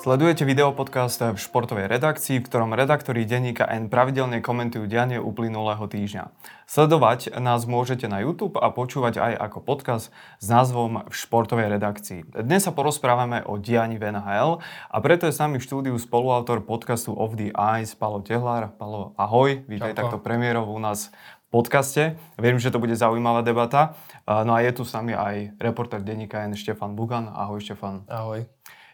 Sledujete 0.00 0.48
videopodcast 0.48 1.20
v 1.20 1.36
športovej 1.36 1.84
redakcii, 1.84 2.40
v 2.40 2.48
ktorom 2.48 2.72
redaktori 2.72 3.28
denníka 3.28 3.68
N 3.68 3.92
pravidelne 3.92 4.40
komentujú 4.40 4.88
dianie 4.88 5.20
uplynulého 5.20 5.84
týždňa. 5.84 6.32
Sledovať 6.64 7.36
nás 7.36 7.68
môžete 7.68 8.08
na 8.08 8.24
YouTube 8.24 8.56
a 8.56 8.72
počúvať 8.72 9.20
aj 9.20 9.32
ako 9.36 9.60
podcast 9.60 10.08
s 10.40 10.46
názvom 10.48 11.04
v 11.04 11.12
športovej 11.12 11.76
redakcii. 11.76 12.32
Dnes 12.32 12.64
sa 12.64 12.72
porozprávame 12.72 13.44
o 13.44 13.60
dianí 13.60 14.00
v 14.00 14.08
NHL 14.08 14.64
a 14.64 14.96
preto 15.04 15.28
je 15.28 15.36
s 15.36 15.42
nami 15.44 15.60
v 15.60 15.68
štúdiu 15.68 15.94
spoluautor 16.00 16.64
podcastu 16.64 17.12
Of 17.12 17.36
the 17.36 17.52
Eyes 17.52 17.92
Palo 17.92 18.24
Tehlár. 18.24 18.72
Palo, 18.80 19.12
ahoj, 19.20 19.68
vítaj 19.68 19.92
Čauko. 19.92 20.00
takto 20.00 20.16
premiérov 20.24 20.64
u 20.64 20.80
nás 20.80 21.12
v 21.52 21.60
podcaste. 21.60 22.16
Verím, 22.40 22.56
že 22.56 22.72
to 22.72 22.80
bude 22.80 22.96
zaujímavá 22.96 23.44
debata. 23.44 24.00
No 24.24 24.56
a 24.56 24.64
je 24.64 24.72
tu 24.72 24.88
s 24.88 24.96
nami 24.96 25.12
aj 25.12 25.60
reporter 25.60 26.00
denníka 26.00 26.40
N 26.48 26.56
Štefan 26.56 26.96
Bugan. 26.96 27.28
Ahoj 27.28 27.60
Štefan. 27.60 28.08
Ahoj. 28.08 28.48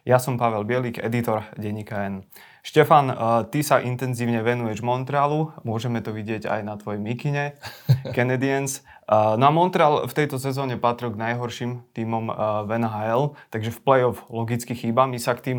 Ja 0.07 0.23
som 0.23 0.39
Pavel 0.39 0.63
Bielik, 0.63 1.03
editor 1.03 1.51
denníka 1.59 2.07
N. 2.07 2.23
Štefan, 2.63 3.11
eh, 3.11 3.17
ty 3.51 3.67
sa 3.67 3.83
intenzívne 3.83 4.39
venuješ 4.39 4.79
Montrealu, 4.79 5.51
môžeme 5.67 5.99
to 5.99 6.15
vidieť 6.15 6.47
aj 6.47 6.61
na 6.63 6.79
tvojej 6.79 7.03
mikine, 7.03 7.59
Canadiens. 8.15 8.87
Eh, 9.11 9.35
no 9.35 9.51
a 9.51 9.51
Montreal 9.51 10.07
v 10.07 10.15
tejto 10.15 10.39
sezóne 10.39 10.79
patril 10.79 11.11
k 11.11 11.19
najhorším 11.19 11.91
týmom 11.91 12.31
eh, 12.31 12.35
v 12.39 12.71
NHL, 12.87 13.35
takže 13.51 13.75
v 13.75 13.83
play-off 13.83 14.23
logicky 14.31 14.79
chýba. 14.79 15.11
My 15.11 15.19
sa 15.19 15.35
k 15.35 15.43
tým 15.43 15.59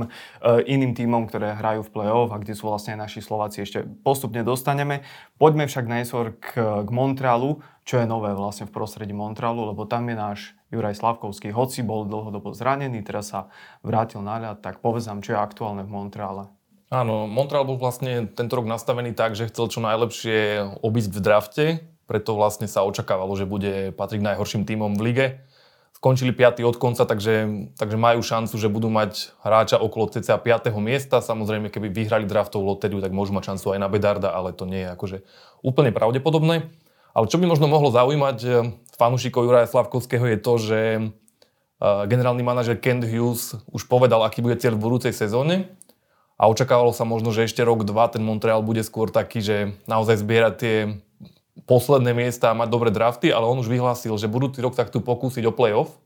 iným 0.63 0.95
týmom, 0.95 1.27
ktoré 1.27 1.51
hrajú 1.51 1.83
v 1.83 1.91
play-off 1.91 2.31
a 2.31 2.39
kde 2.39 2.55
sú 2.55 2.71
vlastne 2.71 2.95
naši 2.95 3.19
Slováci 3.19 3.67
ešte 3.67 3.83
postupne 3.83 4.47
dostaneme. 4.47 5.03
Poďme 5.35 5.67
však 5.67 5.91
najskôr 5.91 6.39
k, 6.39 6.47
k 6.87 6.89
Montrealu, 6.95 7.59
čo 7.83 7.99
je 7.99 8.07
nové 8.07 8.31
vlastne 8.31 8.63
v 8.63 8.71
prostredí 8.71 9.11
Montrealu, 9.11 9.75
lebo 9.75 9.83
tam 9.83 10.07
je 10.07 10.15
náš 10.15 10.39
Juraj 10.67 10.99
Slavkovský, 10.99 11.55
hoci 11.55 11.79
bol 11.79 12.03
dlhodobo 12.03 12.51
zranený, 12.51 12.99
teraz 12.99 13.31
sa 13.31 13.47
vrátil 13.87 14.19
na 14.19 14.35
ľad, 14.35 14.59
tak 14.59 14.83
povedz 14.83 15.07
čo 15.07 15.31
je 15.31 15.39
aktuálne 15.39 15.87
v 15.87 15.91
Montreale. 15.91 16.51
Áno, 16.87 17.27
Montreal 17.27 17.67
bol 17.67 17.79
vlastne 17.79 18.27
tento 18.31 18.55
rok 18.59 18.67
nastavený 18.67 19.11
tak, 19.11 19.35
že 19.35 19.47
chcel 19.51 19.67
čo 19.67 19.79
najlepšie 19.83 20.63
obísť 20.83 21.11
v 21.11 21.19
drafte, 21.19 21.65
preto 22.07 22.35
vlastne 22.35 22.67
sa 22.71 22.87
očakávalo, 22.87 23.35
že 23.35 23.43
bude 23.43 23.91
patriť 23.95 24.23
najhorším 24.23 24.63
tímom 24.63 24.95
v 24.95 25.03
lige. 25.03 25.27
Skončili 25.91 26.29
5. 26.29 26.61
od 26.63 26.77
konca, 26.77 27.09
takže, 27.09 27.67
takže 27.73 27.97
majú 27.97 28.21
šancu, 28.21 28.53
že 28.53 28.69
budú 28.69 28.87
mať 28.87 29.33
hráča 29.41 29.81
okolo 29.81 30.13
cca 30.13 30.37
5. 30.37 30.71
miesta. 30.77 31.25
Samozrejme, 31.25 31.73
keby 31.73 31.89
vyhrali 31.89 32.29
draftovú 32.29 32.69
lotériu, 32.69 33.01
tak 33.01 33.11
môžu 33.11 33.33
mať 33.33 33.55
šancu 33.55 33.73
aj 33.73 33.79
na 33.81 33.89
Bedarda, 33.89 34.29
ale 34.29 34.53
to 34.53 34.69
nie 34.69 34.85
je 34.85 34.93
akože 34.93 35.17
úplne 35.65 35.89
pravdepodobné. 35.89 36.69
Ale 37.17 37.25
čo 37.25 37.41
by 37.41 37.49
možno 37.49 37.65
mohlo 37.65 37.89
zaujímať 37.89 38.37
eh, 38.45 38.53
fanúšikov 38.93 39.49
Juraja 39.49 39.65
Slavkovského 39.65 40.29
je 40.29 40.37
to, 40.37 40.53
že 40.61 40.79
eh, 41.01 41.09
generálny 41.81 42.45
manažer 42.45 42.77
Kent 42.77 43.01
Hughes 43.01 43.57
už 43.73 43.89
povedal, 43.89 44.21
aký 44.21 44.45
bude 44.45 44.61
cieľ 44.61 44.77
v 44.77 44.85
budúcej 44.85 45.17
sezóne 45.17 45.73
a 46.37 46.45
očakávalo 46.45 46.93
sa 46.93 47.01
možno, 47.01 47.33
že 47.33 47.49
ešte 47.49 47.65
rok, 47.65 47.81
dva 47.81 48.05
ten 48.13 48.21
Montreal 48.21 48.61
bude 48.61 48.85
skôr 48.85 49.09
taký, 49.09 49.41
že 49.41 49.73
naozaj 49.89 50.21
zbierať 50.21 50.53
tie 50.61 50.75
posledné 51.65 52.13
miesta 52.13 52.53
a 52.53 52.57
mať 52.57 52.69
dobré 52.69 52.93
drafty, 52.93 53.33
ale 53.33 53.49
on 53.49 53.57
už 53.57 53.73
vyhlásil, 53.73 54.13
že 54.21 54.29
budúci 54.29 54.61
rok 54.61 54.77
tak 54.77 54.93
tu 54.93 55.01
pokúsiť 55.01 55.49
o 55.49 55.55
playoff, 55.57 55.97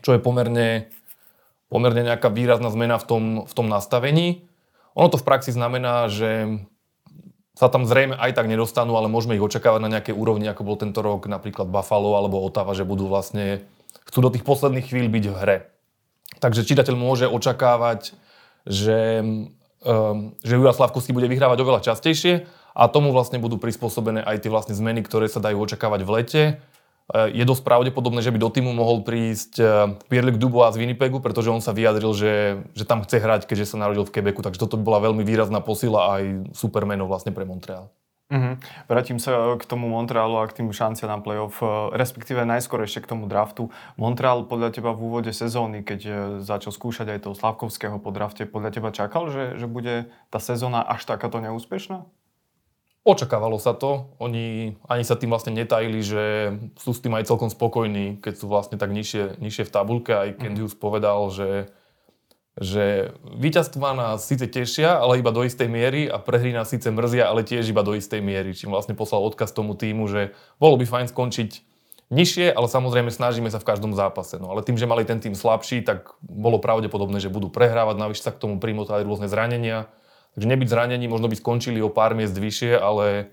čo 0.00 0.16
je 0.16 0.20
pomerne, 0.24 0.88
pomerne 1.68 2.08
nejaká 2.08 2.32
výrazná 2.32 2.72
zmena 2.72 2.96
v 2.96 3.04
tom, 3.04 3.24
v 3.44 3.52
tom 3.52 3.68
nastavení. 3.68 4.48
Ono 4.96 5.12
to 5.12 5.20
v 5.20 5.28
praxi 5.28 5.52
znamená, 5.52 6.08
že 6.08 6.64
sa 7.56 7.72
tam 7.72 7.88
zrejme 7.88 8.12
aj 8.20 8.36
tak 8.36 8.52
nedostanú, 8.52 9.00
ale 9.00 9.08
môžeme 9.08 9.32
ich 9.32 9.40
očakávať 9.40 9.80
na 9.80 9.92
nejakej 9.96 10.12
úrovni, 10.12 10.44
ako 10.44 10.62
bol 10.62 10.76
tento 10.76 11.00
rok 11.00 11.24
napríklad 11.24 11.72
Buffalo 11.72 12.20
alebo 12.20 12.44
Ottawa, 12.44 12.76
že 12.76 12.84
budú 12.84 13.08
vlastne, 13.08 13.64
chcú 14.04 14.28
do 14.28 14.30
tých 14.30 14.44
posledných 14.44 14.92
chvíľ 14.92 15.08
byť 15.08 15.24
v 15.24 15.34
hre. 15.40 15.56
Takže 16.36 16.68
čitateľ 16.68 16.94
môže 17.00 17.24
očakávať, 17.24 18.12
že, 18.68 19.24
um, 19.80 20.36
že 20.44 20.52
Jura 20.52 20.76
Slavkovský 20.76 21.16
bude 21.16 21.32
vyhrávať 21.32 21.58
oveľa 21.64 21.80
častejšie 21.80 22.44
a 22.76 22.92
tomu 22.92 23.08
vlastne 23.08 23.40
budú 23.40 23.56
prispôsobené 23.56 24.20
aj 24.20 24.44
tie 24.44 24.52
vlastne 24.52 24.76
zmeny, 24.76 25.00
ktoré 25.00 25.32
sa 25.32 25.40
dajú 25.40 25.56
očakávať 25.64 26.00
v 26.04 26.10
lete. 26.12 26.42
Je 27.14 27.46
dosť 27.46 27.62
pravdepodobné, 27.62 28.18
že 28.18 28.34
by 28.34 28.38
do 28.42 28.50
týmu 28.50 28.74
mohol 28.74 29.06
prísť 29.06 29.62
uh, 29.62 29.94
Pierre-Luc 30.10 30.42
Dubois 30.42 30.74
z 30.74 30.82
Winnipegu, 30.82 31.22
pretože 31.22 31.54
on 31.54 31.62
sa 31.62 31.70
vyjadril, 31.70 32.10
že, 32.10 32.66
že 32.74 32.82
tam 32.82 33.06
chce 33.06 33.22
hrať, 33.22 33.46
keďže 33.46 33.74
sa 33.74 33.76
narodil 33.78 34.02
v 34.02 34.10
Quebecu, 34.10 34.42
takže 34.42 34.58
toto 34.58 34.74
by 34.74 34.82
bola 34.82 34.98
veľmi 35.06 35.22
výrazná 35.22 35.62
posila 35.62 36.18
aj 36.18 36.50
supermeno 36.50 37.06
vlastne 37.06 37.30
pre 37.30 37.46
Montreal. 37.46 37.94
Uh-huh. 38.26 38.58
Vrátim 38.90 39.22
sa 39.22 39.54
k 39.54 39.62
tomu 39.70 39.86
Montrealu 39.86 40.42
a 40.42 40.50
k 40.50 40.58
tým 40.58 40.74
šanciam 40.74 41.06
na 41.06 41.22
playoff, 41.22 41.62
e, 41.62 41.94
respektíve 41.94 42.42
najskôr 42.42 42.82
ešte 42.82 43.06
k 43.06 43.14
tomu 43.14 43.30
draftu. 43.30 43.70
Montreal 43.94 44.42
podľa 44.50 44.74
teba 44.74 44.90
v 44.90 45.06
úvode 45.06 45.30
sezóny, 45.30 45.86
keď 45.86 46.00
začal 46.42 46.74
skúšať 46.74 47.06
aj 47.06 47.22
toho 47.22 47.38
Slavkovského 47.38 48.02
po 48.02 48.10
drafte, 48.10 48.42
podľa 48.42 48.74
teba 48.74 48.90
čakal, 48.90 49.30
že, 49.30 49.54
že 49.62 49.70
bude 49.70 50.10
tá 50.34 50.42
sezóna 50.42 50.82
až 50.82 51.06
takáto 51.06 51.38
neúspešná? 51.38 52.02
Očakávalo 53.06 53.62
sa 53.62 53.70
to. 53.70 54.10
Oni 54.18 54.74
ani 54.90 55.06
sa 55.06 55.14
tým 55.14 55.30
vlastne 55.30 55.54
netajili, 55.54 56.02
že 56.02 56.24
sú 56.74 56.90
s 56.90 56.98
tým 56.98 57.14
aj 57.14 57.30
celkom 57.30 57.46
spokojní, 57.46 58.18
keď 58.18 58.34
sú 58.34 58.50
vlastne 58.50 58.82
tak 58.82 58.90
nižšie, 58.90 59.38
nižšie 59.38 59.62
v 59.62 59.70
tabulke. 59.70 60.10
Aj 60.10 60.34
Ken 60.34 60.58
Hughes 60.58 60.74
povedal, 60.74 61.30
že, 61.30 61.70
že 62.58 63.14
víťazstva 63.22 63.94
nás 63.94 64.26
síce 64.26 64.50
tešia, 64.50 64.98
ale 64.98 65.22
iba 65.22 65.30
do 65.30 65.46
istej 65.46 65.70
miery 65.70 66.10
a 66.10 66.18
prehry 66.18 66.50
nás 66.50 66.66
síce 66.66 66.90
mrzia, 66.90 67.30
ale 67.30 67.46
tiež 67.46 67.70
iba 67.70 67.86
do 67.86 67.94
istej 67.94 68.18
miery. 68.18 68.58
Čím 68.58 68.74
vlastne 68.74 68.98
poslal 68.98 69.22
odkaz 69.22 69.54
tomu 69.54 69.78
týmu, 69.78 70.10
že 70.10 70.34
bolo 70.58 70.74
by 70.74 70.90
fajn 70.90 71.06
skončiť 71.14 71.50
nižšie, 72.10 72.50
ale 72.50 72.66
samozrejme 72.66 73.14
snažíme 73.14 73.46
sa 73.54 73.62
v 73.62 73.70
každom 73.70 73.94
zápase. 73.94 74.42
No 74.42 74.50
ale 74.50 74.66
tým, 74.66 74.74
že 74.74 74.90
mali 74.90 75.06
ten 75.06 75.22
tým 75.22 75.38
slabší, 75.38 75.86
tak 75.86 76.10
bolo 76.26 76.58
pravdepodobné, 76.58 77.22
že 77.22 77.30
budú 77.30 77.54
prehrávať, 77.54 78.02
navyše 78.02 78.26
sa 78.26 78.34
k 78.34 78.42
tomu 78.42 78.58
primotali 78.58 79.06
rôzne 79.06 79.30
zranenia 79.30 79.86
Takže 80.36 80.46
nebyť 80.52 80.68
zranení, 80.68 81.08
možno 81.08 81.32
by 81.32 81.36
skončili 81.40 81.80
o 81.80 81.88
pár 81.88 82.12
miest 82.12 82.36
vyššie, 82.36 82.76
ale 82.76 83.32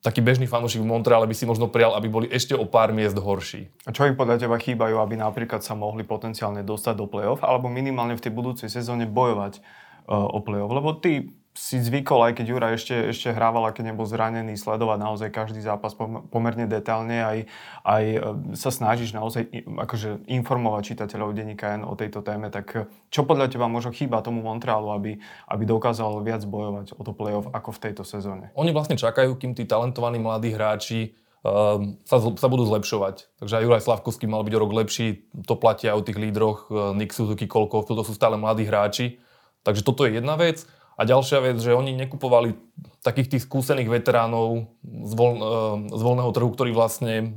taký 0.00 0.24
bežný 0.24 0.48
fanúšik 0.48 0.80
v 0.80 0.88
Montreale 0.88 1.28
by 1.28 1.36
si 1.36 1.44
možno 1.44 1.68
prijal, 1.68 1.92
aby 1.92 2.08
boli 2.08 2.26
ešte 2.32 2.56
o 2.56 2.64
pár 2.64 2.90
miest 2.90 3.14
horší. 3.14 3.68
A 3.84 3.92
čo 3.92 4.08
im 4.08 4.16
podľa 4.16 4.40
teba 4.40 4.56
chýbajú, 4.56 4.96
aby 4.98 5.20
napríklad 5.20 5.60
sa 5.60 5.76
mohli 5.76 6.02
potenciálne 6.02 6.64
dostať 6.64 6.94
do 6.96 7.06
play-off, 7.06 7.44
alebo 7.44 7.68
minimálne 7.68 8.16
v 8.16 8.24
tej 8.24 8.32
budúcej 8.32 8.72
sezóne 8.72 9.04
bojovať 9.04 9.60
uh, 9.60 10.26
o 10.32 10.40
play-off? 10.40 10.72
Lebo 10.72 10.96
ty 10.96 11.36
si 11.52 11.76
zvykol, 11.84 12.32
aj 12.32 12.40
keď 12.40 12.46
Jura 12.48 12.68
ešte, 12.72 13.12
ešte 13.12 13.28
hrával, 13.28 13.68
keď 13.76 13.92
nebol 13.92 14.08
zranený, 14.08 14.56
sledovať 14.56 14.98
naozaj 15.04 15.28
každý 15.28 15.60
zápas 15.60 15.92
pomerne 16.32 16.64
detailne, 16.64 17.20
aj, 17.20 17.38
aj 17.84 18.04
e, 18.08 18.18
sa 18.56 18.72
snažíš 18.72 19.12
naozaj 19.12 19.52
akože 19.68 20.24
informovať 20.32 20.96
čitateľov 20.96 21.36
denníka 21.36 21.76
N 21.76 21.84
o 21.84 21.92
tejto 21.92 22.24
téme, 22.24 22.48
tak 22.48 22.88
čo 23.12 23.20
podľa 23.28 23.52
teba 23.52 23.68
možno 23.68 23.92
chýba 23.92 24.24
tomu 24.24 24.40
Montrealu, 24.40 24.96
aby, 24.96 25.12
aby 25.52 25.62
dokázal 25.68 26.24
viac 26.24 26.40
bojovať 26.48 26.96
o 26.96 27.02
to 27.04 27.12
playoff 27.12 27.52
ako 27.52 27.76
v 27.76 27.82
tejto 27.84 28.02
sezóne? 28.08 28.48
Oni 28.56 28.72
vlastne 28.72 28.96
čakajú, 28.96 29.36
kým 29.36 29.52
tí 29.52 29.68
talentovaní 29.68 30.16
mladí 30.16 30.56
hráči 30.56 31.12
um, 31.44 32.00
sa, 32.08 32.16
sa 32.16 32.48
budú 32.48 32.64
zlepšovať. 32.64 33.28
Takže 33.44 33.54
aj 33.60 33.62
Juraj 33.68 33.84
Slavkovský 33.84 34.24
mal 34.24 34.40
byť 34.46 34.54
o 34.56 34.62
rok 34.62 34.72
lepší, 34.72 35.28
to 35.44 35.54
platia 35.60 35.92
o 35.92 36.00
tých 36.00 36.16
lídroch, 36.16 36.72
e, 36.72 36.96
Nick 36.96 37.12
Suzuki, 37.12 37.44
Kolkov, 37.44 37.90
to 37.90 38.00
sú 38.00 38.16
stále 38.16 38.40
mladí 38.40 38.64
hráči. 38.64 39.20
Takže 39.62 39.84
toto 39.86 40.08
je 40.08 40.18
jedna 40.18 40.34
vec. 40.34 40.66
A 41.02 41.08
ďalšia 41.10 41.42
vec, 41.42 41.58
že 41.58 41.74
oni 41.74 41.98
nekupovali 41.98 42.54
takých 43.02 43.34
tých 43.34 43.42
skúsených 43.50 43.90
veteránov 43.90 44.70
z, 44.86 45.12
voľ, 45.18 45.32
e, 45.34 45.42
z 45.90 46.02
voľného 46.06 46.30
trhu, 46.30 46.46
ktorí 46.54 46.70
vlastne 46.70 47.34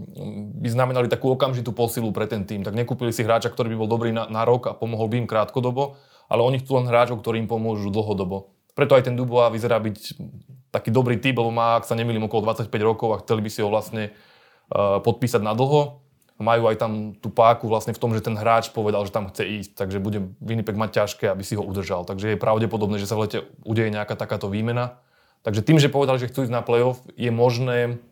by 0.61 0.69
znamenali 0.69 1.09
takú 1.09 1.33
okamžitú 1.33 1.73
posilu 1.73 2.13
pre 2.13 2.29
ten 2.29 2.45
tým. 2.45 2.61
Tak 2.61 2.77
nekúpili 2.77 3.09
si 3.09 3.25
hráča, 3.25 3.49
ktorý 3.49 3.73
by 3.73 3.77
bol 3.81 3.89
dobrý 3.89 4.13
na, 4.13 4.29
na 4.29 4.45
rok 4.45 4.69
a 4.69 4.77
pomohol 4.77 5.09
by 5.09 5.25
im 5.25 5.27
krátkodobo, 5.27 5.97
ale 6.29 6.45
oni 6.45 6.61
chcú 6.61 6.77
len 6.77 6.85
hráčov, 6.85 7.25
ktorí 7.25 7.41
im 7.41 7.49
pomôžu 7.49 7.89
dlhodobo. 7.89 8.53
Preto 8.77 8.93
aj 8.93 9.09
ten 9.09 9.17
Dubois 9.17 9.49
vyzerá 9.49 9.81
byť 9.81 9.97
taký 10.69 10.93
dobrý 10.93 11.17
typ, 11.17 11.33
lebo 11.33 11.49
má, 11.49 11.81
ak 11.81 11.89
sa 11.89 11.97
nemýlim, 11.97 12.29
okolo 12.29 12.53
25 12.53 12.69
rokov 12.85 13.17
a 13.17 13.21
chceli 13.25 13.41
by 13.41 13.49
si 13.49 13.65
ho 13.65 13.73
vlastne 13.73 14.13
uh, 14.13 15.01
podpísať 15.01 15.41
na 15.41 15.57
dlho 15.57 16.04
majú 16.35 16.67
aj 16.67 16.75
tam 16.75 16.91
tú 17.15 17.31
páku 17.31 17.71
vlastne 17.71 17.95
v 17.95 18.01
tom, 18.01 18.11
že 18.11 18.19
ten 18.19 18.35
hráč 18.35 18.67
povedal, 18.67 19.07
že 19.07 19.15
tam 19.15 19.31
chce 19.31 19.43
ísť, 19.63 19.71
takže 19.79 20.03
bude 20.03 20.35
Winnipeg 20.43 20.75
mať 20.75 21.03
ťažké, 21.03 21.31
aby 21.31 21.43
si 21.47 21.55
ho 21.55 21.63
udržal. 21.63 22.03
Takže 22.03 22.35
je 22.35 22.41
pravdepodobné, 22.41 22.99
že 22.99 23.07
sa 23.07 23.15
v 23.15 23.27
lete 23.27 23.39
udeje 23.63 23.87
nejaká 23.87 24.19
takáto 24.19 24.51
výmena. 24.51 24.99
Takže 25.47 25.63
tým, 25.63 25.79
že 25.79 25.87
povedali, 25.87 26.19
že 26.19 26.27
chcú 26.27 26.43
ísť 26.43 26.51
na 26.51 26.65
playoff, 26.65 26.99
je 27.15 27.31
možné, 27.31 28.03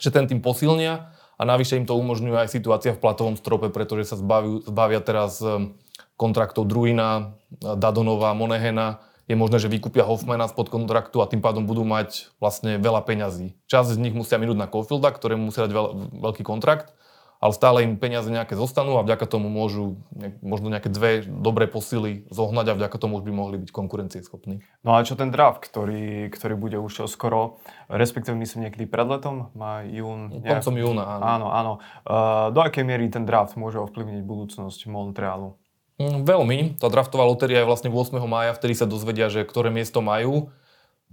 že 0.00 0.08
ten 0.08 0.24
tým 0.24 0.40
posilnia 0.40 1.12
a 1.36 1.42
navyše 1.44 1.76
im 1.76 1.84
to 1.84 1.98
umožňuje 1.98 2.48
aj 2.48 2.48
situácia 2.48 2.96
v 2.96 3.02
platovom 3.04 3.36
strope, 3.36 3.68
pretože 3.68 4.08
sa 4.08 4.16
zbaví, 4.16 4.64
zbavia 4.64 5.04
teraz 5.04 5.42
ehm, 5.44 5.76
kontraktov 6.16 6.64
Druina, 6.64 7.36
Dadonova, 7.52 8.32
Monehena. 8.32 9.04
Je 9.28 9.36
možné, 9.36 9.60
že 9.60 9.68
vykúpia 9.68 10.08
Hoffmana 10.08 10.48
spod 10.48 10.72
kontraktu 10.72 11.20
a 11.20 11.28
tým 11.28 11.44
pádom 11.44 11.68
budú 11.68 11.84
mať 11.84 12.32
vlastne 12.40 12.80
veľa 12.80 13.04
peňazí. 13.04 13.52
Časť 13.68 13.92
z 13.92 14.00
nich 14.00 14.16
musia 14.16 14.40
minúť 14.40 14.56
na 14.56 14.64
Caulfielda, 14.64 15.12
ktorému 15.12 15.52
musia 15.52 15.68
dať 15.68 15.72
veľ, 15.76 15.86
veľký 16.16 16.48
kontrakt 16.48 16.96
ale 17.38 17.52
stále 17.54 17.86
im 17.86 17.94
peniaze 17.94 18.26
nejaké 18.26 18.58
zostanú 18.58 18.98
a 18.98 19.06
vďaka 19.06 19.26
tomu 19.30 19.46
môžu 19.46 20.02
možno 20.42 20.74
nejaké 20.74 20.90
dve 20.90 21.22
dobré 21.22 21.70
posily 21.70 22.26
zohnať 22.34 22.66
a 22.74 22.76
vďaka 22.78 22.96
tomu 22.98 23.22
už 23.22 23.24
by 23.26 23.32
mohli 23.32 23.56
byť 23.62 23.70
konkurencieschopní. 23.70 24.66
No 24.82 24.98
a 24.98 25.06
čo 25.06 25.14
ten 25.14 25.30
draft, 25.30 25.62
ktorý, 25.62 26.28
ktorý 26.34 26.54
bude 26.58 26.78
už 26.82 27.06
skoro, 27.06 27.62
respektíve 27.86 28.34
myslím 28.34 28.66
niekedy 28.66 28.90
pred 28.90 29.06
letom, 29.06 29.54
má 29.54 29.86
jún... 29.86 30.42
Koncom 30.42 30.74
júna, 30.74 31.04
áno. 31.06 31.22
Áno, 31.22 31.46
áno. 31.54 31.72
Uh, 32.02 32.50
do 32.50 32.60
akej 32.60 32.82
miery 32.82 33.06
ten 33.06 33.22
draft 33.22 33.54
môže 33.54 33.78
ovplyvniť 33.78 34.26
budúcnosť 34.26 34.90
Montrealu? 34.90 35.54
Mm, 35.98 36.26
veľmi. 36.26 36.58
Tá 36.78 36.90
draftová 36.90 37.26
lotéria 37.26 37.62
je 37.62 37.68
vlastne 37.70 37.90
8. 37.90 38.18
mája, 38.26 38.54
vtedy 38.54 38.74
sa 38.74 38.86
dozvedia, 38.86 39.30
že 39.30 39.46
ktoré 39.46 39.70
miesto 39.70 40.02
majú. 40.02 40.50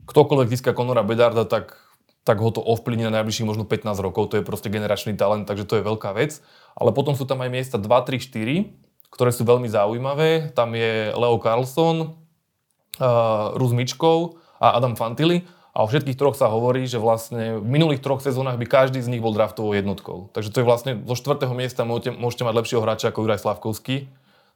Ktokoľvek 0.06 0.52
získa 0.54 0.78
Conora 0.78 1.02
Bedarda, 1.02 1.46
tak, 1.46 1.85
tak 2.26 2.42
ho 2.42 2.50
to 2.50 2.58
ovplyvní 2.58 3.06
na 3.06 3.22
najbližších 3.22 3.46
možno 3.46 3.70
15 3.70 4.02
rokov. 4.02 4.34
To 4.34 4.42
je 4.42 4.44
proste 4.44 4.74
generačný 4.74 5.14
talent, 5.14 5.46
takže 5.46 5.70
to 5.70 5.78
je 5.78 5.86
veľká 5.86 6.10
vec. 6.18 6.42
Ale 6.74 6.90
potom 6.90 7.14
sú 7.14 7.30
tam 7.30 7.46
aj 7.46 7.54
miesta 7.54 7.78
2, 7.78 7.86
3, 7.86 8.18
4, 8.18 9.14
ktoré 9.14 9.30
sú 9.30 9.46
veľmi 9.46 9.70
zaujímavé. 9.70 10.50
Tam 10.58 10.74
je 10.74 11.14
Leo 11.14 11.38
Carlson, 11.38 12.18
uh, 12.98 13.54
Rus 13.54 13.72
Mičkov 13.78 14.42
a 14.58 14.74
Adam 14.74 14.98
Fantili. 14.98 15.46
A 15.76 15.84
o 15.84 15.88
všetkých 15.92 16.18
troch 16.18 16.34
sa 16.34 16.50
hovorí, 16.50 16.88
že 16.90 16.98
vlastne 16.98 17.62
v 17.62 17.68
minulých 17.68 18.02
troch 18.02 18.24
sezónach 18.24 18.58
by 18.58 18.66
každý 18.66 19.04
z 19.04 19.12
nich 19.12 19.22
bol 19.22 19.36
draftovou 19.36 19.76
jednotkou. 19.76 20.34
Takže 20.34 20.50
to 20.50 20.64
je 20.64 20.66
vlastne 20.66 20.92
zo 21.06 21.16
štvrtého 21.20 21.52
miesta 21.54 21.86
môžete, 21.86 22.16
môžete 22.16 22.48
mať 22.48 22.56
lepšieho 22.58 22.82
hráča 22.82 23.12
ako 23.12 23.28
Juraj 23.28 23.44
Slavkovský. 23.44 24.08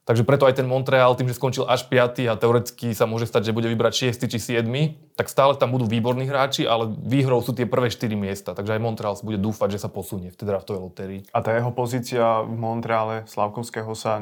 Takže 0.09 0.25
preto 0.25 0.49
aj 0.49 0.57
ten 0.57 0.65
Montreal, 0.65 1.13
tým, 1.13 1.29
že 1.29 1.37
skončil 1.37 1.69
až 1.69 1.85
5. 1.85 2.25
a 2.25 2.33
teoreticky 2.33 2.97
sa 2.97 3.05
môže 3.05 3.29
stať, 3.29 3.45
že 3.45 3.53
bude 3.53 3.69
vybrať 3.69 4.09
6. 4.09 4.25
či 4.25 4.57
7. 4.57 4.65
tak 5.13 5.29
stále 5.29 5.53
tam 5.53 5.69
budú 5.69 5.85
výborní 5.85 6.25
hráči, 6.25 6.65
ale 6.65 6.89
výhrou 6.89 7.45
sú 7.45 7.53
tie 7.53 7.69
prvé 7.69 7.93
4 7.93 8.17
miesta. 8.17 8.57
Takže 8.57 8.73
aj 8.73 8.81
Montreal 8.81 9.13
bude 9.21 9.37
dúfať, 9.37 9.77
že 9.77 9.85
sa 9.85 9.89
posunie 9.93 10.33
v 10.33 10.37
tej 10.41 10.49
draftovej 10.49 10.81
lotérii. 10.81 11.19
A 11.29 11.45
tá 11.45 11.53
jeho 11.53 11.69
pozícia 11.69 12.41
v 12.41 12.57
Montreale 12.57 13.29
Slavkovského 13.29 13.93
sa 13.93 14.17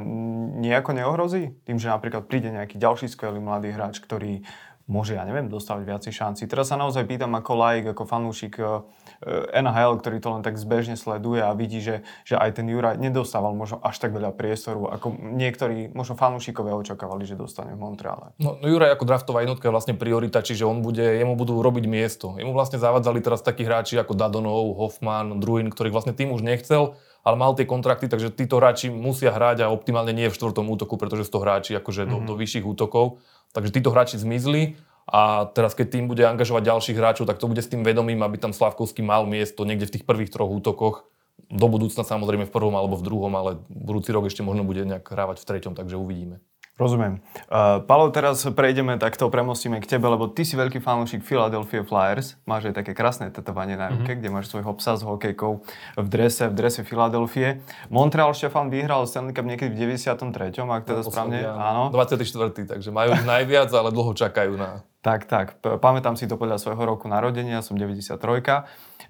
nejako 0.60 0.92
neohrozí? 0.92 1.56
Tým, 1.63 1.80
že 1.80 1.88
napríklad 1.88 2.28
príde 2.28 2.51
nejaký 2.51 2.75
ďalší 2.75 3.07
skvelý 3.07 3.39
mladý 3.39 3.72
hráč, 3.72 4.04
ktorý 4.04 4.44
môže, 4.92 5.16
ja 5.16 5.24
neviem, 5.24 5.48
dostávať 5.48 5.88
viacej 5.88 6.13
šanci. 6.16 6.51
Teraz 6.51 6.68
sa 6.68 6.75
naozaj 6.75 7.07
pýtam 7.07 7.31
ako 7.31 7.51
laik, 7.56 7.95
ako 7.95 8.04
fanúšik 8.04 8.60
eh, 8.60 8.84
NHL, 9.25 9.98
ktorý 9.98 10.18
to 10.22 10.30
len 10.38 10.44
tak 10.46 10.62
zbežne 10.62 10.94
sleduje 10.94 11.42
a 11.42 11.52
vidí, 11.58 11.81
že, 11.81 12.06
že 12.22 12.38
aj 12.38 12.62
ten 12.62 12.69
Juraj 12.69 13.02
nedostával 13.02 13.58
možno 13.58 13.81
až 13.81 13.98
tak 13.98 14.14
veľa 14.14 14.34
priestoru, 14.38 14.94
ako 14.94 15.18
niektorí, 15.18 15.90
možno 15.94 16.14
fanúšikovia 16.14 16.78
očakávali, 16.78 17.25
že 17.25 17.34
dostane 17.34 17.74
v 17.74 17.81
Montreale. 17.81 18.38
No, 18.38 18.62
no 18.62 18.66
Juraj 18.69 18.94
ako 18.94 19.06
draftová 19.10 19.42
jednotka 19.42 19.66
je 19.66 19.74
vlastne 19.74 19.96
priorita, 19.98 20.46
čiže 20.46 20.69
on 20.69 20.86
bude, 20.86 21.02
jemu 21.02 21.34
budú 21.34 21.60
robiť 21.66 21.86
miesto. 21.90 22.38
Jemu 22.38 22.54
vlastne 22.54 22.78
zavadzali 22.78 23.19
teraz 23.25 23.42
takí 23.42 23.66
hráči 23.66 23.98
ako 23.98 24.14
Dadonov, 24.14 24.78
Hoffman, 24.78 25.42
Druin, 25.42 25.74
ktorých 25.74 25.94
vlastne 25.94 26.13
tým 26.13 26.30
už 26.30 26.46
nechcel, 26.46 26.94
ale 27.28 27.36
mal 27.36 27.52
tie 27.58 27.68
kontrakty, 27.68 28.08
takže 28.08 28.31
títo 28.31 28.62
hráči 28.62 28.88
musia 28.88 29.36
hrať 29.36 29.68
a 29.68 29.74
optimálne 29.74 30.16
nie 30.16 30.31
v 30.31 30.38
štvrtom 30.38 30.63
útoku, 30.72 30.96
pretože 30.96 31.28
sú 31.28 31.36
to 31.36 31.44
hráči 31.44 31.75
akože 31.75 32.08
mm-hmm. 32.08 32.24
do, 32.24 32.31
do 32.31 32.34
vyšších 32.40 32.63
útokov. 32.63 33.20
Takže 33.52 33.75
títo 33.75 33.92
hráči 33.92 34.16
zmizli 34.16 34.80
a 35.07 35.48
teraz 35.56 35.71
keď 35.71 35.88
tým 35.95 36.06
bude 36.12 36.27
angažovať 36.27 36.68
ďalších 36.68 37.00
hráčov, 37.00 37.31
tak 37.31 37.39
to 37.39 37.48
bude 37.48 37.63
s 37.63 37.71
tým 37.71 37.88
vedomím, 37.88 38.19
aby 38.27 38.36
tam 38.36 38.51
Slavkovský 38.51 39.00
mal 39.00 39.24
miesto 39.24 39.63
niekde 39.63 39.88
v 39.88 39.94
tých 40.00 40.06
prvých 40.06 40.36
troch 40.36 40.51
útokoch. 40.51 41.07
Do 41.48 41.71
budúcna 41.71 42.04
samozrejme 42.04 42.44
v 42.44 42.51
prvom 42.51 42.75
alebo 42.75 43.00
v 43.00 43.07
druhom, 43.07 43.31
ale 43.31 43.63
budúci 43.71 44.12
rok 44.12 44.27
ešte 44.27 44.44
možno 44.44 44.68
bude 44.68 44.83
nejak 44.83 45.07
hrávať 45.07 45.39
v 45.39 45.48
treťom, 45.48 45.74
takže 45.80 45.95
uvidíme. 45.95 46.44
Rozumiem. 46.77 47.25
Uh, 47.50 47.81
Palo, 47.89 48.13
teraz 48.13 48.45
prejdeme, 48.54 49.01
takto 49.01 49.33
premostíme 49.33 49.81
k 49.81 49.98
tebe, 49.98 50.13
lebo 50.13 50.30
ty 50.30 50.45
si 50.45 50.54
veľký 50.54 50.77
fanúšik 50.77 51.25
Philadelphia 51.25 51.81
Flyers. 51.81 52.38
Máš 52.45 52.69
aj 52.69 52.86
také 52.86 52.94
krásne 52.94 53.33
tetovanie 53.33 53.74
na 53.74 53.89
ruke, 53.89 54.13
mm-hmm. 54.13 54.21
kde 54.21 54.30
máš 54.30 54.53
svojho 54.53 54.77
psa 54.77 54.94
s 54.94 55.01
hokejkou 55.01 55.65
v 55.98 56.07
drese, 56.07 56.45
v 56.45 56.53
drese 56.53 56.86
Philadelphia. 56.86 57.57
Montreal 57.89 58.30
Štefan 58.38 58.69
vyhral 58.69 59.10
Stanley 59.10 59.33
Cup 59.33 59.50
niekedy 59.50 59.74
v 59.74 59.89
93. 59.98 60.53
ak 60.53 60.83
teda 60.86 61.01
no, 61.01 61.10
správne, 61.10 61.50
áno. 61.50 61.89
24. 61.89 62.53
takže 62.69 62.94
majú 62.94 63.18
najviac, 63.25 63.74
ale 63.74 63.89
dlho 63.89 64.13
čakajú 64.13 64.53
na... 64.53 64.86
Tak, 65.07 65.24
tak. 65.24 65.48
Pamätám 65.63 66.19
si 66.19 66.27
to 66.27 66.36
podľa 66.36 66.59
svojho 66.59 66.83
roku 66.83 67.07
narodenia, 67.07 67.63
som 67.63 67.80
93. 67.80 68.19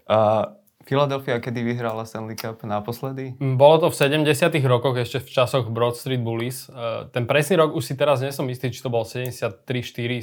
Uh, 0.05 0.53
Philadelphia 0.85 1.41
kedy 1.41 1.65
vyhrala 1.65 2.05
Stanley 2.05 2.37
Cup 2.37 2.61
naposledy? 2.63 3.33
Mm, 3.41 3.57
bolo 3.57 3.81
to 3.81 3.87
v 3.91 4.23
70 4.23 4.29
rokoch, 4.69 4.95
ešte 4.95 5.19
v 5.19 5.27
časoch 5.27 5.67
Broad 5.67 5.99
Street 5.99 6.23
Bullies. 6.23 6.71
E, 6.71 7.11
ten 7.11 7.27
presný 7.27 7.59
rok 7.59 7.75
už 7.75 7.91
si 7.91 7.93
teraz 7.99 8.23
nesom 8.23 8.47
istý, 8.47 8.71
či 8.71 8.79
to 8.79 8.87
bol 8.87 9.03
73-4 9.03 9.67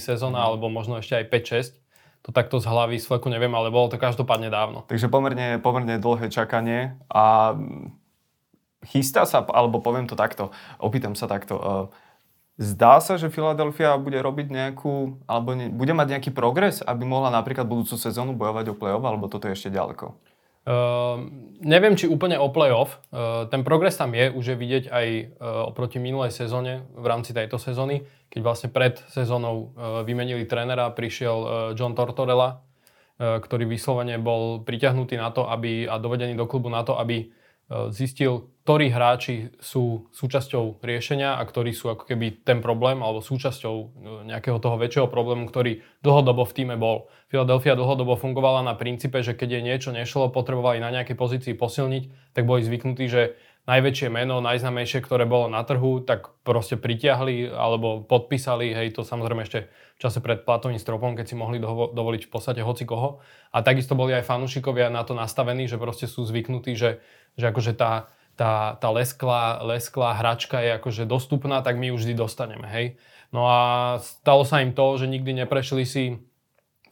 sezóna, 0.00 0.40
mm. 0.40 0.46
alebo 0.48 0.72
možno 0.72 0.96
ešte 0.96 1.20
aj 1.20 1.24
5-6. 1.28 2.24
To 2.24 2.32
takto 2.32 2.56
z 2.56 2.64
hlavy, 2.64 2.96
z 2.96 3.04
fleku 3.04 3.28
neviem, 3.28 3.52
ale 3.52 3.68
bolo 3.68 3.92
to 3.92 4.00
každopádne 4.00 4.48
dávno. 4.48 4.88
Takže 4.88 5.12
pomerne, 5.12 5.60
pomerne 5.60 6.00
dlhé 6.00 6.32
čakanie 6.32 6.96
a 7.12 7.52
chystá 8.88 9.28
sa, 9.28 9.44
alebo 9.44 9.84
poviem 9.84 10.08
to 10.08 10.16
takto, 10.16 10.48
opýtam 10.80 11.12
sa 11.12 11.28
takto, 11.28 11.60
e, 11.60 12.03
Zdá 12.54 13.02
sa, 13.02 13.18
že 13.18 13.34
Philadelphia 13.34 13.98
bude 13.98 14.22
robiť 14.22 14.46
nejakú, 14.46 15.18
alebo 15.26 15.58
ne, 15.58 15.66
bude 15.74 15.90
mať 15.90 16.06
nejaký 16.14 16.30
progres, 16.30 16.86
aby 16.86 17.02
mohla 17.02 17.34
napríklad 17.34 17.66
budúcu 17.66 17.98
sezónu 17.98 18.38
bojovať 18.38 18.70
o 18.70 18.78
play-off, 18.78 19.02
alebo 19.02 19.26
toto 19.26 19.50
je 19.50 19.58
ešte 19.58 19.74
ďaleko? 19.74 20.14
Uh, 20.64 21.28
neviem, 21.60 21.92
či 21.92 22.08
úplne 22.08 22.38
o 22.40 22.48
playoff. 22.48 23.02
Uh, 23.10 23.44
ten 23.50 23.66
progres 23.66 23.98
tam 23.98 24.14
je, 24.14 24.30
už 24.32 24.54
je 24.54 24.56
vidieť 24.56 24.84
aj 24.86 25.06
uh, 25.36 25.68
oproti 25.68 25.98
minulej 26.00 26.32
sezóne, 26.32 26.86
v 26.94 27.04
rámci 27.04 27.34
tejto 27.34 27.58
sezóny, 27.58 28.06
keď 28.30 28.40
vlastne 28.40 28.68
pred 28.70 29.02
sezónou 29.10 29.74
uh, 29.74 30.00
vymenili 30.06 30.46
trénera, 30.46 30.94
prišiel 30.94 31.36
uh, 31.36 31.48
John 31.76 31.92
Tortorella, 31.92 32.62
uh, 33.18 33.42
ktorý 33.42 33.66
vyslovene 33.68 34.16
bol 34.16 34.62
priťahnutý 34.64 35.18
na 35.20 35.34
to, 35.34 35.44
aby, 35.50 35.90
a 35.90 36.00
dovedený 36.00 36.38
do 36.38 36.46
klubu 36.48 36.70
na 36.70 36.80
to, 36.80 36.96
aby 36.96 37.34
zistil, 37.68 38.52
ktorí 38.64 38.92
hráči 38.92 39.52
sú 39.60 40.08
súčasťou 40.12 40.80
riešenia 40.80 41.36
a 41.36 41.42
ktorí 41.44 41.76
sú 41.76 41.92
ako 41.92 42.08
keby 42.08 42.44
ten 42.44 42.64
problém 42.64 43.00
alebo 43.04 43.20
súčasťou 43.20 43.76
e, 43.76 43.86
nejakého 44.28 44.56
toho 44.56 44.80
väčšieho 44.80 45.08
problému, 45.08 45.48
ktorý 45.48 45.84
dlhodobo 46.00 46.48
v 46.48 46.54
týme 46.56 46.76
bol. 46.80 47.12
Philadelphia 47.28 47.76
dlhodobo 47.76 48.16
fungovala 48.16 48.64
na 48.64 48.72
princípe, 48.72 49.20
že 49.20 49.36
keď 49.36 49.48
jej 49.60 49.64
niečo 49.64 49.90
nešlo, 49.92 50.32
potrebovali 50.32 50.80
na 50.80 50.92
nejakej 50.92 51.16
pozícii 51.16 51.54
posilniť, 51.56 52.36
tak 52.36 52.48
boli 52.48 52.64
zvyknutí, 52.64 53.04
že 53.04 53.36
najväčšie 53.64 54.12
meno, 54.12 54.44
najznamejšie, 54.44 55.00
ktoré 55.00 55.24
bolo 55.24 55.48
na 55.48 55.64
trhu, 55.64 56.04
tak 56.04 56.36
proste 56.44 56.76
pritiahli 56.76 57.48
alebo 57.48 58.04
podpísali, 58.04 58.76
hej, 58.76 58.92
to 58.92 59.08
samozrejme 59.08 59.48
ešte 59.48 59.72
v 59.96 59.98
čase 59.98 60.20
pred 60.20 60.44
platovým 60.44 60.76
stropom, 60.76 61.16
keď 61.16 61.32
si 61.32 61.36
mohli 61.36 61.56
dovoliť 61.64 62.28
v 62.28 62.30
podstate 62.30 62.60
hoci 62.60 62.84
koho. 62.84 63.24
A 63.56 63.64
takisto 63.64 63.96
boli 63.96 64.12
aj 64.12 64.28
fanúšikovia 64.28 64.92
na 64.92 65.00
to 65.08 65.16
nastavení, 65.16 65.64
že 65.64 65.80
proste 65.80 66.04
sú 66.04 66.28
zvyknutí, 66.28 66.76
že, 66.76 67.00
že 67.40 67.44
akože 67.48 67.72
tá, 67.72 68.12
tá, 68.36 68.76
tá 68.76 68.88
lesklá, 68.92 69.64
lesklá 69.64 70.12
hračka 70.12 70.60
je 70.60 70.76
akože 70.76 71.08
dostupná, 71.08 71.64
tak 71.64 71.80
my 71.80 71.88
ju 71.88 71.96
vždy 71.96 72.12
dostaneme, 72.20 72.68
hej. 72.68 73.00
No 73.32 73.48
a 73.48 73.58
stalo 74.04 74.44
sa 74.44 74.60
im 74.60 74.76
to, 74.76 75.00
že 75.00 75.08
nikdy 75.08 75.32
neprešli 75.40 75.88
si 75.88 76.20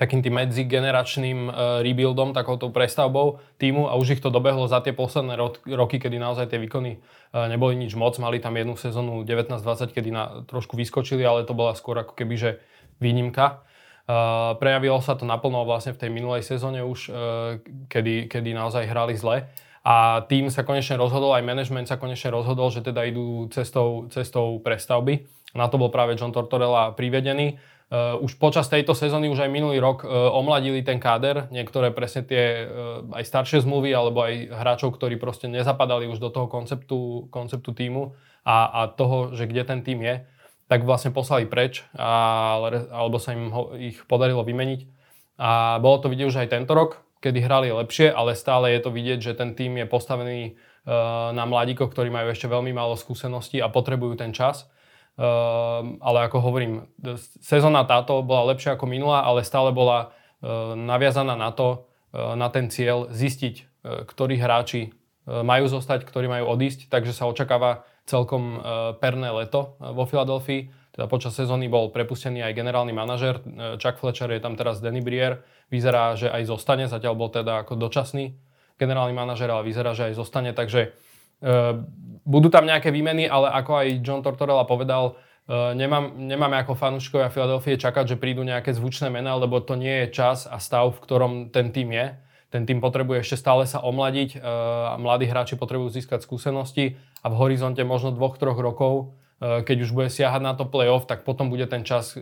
takým 0.03 0.19
tým 0.19 0.35
medzigeneračným 0.35 1.39
uh, 1.47 1.55
rebuildom, 1.87 2.35
takouto 2.35 2.75
prestavbou 2.75 3.39
týmu 3.63 3.87
a 3.87 3.95
už 3.95 4.19
ich 4.19 4.23
to 4.23 4.35
dobehlo 4.35 4.67
za 4.67 4.83
tie 4.83 4.91
posledné 4.91 5.39
ro- 5.39 5.63
roky, 5.63 6.03
kedy 6.03 6.19
naozaj 6.19 6.51
tie 6.51 6.59
výkony 6.59 6.99
uh, 6.99 7.47
neboli 7.47 7.79
nič 7.79 7.95
moc. 7.95 8.19
Mali 8.19 8.43
tam 8.43 8.59
jednu 8.59 8.75
sezónu 8.75 9.23
19-20, 9.23 9.95
kedy 9.95 10.11
na, 10.11 10.43
trošku 10.51 10.75
vyskočili, 10.75 11.23
ale 11.23 11.47
to 11.47 11.55
bola 11.55 11.79
skôr 11.79 12.03
ako 12.03 12.19
keby, 12.19 12.35
že 12.35 12.51
výnimka. 12.99 13.63
Uh, 14.03 14.59
prejavilo 14.59 14.99
sa 14.99 15.15
to 15.15 15.23
naplno 15.23 15.63
vlastne 15.63 15.95
v 15.95 16.03
tej 16.03 16.11
minulej 16.11 16.43
sezóne 16.43 16.83
už, 16.83 17.15
kedy, 17.87 18.27
kedy 18.27 18.51
naozaj 18.51 18.91
hrali 18.91 19.15
zle. 19.15 19.47
A 19.83 20.27
tým 20.31 20.47
sa 20.47 20.63
konečne 20.63 20.95
rozhodol, 20.95 21.35
aj 21.35 21.47
management 21.47 21.91
sa 21.91 21.99
konečne 21.99 22.31
rozhodol, 22.31 22.71
že 22.71 22.87
teda 22.87 23.03
idú 23.03 23.51
cestou, 23.51 24.07
cestou 24.15 24.63
prestavby. 24.63 25.27
Na 25.59 25.67
to 25.67 25.77
bol 25.77 25.91
práve 25.91 26.15
John 26.15 26.31
Tortorella 26.31 26.95
privedený. 26.95 27.59
Uh, 27.93 28.17
už 28.25 28.41
počas 28.41 28.73
tejto 28.73 28.97
sezóny, 28.97 29.29
už 29.29 29.45
aj 29.45 29.53
minulý 29.53 29.77
rok 29.77 30.01
uh, 30.01 30.33
omladili 30.33 30.81
ten 30.81 30.97
káder, 30.97 31.53
niektoré 31.53 31.93
presne 31.93 32.25
tie 32.25 32.65
uh, 32.65 33.05
aj 33.13 33.29
staršie 33.29 33.61
zmluvy, 33.61 33.93
alebo 33.93 34.25
aj 34.25 34.49
hráčov, 34.49 34.97
ktorí 34.97 35.21
proste 35.21 35.45
nezapadali 35.45 36.09
už 36.09 36.17
do 36.17 36.33
toho 36.33 36.49
konceptu, 36.49 37.29
konceptu 37.29 37.77
týmu 37.77 38.17
a, 38.49 38.65
a 38.73 38.81
toho, 38.89 39.37
že 39.37 39.45
kde 39.45 39.69
ten 39.69 39.85
tým 39.85 40.01
je, 40.09 40.25
tak 40.73 40.89
vlastne 40.89 41.13
poslali 41.13 41.45
preč, 41.45 41.85
a, 41.93 42.57
alebo 42.97 43.21
sa 43.21 43.37
im 43.37 43.53
ho, 43.53 43.77
ich 43.77 44.01
podarilo 44.09 44.41
vymeniť. 44.41 44.89
A 45.37 45.77
bolo 45.77 46.01
to 46.01 46.09
vidieť 46.09 46.29
už 46.33 46.41
aj 46.41 46.49
tento 46.49 46.73
rok, 46.73 47.05
kedy 47.21 47.45
hrali 47.45 47.77
lepšie, 47.77 48.09
ale 48.09 48.33
stále 48.33 48.73
je 48.73 48.89
to 48.89 48.89
vidieť, 48.89 49.21
že 49.21 49.37
ten 49.37 49.53
tým 49.53 49.77
je 49.77 49.85
postavený 49.85 50.57
na 51.37 51.45
mladíkoch, 51.45 51.93
ktorí 51.93 52.09
majú 52.09 52.33
ešte 52.33 52.49
veľmi 52.49 52.73
málo 52.75 52.97
skúseností 52.97 53.61
a 53.61 53.69
potrebujú 53.69 54.17
ten 54.17 54.33
čas. 54.35 54.67
Uh, 55.13 56.01
ale 56.01 56.25
ako 56.25 56.41
hovorím, 56.41 56.89
sezóna 57.45 57.85
táto 57.85 58.25
bola 58.25 58.57
lepšia 58.57 58.81
ako 58.81 58.89
minulá, 58.89 59.29
ale 59.29 59.45
stále 59.45 59.69
bola 59.69 60.09
uh, 60.09 60.73
naviazaná 60.73 61.37
na 61.37 61.53
to, 61.53 61.85
uh, 62.17 62.33
na 62.33 62.49
ten 62.49 62.73
cieľ 62.73 63.13
zistiť, 63.13 63.55
uh, 63.61 64.09
ktorí 64.09 64.41
hráči 64.41 64.97
majú 65.23 65.71
zostať, 65.71 66.03
ktorí 66.03 66.27
majú 66.27 66.51
odísť, 66.51 66.91
takže 66.91 67.15
sa 67.15 67.31
očakáva 67.31 67.87
celkom 68.11 68.59
perné 68.99 69.31
leto 69.31 69.79
vo 69.79 70.03
Filadelfii. 70.03 70.83
Teda 70.93 71.09
počas 71.09 71.33
sezóny 71.33 71.73
bol 71.73 71.89
prepustený 71.89 72.45
aj 72.45 72.53
generálny 72.53 72.93
manažer, 72.93 73.41
e, 73.41 73.81
Chuck 73.81 73.97
Fletcher 73.97 74.29
je 74.29 74.45
tam 74.45 74.61
teraz 74.61 74.85
Danny 74.85 75.01
Brier, 75.01 75.41
vyzerá, 75.73 76.13
že 76.21 76.29
aj 76.29 76.53
zostane, 76.53 76.85
zatiaľ 76.85 77.17
bol 77.17 77.33
teda 77.33 77.65
ako 77.65 77.81
dočasný 77.81 78.37
generálny 78.77 79.17
manažer, 79.17 79.49
ale 79.49 79.65
vyzerá, 79.65 79.97
že 79.97 80.13
aj 80.13 80.21
zostane, 80.21 80.53
takže 80.53 80.81
e, 80.85 80.91
budú 82.23 82.49
tam 82.49 82.65
nejaké 82.67 82.95
výmeny, 82.95 83.27
ale 83.27 83.51
ako 83.51 83.73
aj 83.83 83.87
John 84.03 84.23
Tortorella 84.23 84.63
povedal, 84.67 85.19
e, 85.47 85.75
nemám, 85.75 86.15
nemáme 86.15 86.57
ako 86.63 86.79
fanúškovia 86.79 87.31
Filadelfie 87.35 87.79
čakať, 87.79 88.15
že 88.15 88.21
prídu 88.21 88.47
nejaké 88.47 88.71
zvučné 88.75 89.11
mená, 89.11 89.35
lebo 89.35 89.59
to 89.59 89.75
nie 89.75 90.07
je 90.07 90.15
čas 90.15 90.47
a 90.47 90.63
stav, 90.63 90.95
v 90.95 91.03
ktorom 91.03 91.33
ten 91.51 91.75
tým 91.75 91.91
je. 91.91 92.07
Ten 92.53 92.69
tým 92.69 92.85
potrebuje 92.85 93.25
ešte 93.25 93.41
stále 93.41 93.65
sa 93.65 93.83
omladiť 93.83 94.39
e, 94.39 94.45
a 94.93 94.95
mladí 95.01 95.27
hráči 95.27 95.59
potrebujú 95.59 95.91
získať 95.99 96.23
skúsenosti 96.23 97.01
a 97.25 97.27
v 97.33 97.39
horizonte 97.39 97.83
možno 97.83 98.15
dvoch, 98.15 98.39
troch 98.39 98.59
rokov 98.59 99.19
keď 99.43 99.77
už 99.83 99.91
bude 99.91 100.07
siahať 100.07 100.39
na 100.39 100.55
to 100.55 100.71
playoff, 100.71 101.11
tak 101.11 101.27
potom 101.27 101.51
bude 101.51 101.67
ten 101.67 101.83
čas, 101.83 102.15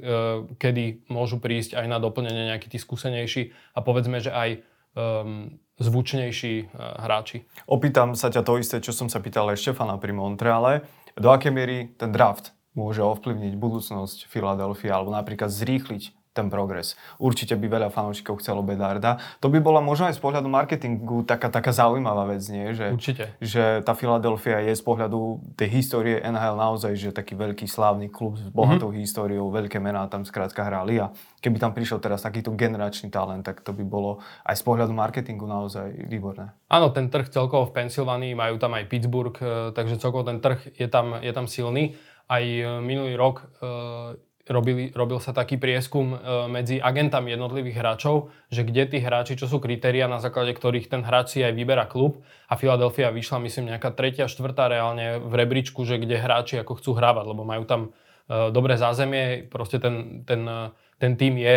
kedy 0.57 1.05
môžu 1.13 1.37
prísť 1.37 1.77
aj 1.77 1.85
na 1.85 2.01
doplnenie 2.01 2.49
nejakí 2.49 2.73
tí 2.73 2.81
skúsenejší 2.81 3.53
a 3.77 3.85
povedzme, 3.85 4.25
že 4.25 4.33
aj 4.33 4.65
um, 4.95 5.59
zvučnejší 5.81 6.77
hráči. 6.77 7.49
Opýtam 7.65 8.13
sa 8.13 8.29
ťa 8.29 8.45
to 8.45 8.61
isté, 8.61 8.77
čo 8.85 8.93
som 8.93 9.09
sa 9.09 9.19
pýtal 9.25 9.49
aj 9.49 9.59
Štefana 9.59 9.97
pri 9.97 10.13
Montreale. 10.13 10.85
Do 11.17 11.33
akej 11.33 11.53
miery 11.53 11.79
ten 11.97 12.13
draft 12.13 12.53
môže 12.77 13.01
ovplyvniť 13.01 13.57
budúcnosť 13.57 14.29
Filadelfia 14.29 14.95
alebo 14.95 15.11
napríklad 15.11 15.51
zrýchliť 15.51 16.20
ten 16.31 16.47
progres. 16.47 16.95
Určite 17.19 17.59
by 17.59 17.67
veľa 17.67 17.89
fanúšikov 17.91 18.39
chcelo 18.39 18.63
Bedarda. 18.63 19.19
To 19.43 19.51
by 19.51 19.59
bola 19.59 19.83
možno 19.83 20.07
aj 20.07 20.15
z 20.15 20.23
pohľadu 20.23 20.47
marketingu 20.47 21.27
taká, 21.27 21.51
taká 21.51 21.75
zaujímavá 21.75 22.31
vec, 22.31 22.47
nie? 22.47 22.71
Že, 22.71 22.87
Určite. 22.95 23.25
Že 23.43 23.83
tá 23.83 23.99
Filadelfia 23.99 24.63
je 24.63 24.79
z 24.79 24.83
pohľadu 24.87 25.43
tej 25.59 25.69
histórie 25.75 26.23
NHL 26.23 26.55
naozaj, 26.55 26.95
že 26.95 27.11
taký 27.11 27.35
veľký 27.35 27.67
slávny 27.67 28.15
klub 28.15 28.39
s 28.39 28.47
bohatou 28.55 28.95
mm-hmm. 28.95 29.03
históriou, 29.03 29.51
veľké 29.51 29.83
mená 29.83 30.07
tam 30.07 30.23
skrátka 30.23 30.63
hrali 30.63 31.03
a 31.03 31.11
keby 31.43 31.59
tam 31.59 31.75
prišiel 31.75 31.99
teraz 31.99 32.23
takýto 32.23 32.55
generačný 32.55 33.11
talent, 33.11 33.43
tak 33.43 33.67
to 33.67 33.75
by 33.75 33.83
bolo 33.83 34.23
aj 34.47 34.55
z 34.55 34.63
pohľadu 34.63 34.95
marketingu 34.95 35.51
naozaj 35.51 36.07
výborné. 36.07 36.55
Áno, 36.71 36.95
ten 36.95 37.11
trh 37.11 37.27
celkovo 37.27 37.67
v 37.67 37.75
Pensylvánii, 37.75 38.39
majú 38.39 38.55
tam 38.63 38.79
aj 38.79 38.87
Pittsburgh, 38.87 39.35
eh, 39.43 39.75
takže 39.75 39.99
celkovo 39.99 40.23
ten 40.23 40.39
trh 40.39 40.79
je 40.79 40.87
tam, 40.87 41.19
je 41.19 41.33
tam 41.35 41.51
silný. 41.51 41.99
Aj 42.31 42.43
eh, 42.43 42.79
minulý 42.79 43.19
rok 43.19 43.51
eh, 43.59 44.30
robili, 44.51 44.91
robil 44.91 45.23
sa 45.23 45.31
taký 45.31 45.57
prieskum 45.57 46.13
e, 46.13 46.17
medzi 46.51 46.83
agentami 46.83 47.31
jednotlivých 47.33 47.79
hráčov, 47.79 48.35
že 48.51 48.67
kde 48.67 48.91
tí 48.91 48.99
hráči, 48.99 49.39
čo 49.39 49.47
sú 49.47 49.63
kritéria, 49.63 50.11
na 50.11 50.19
základe 50.19 50.53
ktorých 50.53 50.91
ten 50.91 51.07
hráč 51.07 51.39
si 51.39 51.47
aj 51.47 51.55
vyberá 51.55 51.87
klub. 51.87 52.21
A 52.51 52.59
Philadelphia 52.59 53.15
vyšla, 53.15 53.39
myslím, 53.47 53.71
nejaká 53.71 53.95
tretia, 53.95 54.27
štvrtá 54.27 54.67
reálne 54.67 55.23
v 55.23 55.33
rebríčku, 55.33 55.87
že 55.87 56.03
kde 56.03 56.19
hráči 56.19 56.59
ako 56.59 56.83
chcú 56.83 56.99
hrávať, 56.99 57.25
lebo 57.31 57.47
majú 57.47 57.63
tam 57.65 57.81
e, 58.27 58.51
dobré 58.51 58.75
zázemie, 58.75 59.47
proste 59.47 59.79
ten, 59.79 60.27
ten, 60.27 60.43
e, 60.45 60.75
ten 60.99 61.15
tým 61.15 61.39
je 61.41 61.55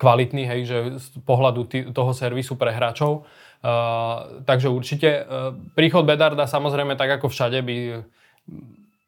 kvalitný, 0.00 0.48
hej, 0.48 0.60
že 0.64 0.78
z 0.98 1.06
pohľadu 1.22 1.60
tý, 1.68 1.78
toho 1.92 2.10
servisu 2.16 2.56
pre 2.56 2.72
hráčov. 2.72 3.28
Uh, 3.62 4.42
takže 4.42 4.66
určite 4.66 5.22
uh, 5.22 5.54
príchod 5.78 6.02
Bedarda 6.02 6.50
samozrejme 6.50 6.98
tak 6.98 7.22
ako 7.22 7.30
všade 7.30 7.62
by 7.62 8.02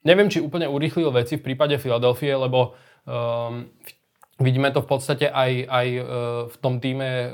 neviem, 0.05 0.29
či 0.29 0.39
úplne 0.45 0.69
urýchlil 0.69 1.11
veci 1.11 1.41
v 1.41 1.45
prípade 1.51 1.81
Filadelfie, 1.81 2.37
lebo 2.37 2.77
um, 3.09 3.67
vidíme 4.39 4.71
to 4.71 4.85
v 4.85 4.89
podstate 4.89 5.27
aj, 5.33 5.51
aj 5.67 5.87
uh, 5.99 6.05
v 6.53 6.57
tom 6.61 6.79
týme, 6.79 7.09
uh, 7.09 7.31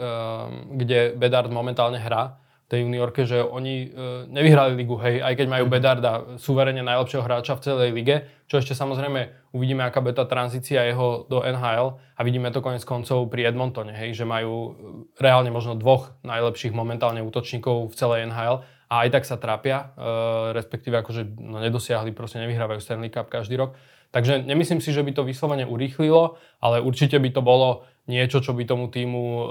kde 0.78 1.18
Bedard 1.18 1.50
momentálne 1.50 1.98
hrá, 1.98 2.38
tej 2.70 2.86
juniorke, 2.86 3.26
že 3.26 3.42
oni 3.42 3.90
uh, 3.90 3.90
nevyhrali 4.30 4.78
ligu, 4.78 4.94
hej, 5.02 5.18
aj 5.18 5.34
keď 5.34 5.46
majú 5.50 5.66
mhm. 5.66 5.72
Bedarda, 5.74 6.12
suverene 6.38 6.86
najlepšieho 6.86 7.26
hráča 7.26 7.58
v 7.58 7.64
celej 7.66 7.90
lige, 7.90 8.16
čo 8.46 8.62
ešte 8.62 8.78
samozrejme 8.78 9.50
uvidíme, 9.50 9.82
aká 9.82 9.98
tá 10.14 10.22
tranzícia 10.30 10.86
jeho 10.86 11.26
do 11.26 11.42
NHL 11.42 11.98
a 11.98 12.20
vidíme 12.22 12.54
to 12.54 12.62
konec 12.62 12.86
koncov 12.86 13.26
pri 13.26 13.50
Edmontone, 13.50 13.90
hej, 13.90 14.14
že 14.14 14.22
majú 14.22 14.54
uh, 14.54 14.70
reálne 15.18 15.50
možno 15.50 15.74
dvoch 15.74 16.14
najlepších 16.22 16.70
momentálne 16.70 17.18
útočníkov 17.26 17.90
v 17.90 17.94
celej 17.98 18.30
NHL 18.30 18.62
a 18.90 19.06
aj 19.06 19.08
tak 19.14 19.24
sa 19.24 19.38
trápia, 19.38 19.94
uh, 19.94 20.50
respektíve 20.50 20.98
akože 20.98 21.38
no, 21.38 21.62
nedosiahli, 21.62 22.10
proste 22.10 22.42
nevyhrávajú 22.42 22.82
Stanley 22.82 23.08
Cup 23.14 23.30
každý 23.30 23.54
rok. 23.54 23.78
Takže 24.10 24.42
nemyslím 24.42 24.82
si, 24.82 24.90
že 24.90 25.06
by 25.06 25.14
to 25.14 25.22
vyslovene 25.22 25.62
urýchlilo, 25.62 26.34
ale 26.58 26.82
určite 26.82 27.14
by 27.22 27.30
to 27.30 27.46
bolo 27.46 27.86
niečo, 28.10 28.42
čo 28.42 28.50
by 28.50 28.66
tomu 28.66 28.90
týmu 28.90 29.22
e, 29.22 29.44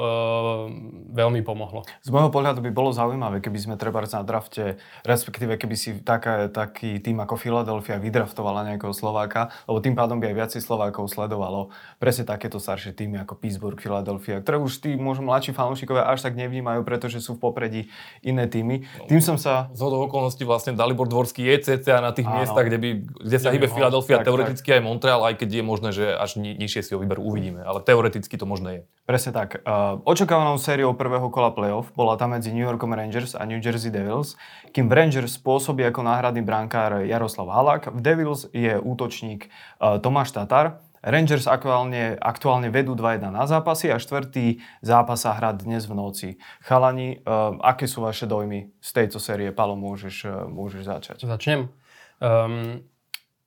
veľmi 1.16 1.40
pomohlo. 1.48 1.88
Z 2.04 2.12
môjho 2.12 2.28
pohľadu 2.28 2.60
by 2.60 2.76
bolo 2.76 2.92
zaujímavé, 2.92 3.40
keby 3.40 3.56
sme 3.56 3.76
treba 3.80 4.04
na 4.04 4.24
drafte, 4.28 4.76
respektíve 5.08 5.56
keby 5.56 5.76
si 5.80 5.96
taká, 6.04 6.52
taký 6.52 7.00
tým 7.00 7.24
ako 7.24 7.40
Philadelphia 7.40 7.96
vydraftovala 7.96 8.76
nejakého 8.76 8.92
Slováka, 8.92 9.56
lebo 9.64 9.80
tým 9.80 9.96
pádom 9.96 10.20
by 10.20 10.34
aj 10.34 10.36
viacej 10.36 10.62
Slovákov 10.66 11.08
sledovalo 11.08 11.72
presne 12.02 12.28
takéto 12.28 12.60
staršie 12.60 12.92
týmy 12.92 13.24
ako 13.24 13.40
Pittsburgh, 13.40 13.80
Philadelphia, 13.80 14.44
ktoré 14.44 14.60
už 14.60 14.84
tí 14.84 15.00
možno 15.00 15.30
mladší 15.30 15.56
fanúšikovia 15.56 16.10
až 16.10 16.26
tak 16.26 16.36
nevnímajú, 16.36 16.82
pretože 16.84 17.22
sú 17.22 17.38
v 17.38 17.48
popredí 17.48 17.82
iné 18.26 18.50
týmy. 18.50 18.84
No, 18.98 19.06
tým 19.06 19.22
som 19.22 19.38
sa... 19.38 19.70
Z 19.78 19.86
okolností 19.86 20.42
vlastne 20.44 20.74
Dalibor 20.74 21.06
Dvorský 21.06 21.46
je 21.46 21.78
cca 21.78 22.02
na 22.02 22.10
tých 22.10 22.26
Áno. 22.26 22.42
miestach, 22.42 22.66
kde, 22.66 22.82
by, 22.82 22.90
kde 23.22 23.38
sa 23.38 23.54
hýbe 23.54 23.70
Philadelphia, 23.70 24.20
tak, 24.20 24.26
teoreticky 24.26 24.70
tak. 24.74 24.76
aj 24.80 24.82
Montreal, 24.82 25.22
aj 25.30 25.36
keď 25.38 25.50
je 25.62 25.64
možné, 25.64 25.90
že 25.94 26.06
až 26.10 26.42
ni- 26.42 26.58
nižšie 26.58 26.82
si 26.82 26.92
ho 26.98 27.00
vyberú, 27.00 27.22
uvidíme. 27.22 27.62
Ale 27.62 27.86
teoreticky 27.86 28.34
to 28.34 28.49
možné 28.50 28.72
je. 28.74 28.84
Presne 29.10 29.34
tak. 29.34 29.66
Očakávanou 30.06 30.62
sériou 30.62 30.94
prvého 30.94 31.34
kola 31.34 31.50
playoff 31.50 31.90
bola 31.98 32.14
tam 32.14 32.38
medzi 32.38 32.54
New 32.54 32.62
Yorkom 32.62 32.94
Rangers 32.94 33.34
a 33.34 33.42
New 33.42 33.58
Jersey 33.58 33.90
Devils, 33.90 34.38
kým 34.70 34.86
v 34.86 34.94
Rangers 34.94 35.34
pôsobí 35.42 35.82
ako 35.82 36.06
náhradný 36.06 36.46
brankár 36.46 37.02
Jaroslav 37.02 37.50
Halak, 37.50 37.90
v 37.90 38.06
Devils 38.06 38.46
je 38.54 38.78
útočník 38.78 39.50
Tomáš 39.82 40.38
Tatar. 40.38 40.86
Rangers 41.02 41.50
aktuálne, 41.50 42.22
aktuálne 42.22 42.70
vedú 42.70 42.94
2-1 42.94 43.34
na 43.34 43.50
zápasy 43.50 43.90
a 43.90 43.98
štvrtý 43.98 44.62
zápas 44.86 45.26
sa 45.26 45.34
hrá 45.34 45.58
dnes 45.58 45.90
v 45.90 45.98
noci. 45.98 46.30
Chalani, 46.62 47.26
aké 47.66 47.90
sú 47.90 48.06
vaše 48.06 48.30
dojmy 48.30 48.78
z 48.78 48.90
tejto 48.94 49.18
série? 49.18 49.50
Palo, 49.50 49.74
môžeš, 49.74 50.46
môžeš 50.54 50.86
začať. 50.86 51.18
Začnem. 51.26 51.74
Um, 52.22 52.86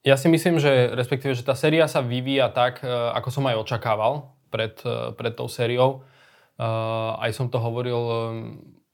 ja 0.02 0.18
si 0.18 0.26
myslím, 0.26 0.58
že 0.58 0.90
respektíve, 0.90 1.38
že 1.38 1.46
tá 1.46 1.54
séria 1.54 1.86
sa 1.86 2.02
vyvíja 2.02 2.50
tak, 2.50 2.82
ako 3.14 3.30
som 3.30 3.46
aj 3.46 3.62
očakával 3.62 4.34
pred, 4.52 4.76
eh, 4.84 5.16
pred 5.16 5.32
tou 5.32 5.48
sériou. 5.48 6.04
Uh, 6.60 7.16
aj 7.24 7.32
som 7.32 7.48
to 7.48 7.56
hovoril 7.56 7.96
um, 7.96 8.14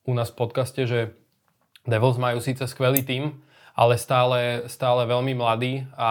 u 0.07 0.15
nás 0.15 0.31
v 0.31 0.38
podcaste, 0.38 0.87
že 0.87 1.12
Devils 1.85 2.17
majú 2.17 2.38
síce 2.38 2.65
skvelý 2.71 3.03
tým, 3.03 3.43
ale 3.75 3.99
stále, 3.99 4.65
stále 4.71 5.05
veľmi 5.05 5.35
mladý 5.35 5.85
a 5.99 6.11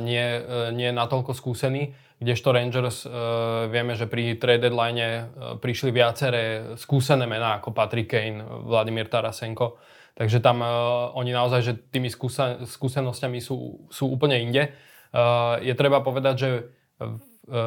nie, 0.00 0.42
nie 0.72 0.90
natoľko 0.90 1.36
skúsený. 1.36 1.92
Kdežto 2.18 2.50
Rangers 2.50 3.04
uh, 3.04 3.68
vieme, 3.70 3.94
že 3.94 4.10
pri 4.10 4.40
trade 4.40 4.64
deadline 4.66 5.30
prišli 5.60 5.92
viaceré 5.92 6.74
skúsené 6.80 7.28
mená 7.28 7.60
ako 7.62 7.70
Patrick 7.76 8.10
Kane, 8.10 8.42
Vladimír 8.66 9.06
Tarasenko. 9.06 9.78
Takže 10.18 10.42
tam 10.42 10.64
uh, 10.66 11.14
oni 11.14 11.30
naozaj, 11.30 11.60
že 11.62 11.72
tými 11.78 12.10
skúsen- 12.10 12.66
skúsenosťami 12.66 13.38
sú, 13.38 13.86
sú 13.86 14.10
úplne 14.10 14.40
inde. 14.42 14.74
Uh, 15.14 15.62
je 15.62 15.70
treba 15.78 16.02
povedať, 16.02 16.34
že 16.34 16.48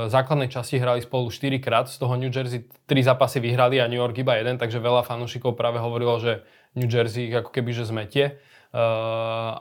základnej 0.08 0.48
časti 0.48 0.78
hrali 0.78 1.02
spolu 1.02 1.34
4 1.34 1.58
krát, 1.58 1.90
z 1.90 1.98
toho 1.98 2.14
New 2.14 2.30
Jersey 2.30 2.66
3 2.86 3.10
zápasy 3.10 3.42
vyhrali 3.42 3.82
a 3.82 3.90
New 3.90 3.98
York 3.98 4.14
iba 4.22 4.38
jeden, 4.38 4.62
takže 4.62 4.78
veľa 4.78 5.02
fanúšikov 5.02 5.58
práve 5.58 5.82
hovorilo, 5.82 6.22
že 6.22 6.46
New 6.78 6.88
Jersey 6.88 7.34
ako 7.34 7.50
keby 7.50 7.72
že 7.74 7.90
zmetie. 7.90 8.40
Uh, 8.72 8.80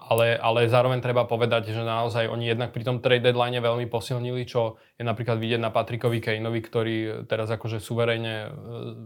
ale, 0.07 0.39
ale 0.39 0.71
zároveň 0.71 1.03
treba 1.03 1.27
povedať, 1.27 1.75
že 1.75 1.83
naozaj 1.83 2.31
oni 2.31 2.55
jednak 2.55 2.71
pri 2.71 2.87
tom 2.87 3.03
trade 3.03 3.27
deadline 3.27 3.59
veľmi 3.59 3.91
posilnili, 3.91 4.47
čo 4.47 4.79
je 4.95 5.03
napríklad 5.03 5.35
vidieť 5.35 5.59
na 5.59 5.75
Patrikovi 5.75 6.23
Kaneovi, 6.23 6.63
ktorý 6.63 6.97
teraz 7.27 7.51
akože 7.51 7.83
suverejne 7.83 8.35
uh, 8.47 8.51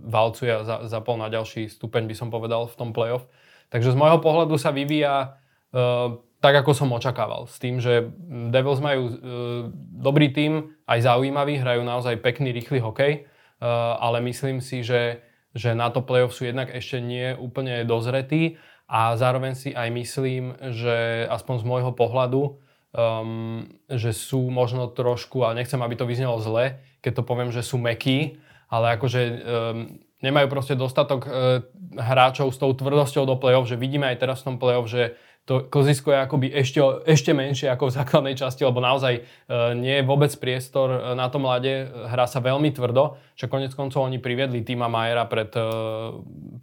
valcuje 0.04 0.52
a 0.52 0.60
za, 0.60 0.76
zapol 0.92 1.16
na 1.16 1.32
ďalší 1.32 1.72
stupeň, 1.72 2.04
by 2.04 2.16
som 2.20 2.28
povedal, 2.28 2.68
v 2.68 2.76
tom 2.76 2.92
playoff. 2.92 3.24
Takže 3.72 3.96
z 3.96 3.96
môjho 3.96 4.20
pohľadu 4.20 4.60
sa 4.60 4.76
vyvíja 4.76 5.40
uh, 5.72 6.20
tak, 6.44 6.60
ako 6.60 6.76
som 6.76 6.92
očakával. 6.92 7.48
S 7.48 7.56
tým, 7.56 7.80
že 7.80 8.12
Devils 8.52 8.84
majú 8.84 9.02
e, 9.08 9.12
dobrý 9.96 10.28
tým, 10.28 10.76
aj 10.84 11.08
zaujímavý, 11.08 11.56
hrajú 11.56 11.80
naozaj 11.80 12.20
pekný, 12.20 12.52
rýchly 12.52 12.84
hokej, 12.84 13.12
e, 13.16 13.20
ale 13.96 14.20
myslím 14.28 14.60
si, 14.60 14.84
že, 14.84 15.24
že 15.56 15.72
na 15.72 15.88
to 15.88 16.04
playoff 16.04 16.36
sú 16.36 16.44
jednak 16.44 16.68
ešte 16.68 17.00
nie 17.00 17.32
úplne 17.32 17.88
dozretí 17.88 18.60
a 18.84 19.16
zároveň 19.16 19.56
si 19.56 19.72
aj 19.72 19.88
myslím, 19.88 20.52
že 20.76 21.24
aspoň 21.32 21.64
z 21.64 21.64
môjho 21.64 21.92
pohľadu, 21.96 22.60
um, 22.92 23.64
že 23.88 24.12
sú 24.12 24.52
možno 24.52 24.92
trošku, 24.92 25.48
a 25.48 25.56
nechcem, 25.56 25.80
aby 25.80 25.96
to 25.96 26.04
vyznelo 26.04 26.36
zle, 26.44 26.76
keď 27.00 27.20
to 27.20 27.22
poviem, 27.24 27.48
že 27.48 27.64
sú 27.64 27.80
mekí, 27.80 28.36
ale 28.68 29.00
akože 29.00 29.20
um, 29.24 29.36
nemajú 30.20 30.46
proste 30.52 30.76
dostatok 30.76 31.24
uh, 31.24 31.64
hráčov 31.96 32.52
s 32.52 32.60
tou 32.60 32.76
tvrdosťou 32.76 33.24
do 33.24 33.40
play-off, 33.40 33.64
že 33.64 33.80
vidíme 33.80 34.04
aj 34.12 34.20
teraz 34.20 34.44
v 34.44 34.52
tom 34.52 34.56
play-off, 34.60 34.84
že 34.84 35.16
to 35.44 35.60
kozisko 35.68 36.08
je 36.08 36.18
akoby 36.24 36.46
ešte, 36.56 36.80
ešte 37.04 37.36
menšie 37.36 37.68
ako 37.68 37.92
v 37.92 37.96
základnej 38.00 38.34
časti, 38.34 38.64
lebo 38.64 38.80
naozaj 38.80 39.20
e, 39.20 39.22
nie 39.76 40.00
je 40.00 40.08
vôbec 40.08 40.32
priestor 40.40 40.88
e, 40.88 40.98
na 41.12 41.28
to 41.28 41.36
mlade, 41.36 41.84
hrá 41.88 42.24
sa 42.24 42.40
veľmi 42.40 42.72
tvrdo, 42.72 43.20
že 43.36 43.52
konec 43.52 43.76
koncov 43.76 44.08
oni 44.08 44.16
priviedli 44.16 44.64
týma 44.64 44.88
Majera 44.88 45.28
pred 45.28 45.52
e, 45.52 45.64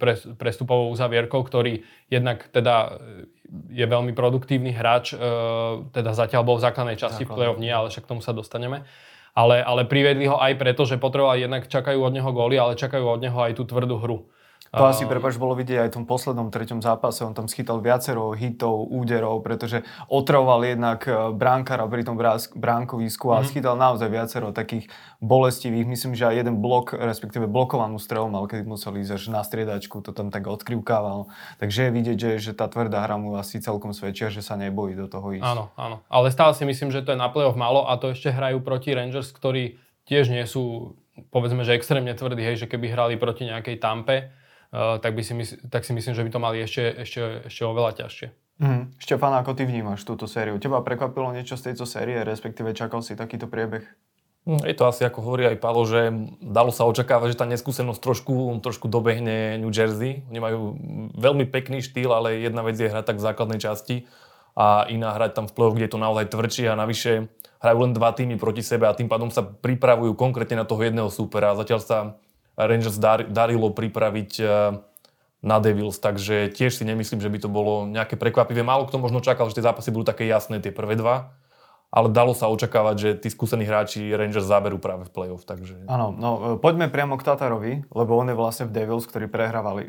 pre, 0.02 0.18
prestupovou 0.34 0.90
uzavierkou, 0.90 1.46
ktorý 1.46 1.86
jednak 2.10 2.50
teda 2.50 2.98
je 3.68 3.84
veľmi 3.84 4.16
produktívny 4.16 4.72
hráč, 4.72 5.12
e, 5.12 5.16
teda 5.92 6.16
zatiaľ 6.16 6.42
bol 6.42 6.56
v 6.56 6.64
základnej 6.66 6.96
časti 6.96 7.22
Základ. 7.22 7.30
v 7.30 7.36
play-off 7.36 7.60
nie, 7.60 7.72
ale 7.72 7.92
však 7.92 8.04
k 8.08 8.10
tomu 8.10 8.24
sa 8.24 8.32
dostaneme. 8.32 8.88
Ale, 9.32 9.64
ale 9.64 9.88
priviedli 9.88 10.28
ho 10.28 10.36
aj 10.36 10.60
preto, 10.60 10.84
že 10.84 11.00
potrebovali 11.00 11.48
jednak 11.48 11.64
čakajú 11.64 12.04
od 12.04 12.12
neho 12.12 12.30
góly, 12.36 12.60
ale 12.60 12.76
čakajú 12.76 13.04
od 13.16 13.20
neho 13.20 13.38
aj 13.40 13.56
tú 13.56 13.64
tvrdú 13.64 13.96
hru. 14.00 14.28
To 14.72 14.88
asi, 14.88 15.04
prepáč, 15.04 15.36
bolo 15.36 15.52
vidieť 15.52 15.84
aj 15.84 15.88
v 15.92 15.96
tom 16.00 16.04
poslednom 16.08 16.48
treťom 16.48 16.80
zápase. 16.80 17.20
On 17.28 17.36
tam 17.36 17.44
schytal 17.44 17.84
viacero 17.84 18.32
hitov, 18.32 18.88
úderov, 18.88 19.44
pretože 19.44 19.84
otravoval 20.08 20.64
jednak 20.64 21.04
e, 21.04 21.12
bránkara 21.36 21.84
pri 21.92 22.08
tom 22.08 22.16
bránkovisku 22.56 23.28
a 23.28 23.44
mm-hmm. 23.44 23.48
schytal 23.52 23.76
naozaj 23.76 24.08
viacero 24.08 24.48
takých 24.48 24.88
bolestivých. 25.20 25.84
Myslím, 25.84 26.16
že 26.16 26.24
aj 26.24 26.40
jeden 26.40 26.64
blok, 26.64 26.96
respektíve 26.96 27.44
blokovanú 27.52 28.00
strelu 28.00 28.32
mal, 28.32 28.48
kedy 28.48 28.64
museli 28.64 29.04
ísť 29.04 29.12
až 29.12 29.22
na 29.28 29.44
striedačku, 29.44 30.00
to 30.00 30.16
tam 30.16 30.32
tak 30.32 30.48
odkrivkával. 30.48 31.28
Takže 31.60 31.88
je 31.88 31.90
vidieť, 31.92 32.16
že, 32.16 32.30
že 32.40 32.52
tá 32.56 32.64
tvrdá 32.64 33.04
hra 33.04 33.20
mu 33.20 33.36
asi 33.36 33.60
celkom 33.60 33.92
svedčia, 33.92 34.32
že 34.32 34.40
sa 34.40 34.56
nebojí 34.56 34.96
do 34.96 35.04
toho 35.04 35.36
ísť. 35.36 35.52
Áno, 35.52 35.68
áno. 35.76 36.00
Ale 36.08 36.32
stále 36.32 36.56
si 36.56 36.64
myslím, 36.64 36.88
že 36.88 37.04
to 37.04 37.12
je 37.12 37.20
na 37.20 37.28
play-off 37.28 37.60
malo 37.60 37.84
a 37.84 38.00
to 38.00 38.16
ešte 38.16 38.32
hrajú 38.32 38.64
proti 38.64 38.96
Rangers, 38.96 39.36
ktorí 39.36 39.76
tiež 40.08 40.32
nie 40.32 40.48
sú 40.48 40.96
povedzme, 41.28 41.60
že 41.60 41.76
extrémne 41.76 42.16
tvrdí, 42.16 42.40
hej, 42.40 42.64
že 42.64 42.70
keby 42.72 42.88
hrali 42.88 43.14
proti 43.20 43.44
nejakej 43.44 43.76
Tampe, 43.76 44.32
tak, 44.72 45.12
by 45.12 45.22
si 45.22 45.36
mysl- 45.36 45.60
tak 45.68 45.84
si 45.84 45.92
myslím, 45.92 46.16
že 46.16 46.24
by 46.24 46.30
to 46.32 46.40
mali 46.40 46.64
ešte, 46.64 47.04
ešte, 47.04 47.20
ešte 47.46 47.62
oveľa 47.68 47.92
ťažšie. 48.04 48.28
Mm. 48.62 48.96
Štefán, 48.96 49.36
ako 49.36 49.52
ty 49.52 49.68
vnímaš 49.68 50.08
túto 50.08 50.24
sériu? 50.24 50.56
Teba 50.56 50.80
prekvapilo 50.80 51.28
niečo 51.36 51.60
z 51.60 51.72
tejto 51.72 51.84
série, 51.84 52.24
respektíve 52.24 52.72
čakal 52.72 53.04
si 53.04 53.12
takýto 53.12 53.50
priebeh? 53.52 53.84
Hm, 54.42 54.66
je 54.66 54.74
to 54.74 54.90
asi, 54.90 55.06
ako 55.06 55.22
hovorí 55.22 55.46
aj 55.46 55.62
Palo, 55.62 55.86
že 55.86 56.10
dalo 56.42 56.74
sa 56.74 56.82
očakávať, 56.88 57.36
že 57.36 57.40
tá 57.42 57.46
neskúsenosť 57.46 58.00
trošku, 58.02 58.58
trošku 58.58 58.90
dobehne 58.90 59.60
New 59.62 59.70
Jersey. 59.70 60.26
Oni 60.26 60.40
majú 60.42 60.60
veľmi 61.14 61.46
pekný 61.46 61.78
štýl, 61.78 62.10
ale 62.10 62.42
jedna 62.42 62.66
vec 62.66 62.74
je 62.74 62.90
hrať 62.90 63.06
tak 63.06 63.18
v 63.22 63.26
základnej 63.28 63.60
časti 63.62 64.10
a 64.58 64.84
iná 64.90 65.14
hrať 65.14 65.32
tam 65.38 65.46
v 65.48 65.54
play 65.54 65.70
kde 65.78 65.84
je 65.86 65.92
to 65.94 66.00
naozaj 66.02 66.26
tvrdšie 66.28 66.66
a 66.68 66.76
navyše 66.76 67.30
hrajú 67.62 67.78
len 67.86 67.94
dva 67.94 68.10
týmy 68.10 68.34
proti 68.36 68.60
sebe 68.60 68.90
a 68.90 68.96
tým 68.98 69.06
pádom 69.06 69.30
sa 69.30 69.46
pripravujú 69.46 70.18
konkrétne 70.18 70.58
na 70.60 70.66
toho 70.66 70.82
jedného 70.82 71.08
súpera. 71.08 71.54
Zatiaľ 71.54 71.80
sa 71.80 71.98
Rangers 72.56 73.00
dar, 73.00 73.24
darilo 73.24 73.72
pripraviť 73.72 74.32
e, 74.40 74.44
na 75.42 75.56
Devils, 75.58 75.98
takže 75.98 76.52
tiež 76.52 76.78
si 76.78 76.84
nemyslím, 76.84 77.18
že 77.18 77.32
by 77.32 77.38
to 77.42 77.48
bolo 77.48 77.88
nejaké 77.88 78.14
prekvapivé. 78.20 78.62
Málo 78.62 78.86
kto 78.86 79.00
možno 79.00 79.24
čakal, 79.24 79.48
že 79.48 79.58
tie 79.58 79.66
zápasy 79.66 79.90
budú 79.90 80.12
také 80.12 80.28
jasné, 80.28 80.60
tie 80.60 80.70
prvé 80.70 80.94
dva, 80.94 81.34
ale 81.92 82.08
dalo 82.08 82.32
sa 82.32 82.48
očakávať, 82.48 82.96
že 82.96 83.10
tí 83.20 83.28
skúsení 83.28 83.68
hráči 83.68 84.12
Rangers 84.12 84.48
záberú 84.48 84.80
práve 84.80 85.08
v 85.08 85.12
play-off. 85.12 85.44
Takže... 85.44 85.88
Áno, 85.88 86.12
no 86.12 86.30
e, 86.30 86.40
poďme 86.60 86.92
priamo 86.92 87.16
k 87.16 87.26
Tatarovi, 87.26 87.72
lebo 87.88 88.12
on 88.16 88.28
je 88.28 88.36
vlastne 88.36 88.68
v 88.68 88.74
Devils, 88.76 89.08
ktorí 89.08 89.28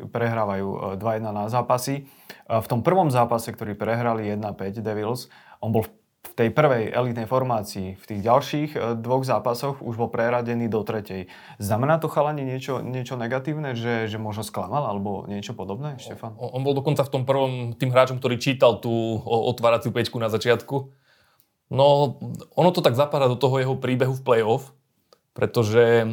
prehrávajú 0.08 0.98
2-1 0.98 1.00
e, 1.00 1.20
na 1.32 1.44
zápasy. 1.48 2.08
V 2.44 2.66
tom 2.68 2.84
prvom 2.84 3.08
zápase, 3.08 3.48
ktorý 3.56 3.72
prehrali 3.72 4.28
1-5 4.28 4.84
Devils, 4.84 5.32
on 5.64 5.72
bol 5.72 5.88
v 5.88 5.92
v 6.24 6.32
tej 6.32 6.48
prvej 6.50 6.88
elitnej 6.88 7.28
formácii, 7.28 8.00
v 8.00 8.04
tých 8.04 8.20
ďalších 8.24 8.70
e, 8.74 8.78
dvoch 8.96 9.22
zápasoch 9.28 9.84
už 9.84 9.94
bol 10.00 10.08
preradený 10.08 10.72
do 10.72 10.80
tretej. 10.80 11.28
Znamená 11.60 12.00
to 12.00 12.08
chalani 12.08 12.42
niečo, 12.42 12.80
niečo 12.80 13.20
negatívne, 13.20 13.76
že, 13.76 14.08
že 14.08 14.16
možno 14.16 14.40
sklamal 14.40 14.88
alebo 14.88 15.28
niečo 15.28 15.52
podobné, 15.52 16.00
Štefan? 16.00 16.32
On, 16.40 16.56
on 16.56 16.62
bol 16.64 16.72
dokonca 16.72 17.04
v 17.04 17.12
tom 17.12 17.22
prvom 17.28 17.76
tým 17.76 17.92
hráčom, 17.92 18.18
ktorý 18.18 18.40
čítal 18.40 18.80
tú 18.80 19.20
otváraciu 19.24 19.92
pečku 19.92 20.16
na 20.16 20.32
začiatku. 20.32 20.90
No, 21.68 22.16
ono 22.56 22.70
to 22.72 22.80
tak 22.80 22.96
zapadá 22.96 23.28
do 23.28 23.36
toho 23.36 23.60
jeho 23.60 23.76
príbehu 23.76 24.16
v 24.16 24.24
play-off, 24.24 24.72
pretože 25.36 26.08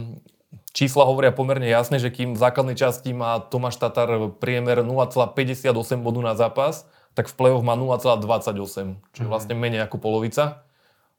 čísla 0.71 1.07
hovoria 1.07 1.31
pomerne 1.31 1.67
jasne, 1.67 1.99
že 1.99 2.11
kým 2.11 2.35
v 2.35 2.41
základnej 2.41 2.75
časti 2.75 3.11
má 3.11 3.39
Tomáš 3.39 3.79
Tatar 3.79 4.31
priemer 4.39 4.83
0,58 4.83 5.71
bodu 6.03 6.19
na 6.23 6.33
zápas, 6.35 6.87
tak 7.13 7.27
v 7.27 7.35
play-off 7.35 7.63
má 7.63 7.75
0,28, 7.75 8.99
čo 9.11 9.19
je 9.23 9.27
vlastne 9.27 9.53
menej 9.55 9.83
ako 9.83 9.99
polovica. 9.99 10.63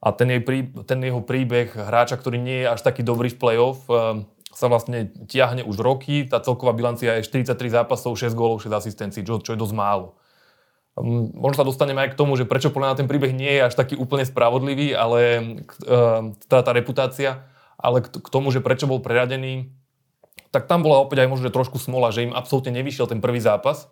A 0.03 0.11
ten, 0.11 0.27
jej 0.27 0.41
prí, 0.43 0.67
ten 0.83 0.99
jeho 0.99 1.23
príbeh 1.23 1.71
hráča, 1.71 2.19
ktorý 2.19 2.35
nie 2.41 2.65
je 2.65 2.67
až 2.67 2.81
taký 2.83 3.05
dobrý 3.05 3.31
v 3.31 3.39
play-off, 3.39 3.87
eh, 3.87 4.25
sa 4.53 4.69
vlastne 4.69 5.09
tiahne 5.25 5.65
už 5.65 5.81
roky. 5.81 6.29
Tá 6.29 6.37
celková 6.43 6.77
bilancia 6.77 7.17
je 7.17 7.25
43 7.25 7.73
zápasov, 7.73 8.13
6 8.19 8.37
gólov, 8.37 8.61
6 8.61 8.69
asistencií, 8.69 9.25
čo, 9.25 9.41
čo 9.41 9.55
je 9.55 9.61
dosť 9.61 9.73
málo. 9.73 10.19
Mm, 10.93 11.33
možno 11.33 11.65
sa 11.65 11.65
dostaneme 11.65 12.05
aj 12.05 12.13
k 12.13 12.19
tomu, 12.19 12.37
že 12.37 12.45
prečo 12.45 12.69
podľa 12.69 13.01
ten 13.01 13.09
príbeh 13.09 13.33
nie 13.33 13.49
je 13.49 13.65
až 13.65 13.73
taký 13.73 13.97
úplne 13.97 14.29
spravodlivý, 14.29 14.93
ale 14.93 15.19
uh, 15.89 16.29
teda 16.45 16.61
tá 16.61 16.71
reputácia, 16.71 17.49
ale 17.81 18.05
k, 18.05 18.29
tomu, 18.29 18.53
že 18.53 18.61
prečo 18.61 18.85
bol 18.85 19.01
preradený, 19.01 19.73
tak 20.53 20.69
tam 20.69 20.85
bola 20.85 21.01
opäť 21.01 21.25
aj 21.25 21.33
možno 21.33 21.49
trošku 21.49 21.81
smola, 21.81 22.13
že 22.13 22.29
im 22.29 22.37
absolútne 22.37 22.69
nevyšiel 22.77 23.09
ten 23.09 23.25
prvý 23.25 23.41
zápas 23.41 23.89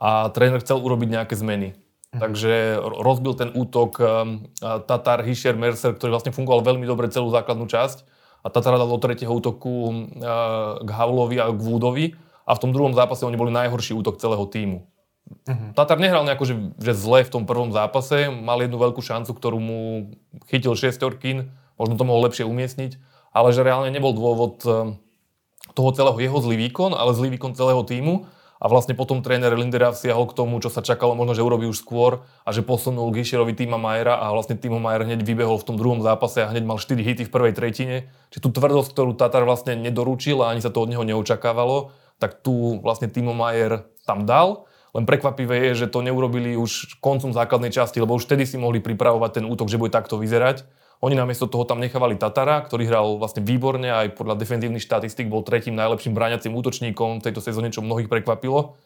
a 0.00 0.32
tréner 0.32 0.64
chcel 0.64 0.80
urobiť 0.80 1.08
nejaké 1.20 1.34
zmeny. 1.36 1.76
Mhm. 2.10 2.18
Takže 2.18 2.52
rozbil 2.82 3.38
ten 3.38 3.54
útok 3.54 4.00
um, 4.00 4.50
Tatar, 4.58 5.22
Hischer, 5.22 5.54
Mercer, 5.54 5.94
ktorý 5.94 6.16
vlastne 6.16 6.34
fungoval 6.34 6.66
veľmi 6.66 6.88
dobre 6.88 7.06
celú 7.12 7.30
základnú 7.30 7.70
časť 7.70 8.02
a 8.42 8.48
Tatar 8.48 8.80
dal 8.80 8.88
do 8.88 8.98
tretieho 8.98 9.30
útoku 9.30 9.70
uh, 9.70 10.80
k 10.82 10.90
Havlovi 10.90 11.36
a 11.38 11.52
k 11.52 11.60
Woodovi 11.60 12.06
a 12.48 12.56
v 12.56 12.62
tom 12.66 12.74
druhom 12.74 12.96
zápase 12.96 13.22
oni 13.22 13.38
boli 13.38 13.54
najhorší 13.54 13.94
útok 13.94 14.18
celého 14.18 14.42
týmu. 14.48 14.88
Uh-huh. 15.30 15.70
Tatar 15.78 16.02
nehral 16.02 16.26
nejako, 16.26 16.44
že, 16.48 16.54
že 16.82 16.92
zle 16.98 17.22
v 17.22 17.30
tom 17.30 17.46
prvom 17.46 17.70
zápase, 17.70 18.26
mal 18.32 18.58
jednu 18.58 18.82
veľkú 18.82 18.98
šancu, 18.98 19.30
ktorú 19.30 19.58
mu 19.62 19.80
chytil 20.50 20.74
šestorkin, 20.74 21.54
možno 21.78 21.94
to 21.94 22.02
mohol 22.02 22.26
lepšie 22.26 22.42
umiestniť, 22.42 22.98
ale 23.30 23.54
že 23.54 23.62
reálne 23.62 23.94
nebol 23.94 24.10
dôvod 24.10 24.58
um, 24.66 24.98
toho 25.78 25.90
celého 25.94 26.18
jeho 26.18 26.38
zlý 26.42 26.56
výkon, 26.66 26.90
ale 26.98 27.14
zlý 27.14 27.38
výkon 27.38 27.54
celého 27.54 27.86
týmu 27.86 28.26
a 28.60 28.68
vlastne 28.68 28.92
potom 28.92 29.24
tréner 29.24 29.56
Lindera 29.56 29.96
siahol 29.96 30.28
k 30.28 30.36
tomu, 30.36 30.60
čo 30.60 30.68
sa 30.68 30.84
čakalo 30.84 31.16
možno, 31.16 31.32
že 31.32 31.40
urobí 31.40 31.64
už 31.64 31.80
skôr 31.80 32.20
a 32.44 32.52
že 32.52 32.60
posunul 32.60 33.08
Gišerovi 33.08 33.56
týma 33.56 33.80
Majera 33.80 34.20
a 34.20 34.28
vlastne 34.36 34.60
Timo 34.60 34.76
Majer 34.76 35.08
hneď 35.08 35.24
vybehol 35.24 35.56
v 35.56 35.66
tom 35.66 35.80
druhom 35.80 36.04
zápase 36.04 36.44
a 36.44 36.50
hneď 36.52 36.68
mal 36.68 36.76
4 36.76 37.00
hity 37.00 37.24
v 37.24 37.32
prvej 37.32 37.56
tretine. 37.56 38.12
Čiže 38.28 38.44
tú 38.44 38.50
tvrdosť, 38.52 38.92
ktorú 38.92 39.16
Tatar 39.16 39.48
vlastne 39.48 39.80
nedoručil 39.80 40.44
a 40.44 40.52
ani 40.52 40.60
sa 40.60 40.68
to 40.68 40.84
od 40.84 40.92
neho 40.92 41.00
neočakávalo, 41.08 41.96
tak 42.20 42.44
tu 42.44 42.76
vlastne 42.84 43.08
Timo 43.08 43.32
Majer 43.32 43.88
tam 44.04 44.28
dal. 44.28 44.68
Len 44.92 45.08
prekvapivé 45.08 45.72
je, 45.72 45.86
že 45.86 45.90
to 45.90 46.04
neurobili 46.04 46.58
už 46.58 47.00
koncom 47.00 47.32
základnej 47.32 47.72
časti, 47.72 48.02
lebo 48.02 48.18
už 48.18 48.28
vtedy 48.28 48.44
si 48.44 48.60
mohli 48.60 48.82
pripravovať 48.84 49.40
ten 49.40 49.44
útok, 49.48 49.72
že 49.72 49.80
bude 49.80 49.94
takto 49.94 50.20
vyzerať. 50.20 50.68
Oni 51.00 51.16
namiesto 51.16 51.48
toho 51.48 51.64
tam 51.64 51.80
nechávali 51.80 52.20
Tatara, 52.20 52.60
ktorý 52.60 52.84
hral 52.84 53.16
vlastne 53.16 53.40
výborne, 53.40 53.88
aj 53.88 54.20
podľa 54.20 54.36
defenzívnych 54.36 54.84
štatistík 54.84 55.32
bol 55.32 55.40
tretím 55.40 55.72
najlepším 55.72 56.12
bráňacím 56.12 56.52
útočníkom 56.52 57.18
v 57.18 57.24
tejto 57.24 57.40
sezóne, 57.40 57.72
čo 57.72 57.80
mnohých 57.80 58.12
prekvapilo. 58.12 58.76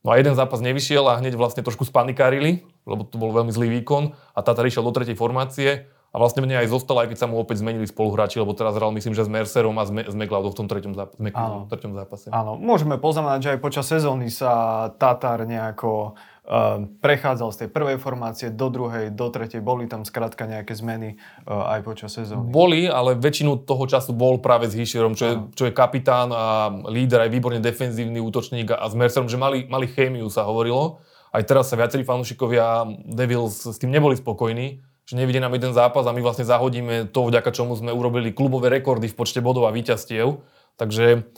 No 0.00 0.08
a 0.10 0.18
jeden 0.18 0.34
zápas 0.34 0.58
nevyšiel 0.58 1.06
a 1.06 1.20
hneď 1.20 1.36
vlastne 1.36 1.62
trošku 1.62 1.84
spanikárili, 1.84 2.66
lebo 2.84 3.04
to 3.04 3.20
bol 3.20 3.30
veľmi 3.30 3.52
zlý 3.52 3.70
výkon 3.78 4.10
a 4.34 4.40
Tatar 4.42 4.66
išiel 4.66 4.82
do 4.82 4.90
tretej 4.90 5.14
formácie 5.14 5.86
a 6.10 6.16
vlastne 6.18 6.42
mne 6.42 6.58
aj 6.58 6.72
zostal, 6.72 6.98
aj 6.98 7.14
keď 7.14 7.18
sa 7.20 7.30
mu 7.30 7.38
opäť 7.38 7.62
zmenili 7.62 7.86
spoluhráči, 7.86 8.42
lebo 8.42 8.50
teraz 8.50 8.74
hral 8.74 8.90
myslím, 8.90 9.14
že 9.14 9.22
s 9.22 9.30
Mercerom 9.30 9.78
a 9.78 9.86
s, 9.86 9.94
Me- 9.94 10.08
s 10.08 10.16
McLeodom 10.16 10.50
v 10.50 10.58
tom 10.58 10.66
treťom, 10.66 10.92
záp- 10.96 11.14
Áno. 11.14 11.70
treťom 11.70 11.94
zápase. 11.94 12.34
Áno, 12.34 12.58
môžeme 12.58 12.98
poznamenať, 12.98 13.40
že 13.40 13.50
aj 13.54 13.60
počas 13.60 13.86
sezóny 13.86 14.26
sa 14.26 14.50
Tatar 14.98 15.46
nejako 15.46 16.18
prechádzal 16.98 17.54
z 17.54 17.58
tej 17.62 17.68
prvej 17.70 18.02
formácie 18.02 18.50
do 18.50 18.66
druhej, 18.74 19.14
do 19.14 19.30
tretej. 19.30 19.62
Boli 19.62 19.86
tam 19.86 20.02
skrátka 20.02 20.50
nejaké 20.50 20.74
zmeny 20.74 21.14
uh, 21.46 21.78
aj 21.78 21.80
počas 21.86 22.10
sezóny? 22.10 22.50
Boli, 22.50 22.90
ale 22.90 23.14
väčšinu 23.14 23.62
toho 23.62 23.86
času 23.86 24.10
bol 24.10 24.42
práve 24.42 24.66
s 24.66 24.74
Hišerom, 24.74 25.14
čo 25.14 25.24
je, 25.30 25.34
čo 25.54 25.64
je 25.70 25.72
kapitán 25.72 26.34
a 26.34 26.74
líder, 26.90 27.22
aj 27.22 27.30
výborne 27.30 27.62
defenzívny 27.62 28.18
útočník 28.18 28.74
a 28.74 28.82
s 28.82 28.94
Mercerom, 28.98 29.30
že 29.30 29.38
mali, 29.38 29.70
mali 29.70 29.86
chémiu, 29.86 30.26
sa 30.26 30.42
hovorilo. 30.42 30.98
Aj 31.30 31.46
teraz 31.46 31.70
sa 31.70 31.78
viacerí 31.78 32.02
fanúšikovia 32.02 32.82
Devils 33.06 33.70
s 33.70 33.78
tým 33.78 33.94
neboli 33.94 34.18
spokojní, 34.18 34.82
že 35.06 35.14
nevidie 35.14 35.38
nám 35.38 35.54
jeden 35.54 35.70
zápas 35.70 36.02
a 36.02 36.10
my 36.10 36.18
vlastne 36.18 36.42
zahodíme 36.42 37.14
to, 37.14 37.30
vďaka 37.30 37.54
čomu 37.54 37.78
sme 37.78 37.94
urobili 37.94 38.34
klubové 38.34 38.74
rekordy 38.74 39.06
v 39.06 39.14
počte 39.14 39.38
bodov 39.38 39.70
a 39.70 39.74
víťazstiev. 39.74 40.42
Takže 40.74 41.30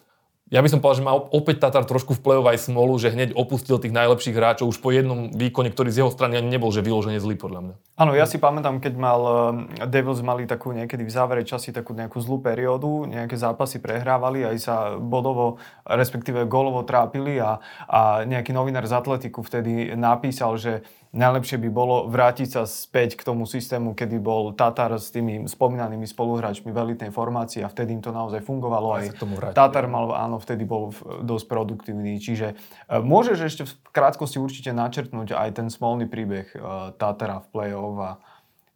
ja 0.53 0.61
by 0.61 0.69
som 0.69 0.85
povedal, 0.85 1.01
že 1.01 1.09
má 1.09 1.17
opäť 1.17 1.65
Tatar 1.65 1.88
trošku 1.88 2.12
vplyv 2.21 2.45
aj 2.53 2.69
smolu, 2.69 3.01
že 3.01 3.09
hneď 3.09 3.33
opustil 3.33 3.81
tých 3.81 3.97
najlepších 3.97 4.37
hráčov 4.37 4.69
už 4.69 4.85
po 4.85 4.93
jednom 4.93 5.33
výkone, 5.33 5.73
ktorý 5.73 5.88
z 5.88 6.05
jeho 6.05 6.12
strany 6.12 6.37
ani 6.37 6.53
nebol, 6.53 6.69
že 6.69 6.85
vyložene 6.85 7.17
zlý 7.17 7.41
podľa 7.41 7.61
mňa. 7.65 7.75
Áno, 7.97 8.12
ja 8.12 8.29
si 8.29 8.37
pamätám, 8.37 8.77
keď 8.85 8.95
mal 9.01 9.21
eh, 9.25 9.88
Devils 9.88 10.21
mali 10.21 10.45
takú 10.45 10.77
niekedy 10.77 11.09
v 11.09 11.12
závere 11.12 11.41
časy 11.49 11.73
takú 11.73 11.97
nejakú 11.97 12.21
zlú 12.21 12.45
periódu, 12.45 13.09
nejaké 13.09 13.41
zápasy 13.41 13.81
prehrávali, 13.81 14.45
aj 14.45 14.57
sa 14.61 14.77
bodovo, 15.01 15.57
respektíve 15.88 16.45
golovo 16.45 16.85
trápili 16.85 17.41
a, 17.41 17.57
a 17.88 18.29
nejaký 18.29 18.53
novinár 18.53 18.85
z 18.85 18.93
Atletiku 18.93 19.41
vtedy 19.41 19.97
napísal, 19.97 20.61
že 20.61 20.85
najlepšie 21.12 21.61
by 21.61 21.68
bolo 21.68 22.09
vrátiť 22.09 22.48
sa 22.48 22.62
späť 22.64 23.20
k 23.20 23.22
tomu 23.29 23.44
systému, 23.44 23.92
kedy 23.92 24.16
bol 24.16 24.57
Tatar 24.57 24.96
s 24.96 25.12
tými 25.12 25.44
spomínanými 25.44 26.09
spoluhráčmi 26.09 26.72
v 26.72 26.79
elitnej 26.81 27.12
formácii 27.12 27.61
a 27.61 27.68
vtedy 27.68 28.01
im 28.01 28.03
to 28.03 28.16
naozaj 28.16 28.40
fungovalo. 28.40 28.96
Aj, 28.96 29.12
aj 29.12 29.53
Tatar 29.53 29.87
mal, 29.92 30.09
áno, 30.16 30.40
vtedy 30.40 30.64
bol 30.64 30.96
dosť 31.20 31.46
produktívny. 31.46 32.16
Čiže 32.16 32.57
e, 32.88 32.96
môžeš 33.05 33.38
ešte 33.44 33.62
v 33.68 33.72
krátkosti 33.92 34.40
určite 34.40 34.72
načrtnúť 34.72 35.37
aj 35.37 35.51
ten 35.53 35.68
smolný 35.68 36.09
príbeh 36.09 36.48
e, 36.48 36.59
Tatara 36.96 37.44
v 37.44 37.46
play-off 37.53 37.96
a 38.01 38.11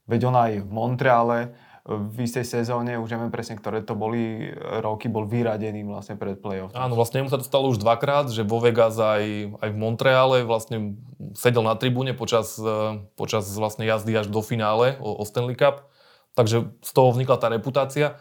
veď 0.04 0.20
on 0.28 0.36
aj 0.36 0.52
v 0.60 0.68
Montreale 0.68 1.38
v 1.86 2.26
istej 2.26 2.42
sezóne, 2.42 2.98
už 2.98 3.14
neviem 3.14 3.30
presne, 3.30 3.54
ktoré 3.54 3.78
to 3.78 3.94
boli 3.94 4.50
roky, 4.82 5.06
bol 5.06 5.22
vyradený 5.22 5.86
vlastne 5.86 6.18
pred 6.18 6.42
playoff. 6.42 6.74
Áno, 6.74 6.98
vlastne 6.98 7.22
mu 7.22 7.30
sa 7.30 7.38
to 7.38 7.46
stalo 7.46 7.70
už 7.70 7.78
dvakrát, 7.78 8.26
že 8.26 8.42
vo 8.42 8.58
Vegas 8.58 8.98
aj, 8.98 9.54
aj 9.62 9.70
v 9.70 9.78
Montreale 9.78 10.42
vlastne 10.42 10.98
sedel 11.38 11.62
na 11.62 11.78
tribúne 11.78 12.10
počas, 12.10 12.58
e, 12.58 12.98
počas 13.14 13.46
vlastne 13.54 13.86
jazdy 13.86 14.18
až 14.18 14.26
do 14.26 14.42
finále 14.42 14.98
o, 14.98 15.14
o 15.14 15.22
Stanley 15.22 15.54
Cup. 15.54 15.86
Takže 16.34 16.74
z 16.82 16.90
toho 16.90 17.14
vznikla 17.14 17.38
tá 17.38 17.46
reputácia. 17.48 18.18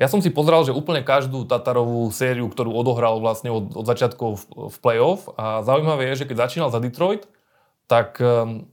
Ja 0.00 0.08
som 0.08 0.24
si 0.24 0.32
pozrel, 0.32 0.64
že 0.64 0.72
úplne 0.72 1.04
každú 1.04 1.44
Tatarovú 1.44 2.08
sériu, 2.16 2.48
ktorú 2.48 2.72
odohral 2.72 3.20
vlastne 3.20 3.52
od, 3.52 3.76
od 3.76 3.84
začiatku 3.84 4.24
v, 4.40 4.42
v 4.72 4.76
play-off 4.80 5.28
a 5.36 5.60
zaujímavé 5.60 6.08
je, 6.10 6.24
že 6.24 6.28
keď 6.32 6.48
začínal 6.48 6.72
za 6.72 6.80
Detroit, 6.80 7.28
tak 7.92 8.16
um, 8.24 8.72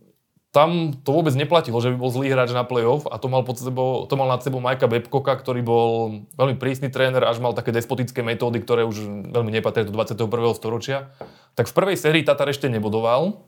tam 0.49 0.97
to 1.05 1.13
vôbec 1.13 1.37
neplatilo, 1.37 1.77
že 1.77 1.93
by 1.93 1.97
bol 2.01 2.09
zlý 2.09 2.33
hráč 2.33 2.57
na 2.57 2.65
play-off 2.65 3.05
a 3.05 3.21
to 3.21 3.29
mal, 3.29 3.45
pod 3.45 3.61
sebou, 3.61 4.09
to 4.09 4.17
mal 4.17 4.25
nad 4.25 4.41
sebou 4.41 4.57
Majka 4.57 4.89
Babcocka, 4.89 5.37
ktorý 5.37 5.61
bol 5.61 5.89
veľmi 6.33 6.57
prísny 6.57 6.89
tréner, 6.89 7.21
až 7.21 7.37
mal 7.37 7.53
také 7.53 7.69
despotické 7.69 8.25
metódy, 8.25 8.57
ktoré 8.65 8.81
už 8.81 9.29
veľmi 9.29 9.53
nepatria 9.53 9.85
do 9.85 9.93
21. 9.93 10.25
storočia. 10.57 11.13
Tak 11.53 11.69
v 11.69 11.73
prvej 11.77 11.97
sérii 12.01 12.25
Tatar 12.25 12.49
ešte 12.49 12.65
nebodoval, 12.65 13.45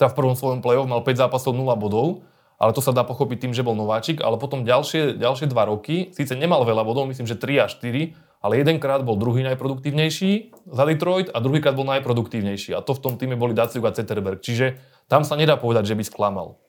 teda 0.00 0.08
v 0.08 0.16
prvom 0.16 0.32
svojom 0.32 0.64
play-off 0.64 0.88
mal 0.88 1.04
5 1.04 1.28
zápasov 1.28 1.52
0 1.52 1.68
bodov, 1.76 2.24
ale 2.56 2.72
to 2.72 2.80
sa 2.80 2.96
dá 2.96 3.04
pochopiť 3.04 3.48
tým, 3.48 3.52
že 3.52 3.60
bol 3.60 3.76
nováčik, 3.76 4.24
ale 4.24 4.40
potom 4.40 4.64
ďalšie, 4.64 5.20
ďalšie 5.20 5.52
dva 5.52 5.68
roky, 5.68 6.16
síce 6.16 6.32
nemal 6.32 6.64
veľa 6.64 6.80
bodov, 6.80 7.12
myslím, 7.12 7.28
že 7.28 7.36
3 7.36 7.60
a 7.60 7.66
4, 7.68 8.16
ale 8.42 8.58
jedenkrát 8.58 9.06
bol 9.06 9.14
druhý 9.14 9.46
najproduktívnejší 9.46 10.64
za 10.66 10.82
Detroit 10.82 11.30
a 11.30 11.38
druhýkrát 11.38 11.78
bol 11.78 11.86
najproduktívnejší. 11.86 12.74
A 12.74 12.82
to 12.82 12.98
v 12.98 13.02
tom 13.02 13.14
týme 13.14 13.38
boli 13.38 13.54
Daciuk 13.54 13.86
a 13.86 13.94
Zetterberg. 13.94 14.42
Čiže 14.42 14.82
tam 15.08 15.22
sa 15.22 15.34
nedá 15.38 15.58
povedať, 15.58 15.92
že 15.92 15.98
by 15.98 16.04
sklamal. 16.06 16.60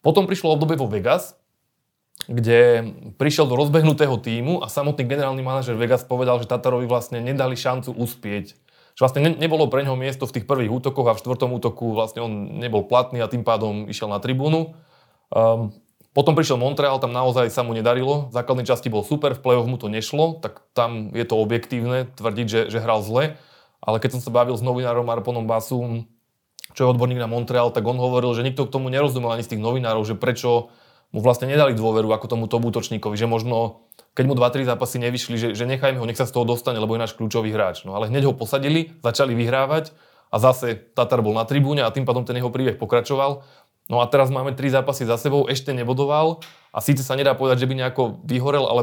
Potom 0.00 0.24
prišlo 0.24 0.56
obdobie 0.56 0.80
vo 0.80 0.88
Vegas, 0.88 1.36
kde 2.28 2.92
prišiel 3.16 3.48
do 3.48 3.56
rozbehnutého 3.56 4.16
týmu 4.20 4.60
a 4.60 4.68
samotný 4.68 5.08
generálny 5.08 5.40
manažer 5.40 5.76
Vegas 5.76 6.04
povedal, 6.04 6.36
že 6.40 6.48
Tatarovi 6.48 6.84
vlastne 6.84 7.20
nedali 7.24 7.56
šancu 7.56 7.96
uspieť. 7.96 8.56
Že 8.96 9.00
vlastne 9.00 9.20
ne, 9.24 9.30
nebolo 9.40 9.70
pre 9.72 9.86
neho 9.86 9.96
miesto 9.96 10.28
v 10.28 10.40
tých 10.40 10.48
prvých 10.48 10.68
útokoch 10.68 11.06
a 11.08 11.16
v 11.16 11.22
štvrtom 11.24 11.50
útoku 11.56 11.96
vlastne 11.96 12.20
on 12.20 12.60
nebol 12.60 12.84
platný 12.84 13.24
a 13.24 13.30
tým 13.30 13.46
pádom 13.46 13.88
išiel 13.88 14.12
na 14.12 14.20
tribúnu. 14.20 14.76
Um, 15.32 15.72
potom 16.10 16.34
prišiel 16.34 16.58
Montreal, 16.58 16.98
tam 16.98 17.14
naozaj 17.14 17.54
sa 17.54 17.62
mu 17.62 17.70
nedarilo. 17.70 18.28
V 18.28 18.34
základnej 18.34 18.66
časti 18.66 18.90
bol 18.90 19.06
super, 19.06 19.38
v 19.38 19.40
play-off 19.40 19.70
mu 19.70 19.78
to 19.78 19.86
nešlo, 19.86 20.42
tak 20.42 20.58
tam 20.74 21.14
je 21.14 21.22
to 21.22 21.38
objektívne 21.38 22.10
tvrdiť, 22.18 22.46
že, 22.50 22.60
že 22.66 22.82
hral 22.82 23.00
zle. 23.06 23.38
Ale 23.80 23.96
keď 24.02 24.18
som 24.18 24.20
sa 24.20 24.34
bavil 24.34 24.58
s 24.58 24.66
novinárom 24.66 25.06
Arponom 25.06 25.46
Basu, 25.46 26.04
čo 26.74 26.86
je 26.86 26.92
odborník 26.92 27.18
na 27.18 27.30
Montreal, 27.30 27.74
tak 27.74 27.86
on 27.86 27.98
hovoril, 27.98 28.34
že 28.34 28.46
nikto 28.46 28.66
k 28.66 28.72
tomu 28.72 28.88
nerozumel 28.88 29.34
ani 29.34 29.46
z 29.46 29.56
tých 29.56 29.62
novinárov, 29.62 30.06
že 30.06 30.14
prečo 30.14 30.70
mu 31.10 31.18
vlastne 31.18 31.50
nedali 31.50 31.74
dôveru 31.74 32.06
ako 32.10 32.26
tomu 32.30 32.44
top 32.46 32.62
útočníkovi, 32.70 33.18
že 33.18 33.26
možno 33.26 33.86
keď 34.14 34.24
mu 34.26 34.34
2-3 34.34 34.66
zápasy 34.66 34.96
nevyšli, 34.98 35.36
že, 35.38 35.48
že 35.54 35.64
nechajme 35.66 35.98
ho, 35.98 36.06
nech 36.06 36.18
sa 36.18 36.26
z 36.26 36.34
toho 36.34 36.42
dostane, 36.42 36.82
lebo 36.82 36.98
je 36.98 37.02
náš 37.02 37.14
kľúčový 37.14 37.54
hráč. 37.54 37.86
No 37.86 37.94
ale 37.94 38.10
hneď 38.10 38.26
ho 38.26 38.34
posadili, 38.34 38.94
začali 39.06 39.38
vyhrávať 39.38 39.94
a 40.34 40.36
zase 40.42 40.74
Tatar 40.74 41.22
bol 41.22 41.34
na 41.34 41.46
tribúne 41.46 41.86
a 41.86 41.94
tým 41.94 42.02
pádom 42.02 42.26
ten 42.26 42.38
jeho 42.38 42.50
príbeh 42.50 42.78
pokračoval. 42.78 43.46
No 43.90 43.98
a 44.02 44.06
teraz 44.06 44.30
máme 44.30 44.54
tri 44.54 44.70
zápasy 44.70 45.06
za 45.06 45.18
sebou, 45.18 45.46
ešte 45.50 45.74
nebodoval 45.74 46.42
a 46.70 46.78
síce 46.78 47.02
sa 47.02 47.18
nedá 47.18 47.34
povedať, 47.34 47.66
že 47.66 47.68
by 47.70 47.74
nejako 47.74 48.02
vyhorel, 48.22 48.66
ale 48.66 48.82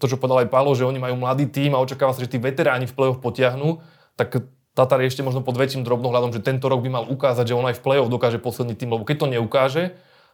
to, 0.00 0.08
čo 0.08 0.16
povedal 0.16 0.44
aj 0.44 0.48
Pálo, 0.48 0.72
že 0.72 0.88
oni 0.88 0.96
majú 0.96 1.20
mladý 1.20 1.44
tým 1.44 1.76
a 1.76 1.82
očakáva 1.84 2.16
sa, 2.16 2.24
že 2.24 2.32
tí 2.32 2.40
veteráni 2.40 2.88
v 2.88 2.96
play-off 2.96 3.20
potiahnu, 3.20 3.84
tak 4.16 4.48
Tatar 4.74 4.98
je 5.00 5.08
ešte 5.08 5.22
možno 5.22 5.40
pod 5.46 5.54
väčším 5.54 5.86
drobnohľadom, 5.86 6.34
že 6.34 6.42
tento 6.42 6.66
rok 6.66 6.82
by 6.82 6.90
mal 6.90 7.04
ukázať, 7.06 7.54
že 7.54 7.54
on 7.54 7.66
aj 7.70 7.78
v 7.78 7.82
play-off 7.86 8.10
dokáže 8.10 8.42
posledný 8.42 8.74
tým, 8.74 8.90
lebo 8.90 9.06
keď 9.06 9.16
to 9.22 9.26
neukáže, 9.30 9.84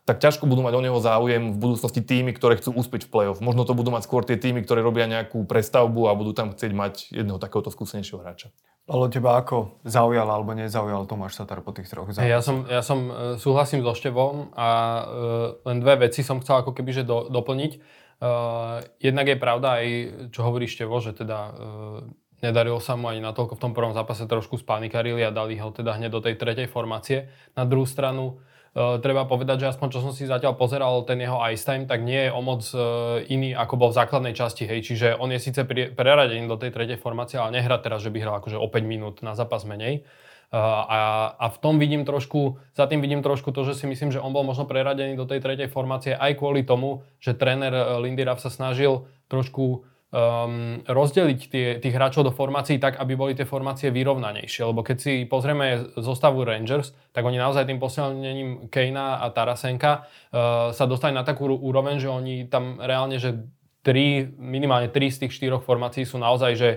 tak 0.09 0.17
ťažko 0.17 0.49
budú 0.49 0.65
mať 0.65 0.75
o 0.75 0.83
neho 0.83 0.97
záujem 0.97 1.53
v 1.53 1.61
budúcnosti 1.61 2.01
týmy, 2.01 2.33
ktoré 2.33 2.57
chcú 2.57 2.73
úspieť 2.73 3.05
v 3.05 3.11
play-off. 3.13 3.45
Možno 3.45 3.69
to 3.69 3.77
budú 3.77 3.93
mať 3.93 4.09
skôr 4.09 4.25
tie 4.25 4.41
týmy, 4.41 4.65
ktoré 4.65 4.81
robia 4.81 5.05
nejakú 5.05 5.45
prestavbu 5.45 6.09
a 6.09 6.17
budú 6.17 6.33
tam 6.33 6.57
chcieť 6.57 6.73
mať 6.73 7.13
jedného 7.13 7.37
takéhoto 7.37 7.69
skúsenejšieho 7.69 8.25
hráča. 8.25 8.49
Ale 8.91 9.13
teba 9.13 9.39
ako 9.39 9.79
zaujal 9.87 10.27
alebo 10.27 10.57
nezaujal 10.57 11.05
Tomáš 11.05 11.39
Tatar 11.39 11.61
po 11.63 11.71
tých 11.71 11.87
troch 11.87 12.11
zápasoch? 12.11 12.27
Ja 12.27 12.41
som, 12.41 12.57
ja 12.67 12.83
som 12.83 12.99
e, 13.07 13.13
súhlasím 13.39 13.87
so 13.87 13.95
Števom 13.95 14.51
a 14.57 14.69
uh, 14.73 15.69
len 15.69 15.79
dve 15.79 16.11
veci 16.11 16.27
som 16.27 16.43
chcel 16.43 16.65
ako 16.65 16.75
keby 16.75 16.91
že 16.91 17.05
do, 17.07 17.31
doplniť. 17.31 17.73
Uh, 18.19 18.83
jednak 18.99 19.31
je 19.31 19.39
pravda 19.39 19.79
aj, 19.79 19.87
čo 20.35 20.43
hovorí 20.43 20.67
Števo, 20.67 20.99
že 20.99 21.15
teda 21.15 21.39
uh, 21.55 22.03
nedarilo 22.41 22.81
sa 22.81 22.97
mu 22.97 23.09
ani 23.09 23.21
natoľko 23.25 23.57
v 23.57 23.63
tom 23.63 23.73
prvom 23.73 23.93
zápase 23.93 24.25
trošku 24.25 24.61
spanikarili 24.61 25.25
a 25.25 25.33
dali 25.33 25.61
ho 25.61 25.73
teda 25.73 25.97
hneď 25.97 26.11
do 26.13 26.21
tej 26.25 26.35
tretej 26.37 26.67
formácie. 26.69 27.29
Na 27.55 27.65
druhú 27.65 27.85
stranu 27.85 28.41
Uh, 28.71 29.03
treba 29.03 29.27
povedať, 29.27 29.67
že 29.67 29.75
aspoň 29.75 29.89
čo 29.91 29.99
som 29.99 30.15
si 30.15 30.31
zatiaľ 30.31 30.55
pozeral, 30.55 31.03
ten 31.03 31.19
jeho 31.19 31.43
ice 31.51 31.67
time, 31.67 31.91
tak 31.91 32.07
nie 32.07 32.31
je 32.31 32.31
o 32.31 32.39
moc 32.39 32.63
uh, 32.71 33.19
iný, 33.27 33.51
ako 33.51 33.75
bol 33.75 33.91
v 33.91 33.99
základnej 33.99 34.31
časti, 34.31 34.63
hej. 34.63 34.87
Čiže 34.87 35.19
on 35.19 35.35
je 35.35 35.43
síce 35.43 35.67
pri, 35.67 35.91
preradený 35.91 36.47
do 36.47 36.55
tej 36.55 36.71
tretej 36.71 36.95
formácie, 37.03 37.35
ale 37.35 37.59
nehrá 37.59 37.83
teraz, 37.83 38.07
že 38.07 38.15
by 38.15 38.23
hral 38.23 38.39
akože 38.39 38.55
o 38.55 38.71
5 38.71 38.87
minút 38.87 39.27
na 39.27 39.35
zápas 39.35 39.67
menej. 39.67 40.07
Uh, 40.55 40.63
a, 40.87 41.01
a 41.35 41.47
v 41.51 41.59
tom 41.59 41.83
vidím 41.83 42.07
trošku, 42.07 42.63
za 42.71 42.87
tým 42.87 43.03
vidím 43.03 43.27
trošku 43.27 43.51
to, 43.51 43.67
že 43.67 43.75
si 43.75 43.91
myslím, 43.91 44.15
že 44.15 44.23
on 44.23 44.31
bol 44.31 44.47
možno 44.47 44.71
preradený 44.71 45.19
do 45.19 45.27
tej 45.27 45.43
tretej 45.43 45.67
formácie 45.67 46.15
aj 46.15 46.39
kvôli 46.39 46.63
tomu, 46.63 47.03
že 47.19 47.35
tréner 47.35 47.75
Lindy 47.99 48.23
Ruff 48.23 48.39
sa 48.39 48.55
snažil 48.55 49.03
trošku 49.27 49.83
um, 50.11 50.83
rozdeliť 50.85 51.41
tie, 51.51 51.67
tých 51.79 51.95
hráčov 51.95 52.27
do 52.27 52.33
formácií 52.35 52.83
tak, 52.83 52.99
aby 52.99 53.15
boli 53.15 53.33
tie 53.35 53.47
formácie 53.47 53.95
vyrovnanejšie. 53.95 54.67
Lebo 54.67 54.83
keď 54.83 54.97
si 54.99 55.13
pozrieme 55.27 55.95
zostavu 55.99 56.43
Rangers, 56.43 56.95
tak 57.15 57.23
oni 57.23 57.39
naozaj 57.39 57.67
tým 57.67 57.79
posilnením 57.79 58.71
Kejna 58.71 59.23
a 59.23 59.27
Tarasenka 59.31 60.05
uh, 60.05 60.71
sa 60.75 60.85
dostali 60.87 61.15
na 61.15 61.23
takú 61.23 61.47
úroveň, 61.47 62.03
že 62.03 62.11
oni 62.11 62.51
tam 62.51 62.83
reálne, 62.83 63.19
že 63.23 63.39
tri, 63.81 64.29
minimálne 64.37 64.93
tri 64.93 65.09
z 65.09 65.27
tých 65.27 65.35
štyroch 65.41 65.65
formácií 65.65 66.05
sú 66.05 66.21
naozaj, 66.21 66.53
že 66.59 66.71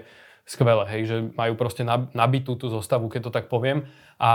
skvelé, 0.43 0.83
hej, 0.91 1.01
že 1.07 1.17
majú 1.39 1.55
proste 1.55 1.87
nabitú 1.87 2.59
tú 2.59 2.67
zostavu, 2.67 3.07
keď 3.07 3.31
to 3.31 3.31
tak 3.31 3.45
poviem. 3.47 3.87
A, 4.19 4.33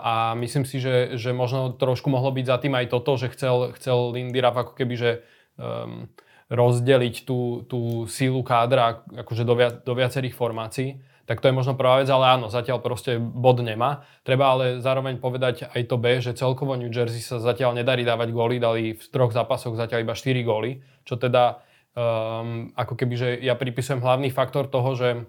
a 0.00 0.14
myslím 0.36 0.68
si, 0.68 0.76
že, 0.80 1.16
že 1.16 1.32
možno 1.32 1.72
trošku 1.72 2.12
mohlo 2.12 2.28
byť 2.28 2.44
za 2.44 2.56
tým 2.60 2.76
aj 2.76 2.86
toto, 2.92 3.16
že 3.16 3.32
chcel, 3.32 3.72
chcel 3.80 4.12
Lindy 4.12 4.40
Ruff 4.44 4.56
ako 4.56 4.72
keby, 4.76 4.94
že 4.96 5.10
um, 5.56 6.12
rozdeliť 6.46 7.26
tú, 7.26 7.66
tú 7.66 8.06
sílu 8.06 8.42
kádra 8.46 9.02
akože 9.26 9.42
do, 9.42 9.54
viac, 9.58 9.74
do 9.82 9.92
viacerých 9.98 10.34
formácií, 10.38 11.02
tak 11.26 11.42
to 11.42 11.50
je 11.50 11.58
možno 11.58 11.74
prvá 11.74 11.98
vec, 11.98 12.06
ale 12.06 12.38
áno, 12.38 12.46
zatiaľ 12.46 12.78
proste 12.78 13.18
bod 13.18 13.58
nemá. 13.58 14.06
Treba 14.22 14.54
ale 14.54 14.78
zároveň 14.78 15.18
povedať 15.18 15.66
aj 15.66 15.82
to 15.90 15.98
B, 15.98 16.22
že 16.22 16.38
celkovo 16.38 16.78
New 16.78 16.94
Jersey 16.94 17.18
sa 17.18 17.42
zatiaľ 17.42 17.74
nedarí 17.74 18.06
dávať 18.06 18.30
góly, 18.30 18.62
dali 18.62 18.94
v 18.94 19.04
troch 19.10 19.34
zápasoch 19.34 19.74
zatiaľ 19.74 20.06
iba 20.06 20.14
4 20.14 20.22
góly, 20.46 20.86
čo 21.02 21.18
teda 21.18 21.66
um, 21.98 22.70
ako 22.78 22.94
keby, 22.94 23.14
že 23.18 23.28
ja 23.42 23.58
pripisujem 23.58 23.98
hlavný 23.98 24.30
faktor 24.30 24.70
toho, 24.70 24.94
že 24.94 25.26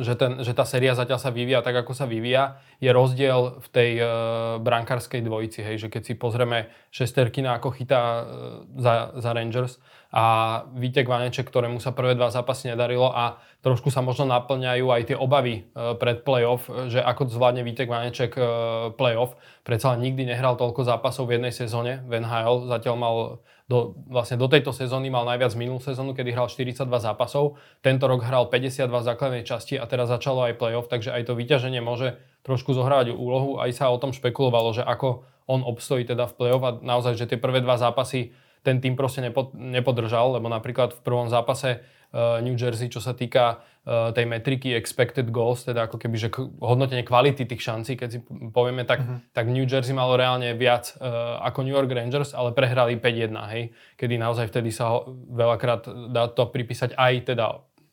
že, 0.00 0.16
ten, 0.16 0.40
že 0.40 0.56
tá 0.56 0.64
séria 0.64 0.96
zatiaľ 0.96 1.20
sa 1.20 1.28
vyvíja 1.28 1.60
tak, 1.60 1.76
ako 1.84 1.92
sa 1.92 2.08
vyvíja, 2.08 2.56
je 2.80 2.88
rozdiel 2.88 3.60
v 3.60 3.68
tej 3.68 3.90
uh, 4.00 4.08
brankárskej 4.56 5.20
dvojici, 5.20 5.60
hej, 5.60 5.76
že 5.84 5.88
keď 5.92 6.02
si 6.08 6.14
pozrieme 6.16 6.72
Šesterkina, 6.88 7.60
ako 7.60 7.68
chytá 7.76 8.00
uh, 8.00 8.24
za, 8.80 9.12
za 9.20 9.30
Rangers 9.36 9.76
a 10.16 10.24
Vítek 10.72 11.04
Vaneček, 11.04 11.44
ktorému 11.44 11.76
sa 11.76 11.92
prvé 11.92 12.16
dva 12.16 12.32
zápasy 12.32 12.72
nedarilo 12.72 13.12
a 13.12 13.36
trošku 13.60 13.92
sa 13.92 14.00
možno 14.00 14.32
naplňajú 14.32 14.86
aj 14.88 15.02
tie 15.12 15.16
obavy 15.20 15.68
uh, 15.76 15.92
pred 15.92 16.24
playoff, 16.24 16.64
že 16.88 17.04
ako 17.04 17.28
zvládne 17.28 17.60
Vítek 17.60 17.92
Vaneček 17.92 18.40
uh, 18.40 18.48
playoff. 18.96 19.36
Predsa 19.60 19.92
nikdy 19.92 20.24
nehral 20.24 20.56
toľko 20.56 20.88
zápasov 20.88 21.28
v 21.28 21.36
jednej 21.36 21.52
sezóne 21.52 22.00
v 22.08 22.24
NHL, 22.24 22.64
zatiaľ 22.64 22.96
mal 22.96 23.16
do, 23.70 23.94
vlastne 24.10 24.34
do 24.34 24.50
tejto 24.50 24.74
sezóny 24.74 25.14
mal 25.14 25.22
najviac 25.22 25.54
minulú 25.54 25.78
sezónu, 25.78 26.10
kedy 26.10 26.34
hral 26.34 26.50
42 26.50 26.90
zápasov. 26.90 27.54
Tento 27.86 28.10
rok 28.10 28.26
hral 28.26 28.50
52 28.50 28.90
v 28.90 29.06
základnej 29.06 29.42
časti 29.46 29.78
a 29.78 29.86
teraz 29.86 30.10
začalo 30.10 30.42
aj 30.50 30.58
playoff, 30.58 30.90
takže 30.90 31.14
aj 31.14 31.30
to 31.30 31.38
vyťaženie 31.38 31.78
môže 31.78 32.18
trošku 32.42 32.74
zohrávať 32.74 33.14
úlohu. 33.14 33.62
Aj 33.62 33.70
sa 33.70 33.94
o 33.94 34.00
tom 34.02 34.10
špekulovalo, 34.10 34.74
že 34.74 34.82
ako 34.82 35.22
on 35.46 35.62
obstojí 35.62 36.02
teda 36.02 36.26
v 36.26 36.34
playoff 36.34 36.62
a 36.66 36.70
naozaj, 36.82 37.14
že 37.14 37.30
tie 37.30 37.38
prvé 37.38 37.62
dva 37.62 37.78
zápasy 37.78 38.34
ten 38.66 38.82
tým 38.82 38.98
proste 38.98 39.22
nepodržal, 39.54 40.36
lebo 40.36 40.50
napríklad 40.50 40.92
v 40.92 41.00
prvom 41.00 41.30
zápase 41.30 41.80
New 42.16 42.58
Jersey, 42.58 42.90
čo 42.90 42.98
sa 42.98 43.14
týka 43.14 43.62
uh, 43.62 44.10
tej 44.10 44.26
metriky 44.26 44.74
expected 44.74 45.30
goals, 45.30 45.62
teda 45.62 45.86
ako 45.86 45.96
keby, 46.02 46.16
že 46.18 46.28
hodnotenie 46.58 47.06
kvality 47.06 47.46
tých 47.46 47.62
šancí, 47.62 47.94
keď 47.94 48.08
si 48.10 48.18
povieme, 48.50 48.82
tak, 48.82 49.06
uh-huh. 49.06 49.22
tak 49.30 49.46
New 49.46 49.62
Jersey 49.62 49.94
malo 49.94 50.18
reálne 50.18 50.50
viac 50.58 50.98
uh, 50.98 51.38
ako 51.46 51.62
New 51.62 51.74
York 51.74 51.86
Rangers, 51.86 52.34
ale 52.34 52.50
prehrali 52.50 52.98
5-1, 52.98 53.30
hej, 53.54 53.62
kedy 53.94 54.18
naozaj 54.18 54.50
vtedy 54.50 54.74
sa 54.74 54.90
ho, 54.90 55.14
veľakrát 55.30 55.86
dá 56.10 56.26
to 56.34 56.50
pripísať 56.50 56.98
aj 56.98 57.30
teda 57.30 57.46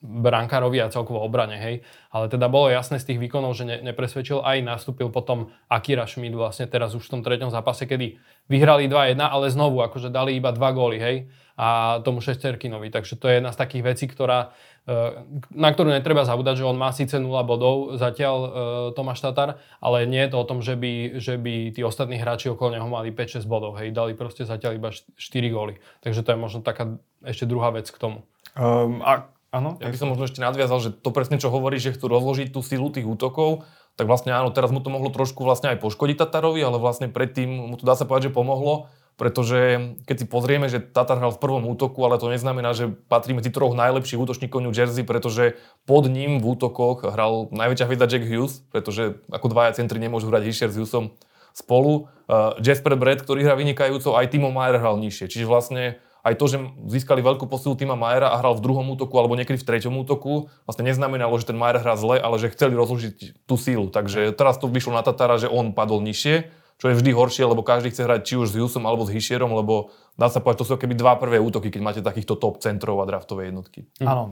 brankárovi 0.07 0.79
a 0.79 0.87
celkovo 0.87 1.19
obrane, 1.19 1.59
hej. 1.59 1.75
Ale 2.15 2.31
teda 2.31 2.47
bolo 2.47 2.71
jasné 2.71 3.03
z 3.03 3.11
tých 3.13 3.19
výkonov, 3.19 3.59
že 3.59 3.67
ne, 3.67 3.77
nepresvedčil, 3.83 4.39
aj 4.39 4.63
nastúpil 4.63 5.11
potom 5.11 5.51
Akira 5.67 6.07
Schmidt 6.07 6.31
vlastne 6.31 6.71
teraz 6.71 6.95
už 6.95 7.03
v 7.03 7.19
tom 7.19 7.21
treťom 7.27 7.51
zápase, 7.51 7.83
kedy 7.83 8.15
vyhrali 8.47 8.87
2-1, 8.87 9.19
ale 9.19 9.51
znovu 9.51 9.83
akože 9.83 10.07
dali 10.07 10.39
iba 10.39 10.55
dva 10.55 10.71
góly, 10.71 10.97
hej, 10.97 11.17
a 11.57 11.99
tomu 12.05 12.21
Šesterkinovi. 12.21 12.93
Takže 12.93 13.17
to 13.17 13.27
je 13.27 13.41
jedna 13.41 13.49
z 13.49 13.57
takých 13.57 13.83
vecí, 13.83 14.05
ktorá, 14.05 14.53
e, 14.85 15.25
na 15.57 15.73
ktorú 15.73 15.89
netreba 15.89 16.21
zabúdať, 16.21 16.61
že 16.61 16.69
on 16.69 16.77
má 16.77 16.93
síce 16.93 17.17
0 17.17 17.27
bodov 17.43 17.97
zatiaľ 17.97 18.35
e, 18.37 18.49
Tomáš 18.93 19.25
Tatar, 19.25 19.57
ale 19.81 20.05
nie 20.05 20.21
je 20.21 20.31
to 20.31 20.37
o 20.37 20.45
tom, 20.45 20.61
že 20.61 20.77
by, 20.77 21.17
že 21.17 21.35
by 21.41 21.73
tí 21.73 21.81
ostatní 21.81 22.21
hráči 22.21 22.53
okolo 22.53 22.77
neho 22.77 22.85
mali 22.85 23.09
5-6 23.09 23.49
bodov, 23.49 23.73
hej, 23.81 23.89
dali 23.89 24.13
proste 24.13 24.45
zatiaľ 24.45 24.77
iba 24.77 24.93
4 24.93 25.17
góly. 25.49 25.81
Takže 26.05 26.21
to 26.21 26.29
je 26.31 26.37
možno 26.37 26.61
taká 26.61 26.93
ešte 27.25 27.49
druhá 27.49 27.73
vec 27.73 27.89
k 27.89 27.97
tomu. 27.97 28.21
Um, 28.53 29.01
a 29.01 29.25
Áno. 29.57 29.81
Ja 29.81 29.89
by 29.89 29.97
som 29.97 30.13
možno 30.13 30.29
ešte 30.29 30.45
nadviazal, 30.45 30.77
že 30.77 30.89
to 30.93 31.09
presne 31.09 31.41
čo 31.41 31.49
hovorí, 31.49 31.81
že 31.81 31.97
chcú 31.97 32.05
rozložiť 32.05 32.53
tú 32.53 32.61
silu 32.61 32.93
tých 32.93 33.09
útokov, 33.09 33.65
tak 33.97 34.05
vlastne 34.05 34.29
áno, 34.29 34.53
teraz 34.53 34.69
mu 34.69 34.77
to 34.77 34.93
mohlo 34.93 35.09
trošku 35.09 35.41
vlastne 35.41 35.73
aj 35.73 35.81
poškodiť 35.81 36.21
Tatarovi, 36.21 36.61
ale 36.61 36.77
vlastne 36.77 37.09
predtým 37.09 37.73
mu 37.73 37.75
to 37.75 37.83
dá 37.89 37.97
sa 37.97 38.05
povedať, 38.05 38.29
že 38.29 38.37
pomohlo, 38.37 38.93
pretože 39.17 39.97
keď 40.05 40.15
si 40.21 40.25
pozrieme, 40.29 40.69
že 40.69 40.77
Tatar 40.77 41.17
hral 41.17 41.33
v 41.33 41.41
prvom 41.41 41.65
útoku, 41.65 42.05
ale 42.05 42.21
to 42.21 42.29
neznamená, 42.29 42.77
že 42.77 42.93
patrí 43.09 43.33
medzi 43.33 43.49
troch 43.49 43.73
najlepších 43.73 44.21
útočníkov 44.21 44.61
New 44.61 44.77
Jersey, 44.77 45.01
pretože 45.01 45.57
pod 45.89 46.05
ním 46.05 46.37
v 46.37 46.53
útokoch 46.53 47.01
hral 47.01 47.49
najväčšia 47.49 47.87
hviezda 47.89 48.05
Jack 48.05 48.29
Hughes, 48.29 48.61
pretože 48.69 49.17
ako 49.33 49.49
dvaja 49.49 49.73
centri 49.81 49.97
nemôžu 49.97 50.29
hrať 50.29 50.45
Hischer 50.45 50.69
s 50.69 50.77
Hughesom 50.77 51.17
spolu. 51.57 52.13
Uh, 52.29 52.53
Jasper 52.61 52.93
Brett, 52.93 53.25
ktorý 53.25 53.41
hrá 53.41 53.57
vynikajúco, 53.57 54.13
aj 54.13 54.29
Timo 54.29 54.53
Mayer 54.53 54.77
hral 54.77 55.01
nižšie. 55.01 55.25
Čiže 55.25 55.49
vlastne 55.49 55.97
aj 56.23 56.33
to, 56.37 56.45
že 56.49 56.57
získali 56.87 57.21
veľkú 57.21 57.45
posilu 57.45 57.75
Tima 57.77 57.99
Majera 57.99 58.33
a 58.33 58.39
hral 58.39 58.57
v 58.57 58.63
druhom 58.63 58.87
útoku 58.93 59.13
alebo 59.17 59.37
niekedy 59.37 59.59
v 59.61 59.67
treťom 59.67 59.93
útoku, 60.05 60.49
vlastne 60.63 60.85
neznamenalo, 60.87 61.35
že 61.37 61.51
ten 61.51 61.57
Majer 61.57 61.83
hrá 61.83 61.95
zle, 61.99 62.17
ale 62.17 62.41
že 62.41 62.53
chceli 62.53 62.73
rozložiť 62.73 63.45
tú 63.45 63.55
sílu. 63.55 63.91
Takže 63.91 64.33
teraz 64.33 64.57
to 64.57 64.71
vyšlo 64.71 64.95
na 64.95 65.03
Tatara, 65.03 65.37
že 65.37 65.51
on 65.51 65.75
padol 65.75 66.01
nižšie 66.01 66.67
čo 66.77 66.93
je 66.93 66.97
vždy 66.97 67.09
horšie, 67.09 67.41
lebo 67.41 67.65
každý 67.65 67.89
chce 67.89 68.05
hrať 68.05 68.21
či 68.21 68.33
už 68.37 68.53
s 68.53 68.57
Hughesom 68.57 68.85
alebo 68.85 69.01
s 69.01 69.13
Hišierom, 69.13 69.49
lebo 69.49 69.89
dá 70.13 70.29
sa 70.29 70.37
povedať, 70.37 70.61
to 70.61 70.65
sú 70.69 70.77
keby 70.77 70.93
dva 70.93 71.17
prvé 71.17 71.41
útoky, 71.41 71.73
keď 71.73 71.81
máte 71.81 72.01
takýchto 72.05 72.37
top 72.37 72.61
centrov 72.61 73.01
a 73.01 73.09
draftové 73.09 73.49
jednotky. 73.49 73.89
Mhm. 73.97 74.07
Áno. 74.07 74.23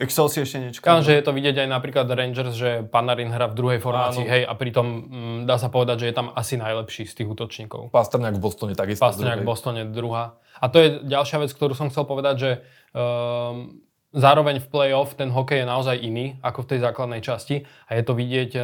Excel 0.00 0.26
si 0.32 0.38
ešte 0.40 0.58
niečo. 0.58 0.80
že 0.80 1.12
je 1.12 1.22
to 1.22 1.32
vidieť 1.36 1.62
aj 1.62 1.68
napríklad 1.68 2.06
Rangers, 2.08 2.56
že 2.56 2.82
Panarin 2.88 3.28
hrá 3.28 3.50
v 3.50 3.54
druhej 3.54 3.78
formácii, 3.78 4.24
hej, 4.24 4.42
a 4.48 4.52
pritom 4.56 4.86
m, 4.86 4.92
mm, 4.96 5.38
dá 5.44 5.60
sa 5.60 5.68
povedať, 5.68 6.04
že 6.04 6.06
je 6.10 6.14
tam 6.16 6.28
asi 6.32 6.56
najlepší 6.56 7.06
z 7.06 7.22
tých 7.22 7.28
útočníkov. 7.28 7.92
Pastrňák 7.92 8.34
v 8.36 8.42
Bostone 8.42 8.72
takisto. 8.72 9.04
Pastrňák 9.04 9.44
v 9.44 9.46
Bostone 9.46 9.82
druhá. 9.88 10.40
A 10.58 10.66
to 10.72 10.80
je 10.80 10.88
ďalšia 11.04 11.44
vec, 11.44 11.50
ktorú 11.52 11.76
som 11.76 11.92
chcel 11.92 12.08
povedať, 12.08 12.34
že 12.38 12.50
um, 12.96 13.82
Zároveň 14.12 14.60
v 14.60 14.68
play-off 14.68 15.16
ten 15.16 15.32
hokej 15.32 15.64
je 15.64 15.66
naozaj 15.72 15.96
iný 15.96 16.36
ako 16.44 16.68
v 16.68 16.76
tej 16.76 16.78
základnej 16.84 17.24
časti 17.24 17.64
a 17.88 17.96
je 17.96 18.04
to 18.04 18.12
vidieť 18.12 18.50
e, 18.52 18.62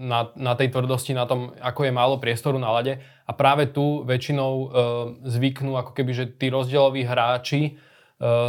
na, 0.00 0.32
na 0.32 0.56
tej 0.56 0.72
tvrdosti, 0.72 1.12
na 1.12 1.28
tom, 1.28 1.52
ako 1.60 1.84
je 1.84 1.92
málo 1.92 2.16
priestoru 2.16 2.56
na 2.56 2.72
lade 2.72 2.96
a 3.28 3.30
práve 3.36 3.68
tu 3.68 4.08
väčšinou 4.08 4.52
e, 4.56 4.66
zvyknú 5.28 5.76
ako 5.76 5.92
keby, 5.92 6.12
že 6.16 6.24
tí 6.32 6.48
rozdieloví 6.48 7.04
hráči 7.04 7.76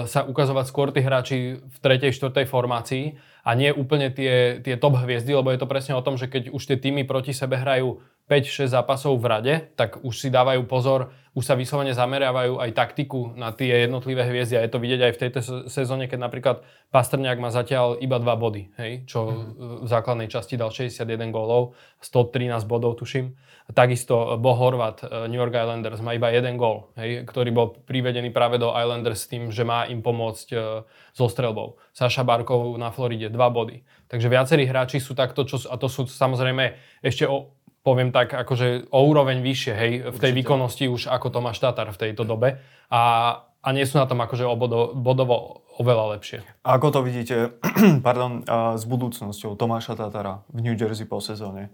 sa 0.10 0.25
ukazovať 0.25 0.65
skôr 0.65 0.89
tí 0.89 1.05
hráči 1.05 1.62
v 1.62 1.77
tretej, 1.77 2.10
štvrtej 2.17 2.49
formácii 2.49 3.21
a 3.45 3.53
nie 3.53 3.69
úplne 3.69 4.10
tie, 4.10 4.58
tie 4.65 4.75
top 4.82 4.97
hviezdy, 4.97 5.29
lebo 5.29 5.53
je 5.53 5.62
to 5.62 5.69
presne 5.69 5.93
o 5.93 6.01
tom, 6.01 6.17
že 6.17 6.25
keď 6.25 6.49
už 6.49 6.63
tie 6.65 6.77
týmy 6.82 7.05
proti 7.05 7.38
sebe 7.38 7.53
hrajú 7.53 8.01
5-6 8.29 8.69
zápasov 8.69 9.17
v 9.17 9.25
rade, 9.25 9.53
tak 9.73 10.05
už 10.05 10.13
si 10.13 10.29
dávajú 10.29 10.61
pozor, 10.69 11.09
už 11.33 11.45
sa 11.45 11.57
vyslovene 11.57 11.97
zameriavajú 11.97 12.61
aj 12.61 12.77
taktiku 12.77 13.33
na 13.33 13.49
tie 13.49 13.89
jednotlivé 13.89 14.21
hviezdy 14.29 14.57
a 14.57 14.65
je 14.65 14.71
to 14.71 14.77
vidieť 14.81 15.01
aj 15.01 15.13
v 15.13 15.21
tejto 15.21 15.39
sezóne, 15.65 16.05
keď 16.05 16.19
napríklad 16.29 16.57
Pastrňák 16.89 17.37
má 17.37 17.53
zatiaľ 17.53 18.01
iba 18.01 18.17
2 18.17 18.25
body, 18.25 18.63
hej, 18.81 19.05
čo 19.05 19.29
mm. 19.29 19.85
v 19.85 19.87
základnej 19.89 20.25
časti 20.25 20.57
dal 20.57 20.73
61 20.73 21.29
gólov, 21.29 21.77
113 22.01 22.65
bodov 22.65 22.97
tuším. 22.97 23.37
Takisto 23.69 24.41
Bo 24.41 24.57
Horvat, 24.57 25.05
eh, 25.05 25.29
New 25.29 25.37
York 25.37 25.53
Islanders 25.53 26.01
má 26.01 26.17
iba 26.17 26.33
jeden 26.33 26.57
gól, 26.57 26.89
hej, 26.97 27.29
ktorý 27.29 27.53
bol 27.53 27.77
privedený 27.85 28.33
práve 28.33 28.57
do 28.57 28.73
Islanders 28.73 29.25
s 29.25 29.29
tým, 29.29 29.53
že 29.53 29.61
má 29.61 29.85
im 29.85 30.01
pomôcť 30.01 30.47
uh, 30.57 30.81
so 31.13 31.29
strelbou. 31.29 31.77
Saša 31.93 32.25
Barkov 32.25 32.73
na 32.81 32.89
Floride 32.89 33.29
2 33.29 33.37
body. 33.37 33.85
Takže 34.09 34.25
viacerí 34.25 34.65
hráči 34.65 34.97
sú 34.97 35.13
takto, 35.13 35.45
čo, 35.45 35.61
a 35.69 35.77
to 35.77 35.85
sú 35.85 36.09
samozrejme 36.09 36.73
ešte 37.05 37.29
o, 37.29 37.53
poviem 37.89 38.13
tak, 38.13 38.38
akože 38.38 38.93
o 38.93 38.99
úroveň 39.10 39.41
vyššie, 39.41 39.73
hej, 39.73 39.91
v 40.13 40.17
tej 40.21 40.30
Určite. 40.30 40.38
výkonnosti 40.38 40.86
už 40.86 41.02
ako 41.10 41.34
Tomáš 41.34 41.58
Tatar 41.58 41.89
v 41.89 41.97
tejto 41.97 42.21
dobe. 42.21 42.62
A, 42.93 43.02
a 43.41 43.67
nie 43.73 43.82
sú 43.89 43.97
na 43.97 44.06
tom 44.06 44.21
akože 44.21 44.45
obodo, 44.45 44.93
bodovo 44.93 45.65
oveľa 45.82 46.21
lepšie. 46.21 46.45
A 46.62 46.78
ako 46.78 46.88
to 46.93 46.99
vidíte 47.02 47.58
pardon, 48.08 48.45
s 48.78 48.86
budúcnosťou 48.86 49.58
Tomáša 49.58 49.97
Tatara 49.97 50.45
v 50.54 50.69
New 50.69 50.78
Jersey 50.78 51.10
po 51.10 51.17
sezóne? 51.17 51.73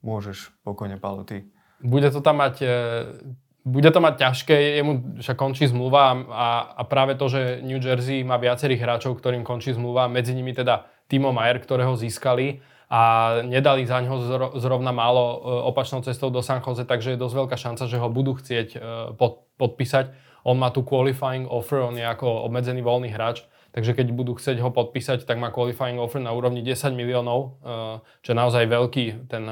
Môžeš 0.00 0.56
pokojne, 0.64 0.96
Paolo, 0.96 1.28
ty. 1.28 1.44
Bude 1.84 2.08
to 2.08 2.24
tam 2.24 2.40
mať 2.40 2.54
e, 2.64 2.74
bude 3.62 3.90
to 3.94 4.02
mať 4.02 4.14
ťažké, 4.18 4.82
jemu 4.82 5.22
však 5.22 5.38
končí 5.38 5.70
zmluva 5.70 6.26
a, 6.34 6.46
a 6.74 6.82
práve 6.82 7.14
to, 7.14 7.30
že 7.30 7.62
New 7.62 7.78
Jersey 7.78 8.26
má 8.26 8.34
viacerých 8.34 8.82
hráčov, 8.82 9.22
ktorým 9.22 9.46
končí 9.46 9.70
zmluva, 9.70 10.10
medzi 10.10 10.34
nimi 10.34 10.50
teda 10.50 10.90
Timo 11.06 11.30
Mayer, 11.30 11.62
ktorého 11.62 11.94
získali, 11.94 12.58
a 12.92 13.02
nedali 13.40 13.88
za 13.88 14.04
ňo 14.04 14.20
zrovna 14.60 14.92
málo 14.92 15.24
e, 15.24 15.36
opačnou 15.72 16.04
cestou 16.04 16.28
do 16.28 16.44
San 16.44 16.60
Jose, 16.60 16.84
takže 16.84 17.16
je 17.16 17.22
dosť 17.24 17.34
veľká 17.40 17.56
šanca, 17.56 17.88
že 17.88 17.96
ho 17.96 18.08
budú 18.12 18.36
chcieť 18.36 18.68
e, 18.76 18.78
pod, 19.16 19.48
podpísať. 19.56 20.12
On 20.44 20.60
má 20.60 20.68
tu 20.68 20.84
qualifying 20.84 21.48
offer, 21.48 21.80
on 21.80 21.96
je 21.96 22.04
ako 22.04 22.44
obmedzený 22.44 22.84
voľný 22.84 23.08
hráč, 23.08 23.48
takže 23.72 23.96
keď 23.96 24.12
budú 24.12 24.36
chcieť 24.36 24.60
ho 24.60 24.68
podpísať, 24.68 25.24
tak 25.24 25.40
má 25.40 25.48
qualifying 25.48 25.96
offer 26.04 26.20
na 26.20 26.36
úrovni 26.36 26.60
10 26.60 26.92
miliónov, 26.92 27.64
e, 27.64 28.04
čo 28.20 28.28
je 28.28 28.36
naozaj 28.36 28.68
veľký 28.68 29.24
ten 29.24 29.44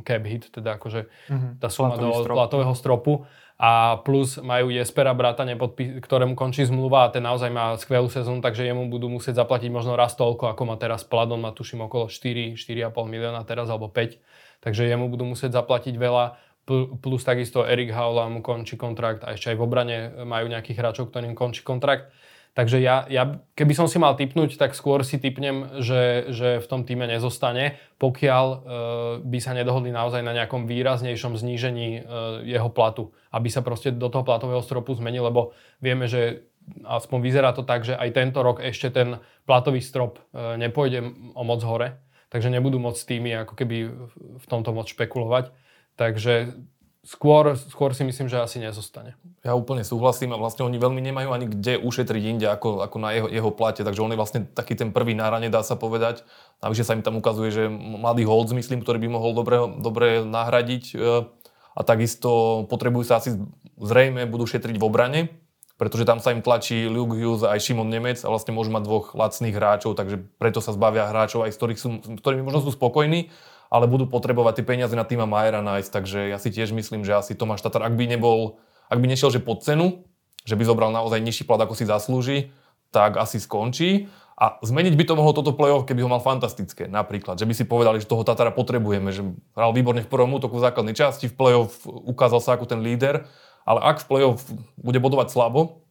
cap 0.00 0.24
hit, 0.24 0.48
teda 0.48 0.80
akože 0.80 1.12
mm-hmm. 1.28 1.52
tá 1.60 1.68
suma 1.68 1.92
Platový 1.92 2.08
do 2.08 2.10
strop. 2.24 2.36
platového 2.40 2.72
stropu 2.72 3.12
a 3.58 3.98
plus 4.06 4.38
majú 4.38 4.70
Jespera 4.70 5.10
brata, 5.18 5.42
nepodpí- 5.42 5.98
ktorému 5.98 6.38
končí 6.38 6.62
zmluva 6.62 7.10
a 7.10 7.12
ten 7.12 7.26
naozaj 7.26 7.50
má 7.50 7.74
skvelú 7.74 8.06
sezónu, 8.06 8.38
takže 8.38 8.62
jemu 8.62 8.86
budú 8.86 9.10
musieť 9.10 9.42
zaplatiť 9.42 9.66
možno 9.74 9.98
raz 9.98 10.14
toľko, 10.14 10.54
ako 10.54 10.62
má 10.62 10.78
teraz 10.78 11.02
Pladon, 11.02 11.42
má 11.42 11.50
tuším 11.50 11.90
okolo 11.90 12.06
4, 12.06 12.54
4,5 12.54 12.94
milióna 13.10 13.42
teraz 13.42 13.66
alebo 13.66 13.90
5, 13.90 14.62
takže 14.62 14.86
jemu 14.86 15.10
budú 15.10 15.26
musieť 15.26 15.58
zaplatiť 15.58 15.98
veľa, 15.98 16.38
plus 17.02 17.22
takisto 17.24 17.64
Erik 17.64 17.90
Haula 17.90 18.28
mu 18.28 18.44
končí 18.44 18.76
kontrakt 18.76 19.24
a 19.24 19.34
ešte 19.34 19.50
aj 19.50 19.56
v 19.56 19.64
obrane 19.64 19.96
majú 20.22 20.46
nejakých 20.52 20.78
hráčov, 20.78 21.10
ktorým 21.10 21.32
končí 21.32 21.64
kontrakt. 21.64 22.12
Takže 22.58 22.82
ja, 22.82 23.06
ja, 23.06 23.38
keby 23.54 23.70
som 23.70 23.86
si 23.86 24.02
mal 24.02 24.18
typnúť, 24.18 24.58
tak 24.58 24.74
skôr 24.74 25.06
si 25.06 25.22
typnem, 25.22 25.78
že, 25.78 26.26
že 26.34 26.58
v 26.58 26.66
tom 26.66 26.82
týme 26.82 27.06
nezostane, 27.06 27.78
pokiaľ 28.02 28.46
e, 28.50 28.56
by 29.22 29.38
sa 29.38 29.54
nedohodli 29.54 29.94
naozaj 29.94 30.26
na 30.26 30.34
nejakom 30.34 30.66
výraznejšom 30.66 31.38
znížení 31.38 32.02
e, 32.02 32.50
jeho 32.50 32.66
platu. 32.66 33.14
Aby 33.30 33.46
sa 33.46 33.62
proste 33.62 33.94
do 33.94 34.10
toho 34.10 34.26
platového 34.26 34.58
stropu 34.58 34.90
zmenil, 34.98 35.30
lebo 35.30 35.54
vieme, 35.78 36.10
že 36.10 36.50
aspoň 36.82 37.18
vyzerá 37.22 37.54
to 37.54 37.62
tak, 37.62 37.86
že 37.86 37.94
aj 37.94 38.10
tento 38.10 38.42
rok 38.42 38.58
ešte 38.58 38.90
ten 38.90 39.22
platový 39.46 39.78
strop 39.78 40.18
e, 40.34 40.58
nepôjde 40.58 41.14
o 41.38 41.42
moc 41.46 41.62
hore, 41.62 42.02
takže 42.26 42.50
nebudú 42.50 42.82
môcť 42.82 43.06
týmy 43.06 43.30
ako 43.46 43.54
keby 43.54 43.76
v 44.34 44.46
tomto 44.50 44.74
moc 44.74 44.90
špekulovať. 44.90 45.54
Takže 45.94 46.58
skôr, 47.06 47.54
skôr 47.56 47.94
si 47.94 48.02
myslím, 48.02 48.26
že 48.26 48.42
asi 48.42 48.58
nezostane. 48.58 49.14
Ja 49.46 49.54
úplne 49.54 49.86
súhlasím 49.86 50.34
a 50.34 50.40
vlastne 50.40 50.66
oni 50.66 50.78
veľmi 50.82 50.98
nemajú 50.98 51.30
ani 51.30 51.46
kde 51.46 51.78
ušetriť 51.78 52.22
inde 52.26 52.46
ako, 52.50 52.82
ako 52.82 52.96
na 52.98 53.14
jeho, 53.14 53.28
jeho 53.30 53.50
plate, 53.54 53.86
takže 53.86 54.02
on 54.02 54.12
je 54.12 54.18
vlastne 54.18 54.40
taký 54.50 54.74
ten 54.74 54.90
prvý 54.90 55.14
nárane, 55.14 55.46
dá 55.48 55.62
sa 55.62 55.78
povedať. 55.78 56.26
Navyše 56.58 56.84
sa 56.84 56.94
im 56.98 57.06
tam 57.06 57.16
ukazuje, 57.16 57.50
že 57.54 57.64
mladý 57.70 58.26
Holc, 58.26 58.50
myslím, 58.50 58.82
ktorý 58.82 58.98
by 58.98 59.08
mohol 59.14 59.32
dobre, 59.32 59.56
dobre 59.78 60.08
nahradiť 60.26 60.84
e, 60.92 60.96
a 61.78 61.80
takisto 61.86 62.64
potrebujú 62.66 63.06
sa 63.06 63.22
asi 63.22 63.38
zrejme 63.78 64.26
budú 64.26 64.50
šetriť 64.50 64.74
v 64.74 64.86
obrane, 64.86 65.20
pretože 65.78 66.02
tam 66.02 66.18
sa 66.18 66.34
im 66.34 66.42
tlačí 66.42 66.90
Luke 66.90 67.14
Hughes 67.14 67.46
aj 67.46 67.62
Šimon 67.62 67.86
Nemec 67.86 68.18
a 68.26 68.28
vlastne 68.28 68.50
môžu 68.50 68.74
mať 68.74 68.82
dvoch 68.82 69.14
lacných 69.14 69.54
hráčov, 69.54 69.94
takže 69.94 70.26
preto 70.42 70.58
sa 70.58 70.74
zbavia 70.74 71.06
hráčov, 71.06 71.46
aj 71.46 71.54
ktorých 71.54 71.78
sú, 71.78 71.88
s 72.02 72.18
ktorými 72.18 72.42
možno 72.42 72.66
sú 72.66 72.74
spokojní 72.74 73.30
ale 73.68 73.84
budú 73.88 74.08
potrebovať 74.08 74.60
tie 74.60 74.66
peniaze 74.66 74.92
na 74.96 75.04
týma 75.04 75.28
Majera 75.28 75.60
nájsť, 75.60 75.90
takže 75.92 76.18
ja 76.32 76.40
si 76.40 76.48
tiež 76.48 76.72
myslím, 76.72 77.04
že 77.04 77.16
asi 77.16 77.36
Tomáš 77.36 77.64
Tatar, 77.64 77.84
ak 77.84 77.94
by 77.96 78.04
nebol, 78.08 78.60
ak 78.88 78.98
by 79.00 79.06
nešiel, 79.06 79.28
že 79.28 79.44
pod 79.44 79.64
cenu, 79.64 80.04
že 80.48 80.56
by 80.56 80.64
zobral 80.64 80.88
naozaj 80.88 81.20
nižší 81.20 81.44
plat, 81.44 81.60
ako 81.60 81.76
si 81.76 81.84
zaslúži, 81.84 82.38
tak 82.88 83.20
asi 83.20 83.36
skončí. 83.36 84.08
A 84.38 84.54
zmeniť 84.62 84.94
by 84.94 85.04
to 85.04 85.18
mohlo 85.18 85.34
toto 85.34 85.50
play-off, 85.50 85.82
keby 85.82 86.06
ho 86.06 86.14
mal 86.14 86.22
fantastické. 86.22 86.86
Napríklad, 86.86 87.42
že 87.42 87.44
by 87.44 87.54
si 87.58 87.66
povedali, 87.66 87.98
že 87.98 88.06
toho 88.06 88.22
Tatara 88.22 88.54
potrebujeme, 88.54 89.10
že 89.10 89.26
hral 89.58 89.74
výborne 89.74 90.06
v 90.06 90.08
prvom 90.08 90.30
útoku 90.30 90.62
v 90.62 90.64
základnej 90.70 90.94
časti, 90.94 91.26
v 91.26 91.34
play-off 91.34 91.82
ukázal 91.84 92.38
sa 92.38 92.54
ako 92.54 92.70
ten 92.70 92.78
líder, 92.78 93.26
ale 93.66 93.80
ak 93.82 94.06
v 94.06 94.08
play-off 94.08 94.46
bude 94.78 95.02
bodovať 95.02 95.34
slabo, 95.34 95.82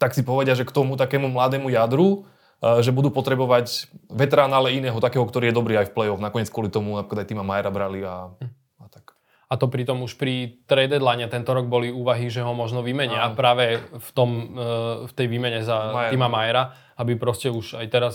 tak 0.00 0.16
si 0.16 0.24
povedia, 0.24 0.56
že 0.56 0.64
k 0.64 0.74
tomu 0.74 0.96
takému 0.96 1.28
mladému 1.28 1.70
jadru 1.70 2.24
že 2.60 2.90
budú 2.94 3.12
potrebovať 3.12 3.92
veterána, 4.08 4.60
ale 4.60 4.76
iného, 4.76 4.96
takého, 5.02 5.24
ktorý 5.24 5.50
je 5.50 5.58
dobrý 5.58 5.74
aj 5.80 5.90
v 5.90 5.94
play-off. 5.94 6.22
Nakoniec 6.22 6.48
kvôli 6.48 6.72
tomu 6.72 6.96
napríklad 6.96 7.24
aj 7.24 7.28
týma 7.28 7.44
Majera 7.44 7.68
brali 7.68 8.00
a, 8.04 8.32
a 8.80 8.86
tak. 8.88 9.12
A 9.44 9.54
to 9.60 9.68
pritom 9.68 10.00
už 10.00 10.16
pri 10.16 10.64
trade 10.64 10.96
deadline 10.96 11.28
tento 11.28 11.52
rok 11.52 11.68
boli 11.68 11.92
úvahy, 11.92 12.32
že 12.32 12.40
ho 12.40 12.56
možno 12.56 12.80
vymenia 12.80 13.20
a 13.20 13.36
práve 13.36 13.78
v, 13.78 14.10
tom, 14.16 14.30
e, 14.56 14.64
v 15.04 15.12
tej 15.12 15.26
výmene 15.28 15.60
za 15.60 15.92
Majer. 15.92 16.10
týma 16.16 16.28
Majera, 16.32 16.72
aby 16.96 17.20
proste 17.20 17.52
už 17.52 17.76
aj 17.76 17.86
teraz 17.92 18.14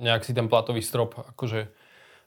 nejak 0.00 0.24
si 0.24 0.32
ten 0.32 0.48
platový 0.48 0.80
strop 0.80 1.20
akože 1.36 1.68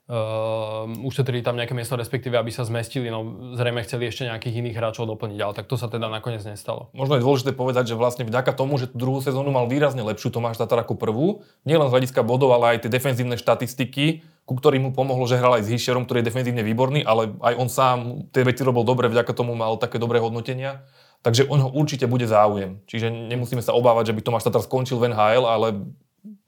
uh, 0.08 0.88
ušetrili 1.04 1.44
tam 1.44 1.60
nejaké 1.60 1.76
miesto, 1.76 2.00
respektíve 2.00 2.40
aby 2.40 2.52
sa 2.52 2.64
zmestili, 2.64 3.12
no 3.12 3.54
zrejme 3.56 3.84
chceli 3.84 4.08
ešte 4.08 4.28
nejakých 4.28 4.64
iných 4.64 4.76
hráčov 4.80 5.08
doplniť, 5.08 5.40
ale 5.44 5.54
tak 5.54 5.68
to 5.68 5.76
sa 5.76 5.92
teda 5.92 6.08
nakoniec 6.08 6.42
nestalo. 6.48 6.88
Možno 6.96 7.20
je 7.20 7.24
dôležité 7.24 7.52
povedať, 7.52 7.94
že 7.94 8.00
vlastne 8.00 8.24
vďaka 8.24 8.56
tomu, 8.56 8.80
že 8.80 8.88
tú 8.88 8.96
druhú 8.98 9.20
sezónu 9.20 9.52
mal 9.52 9.68
výrazne 9.68 10.02
lepšiu 10.04 10.32
Tomáš 10.32 10.60
Tatar 10.60 10.84
ako 10.84 10.96
prvú, 10.96 11.44
nielen 11.68 11.92
z 11.92 11.94
hľadiska 11.94 12.24
bodov, 12.24 12.56
ale 12.56 12.80
aj 12.80 12.88
tie 12.88 12.92
defenzívne 12.92 13.36
štatistiky, 13.36 14.24
ku 14.48 14.56
ktorým 14.56 14.88
mu 14.88 14.92
pomohlo, 14.96 15.28
že 15.28 15.36
hral 15.36 15.60
aj 15.60 15.68
s 15.68 15.72
Hišerom, 15.76 16.08
ktorý 16.08 16.24
je 16.24 16.30
defenzívne 16.32 16.64
výborný, 16.64 17.04
ale 17.04 17.36
aj 17.44 17.54
on 17.60 17.68
sám 17.68 17.98
tie 18.32 18.48
veci 18.48 18.64
robil 18.64 18.88
dobre, 18.88 19.12
vďaka 19.12 19.36
tomu 19.36 19.60
mal 19.60 19.76
také 19.76 20.00
dobré 20.00 20.24
hodnotenia. 20.24 20.88
Takže 21.26 21.50
on 21.50 21.60
ho 21.60 21.70
určite 21.74 22.08
bude 22.08 22.24
záujem. 22.30 22.80
Čiže 22.88 23.10
nemusíme 23.10 23.60
sa 23.60 23.76
obávať, 23.76 24.14
že 24.14 24.16
by 24.16 24.22
Tomáš 24.24 24.48
Tatar 24.48 24.64
skončil 24.64 25.02
v 25.02 25.12
NHL, 25.12 25.44
ale 25.44 25.68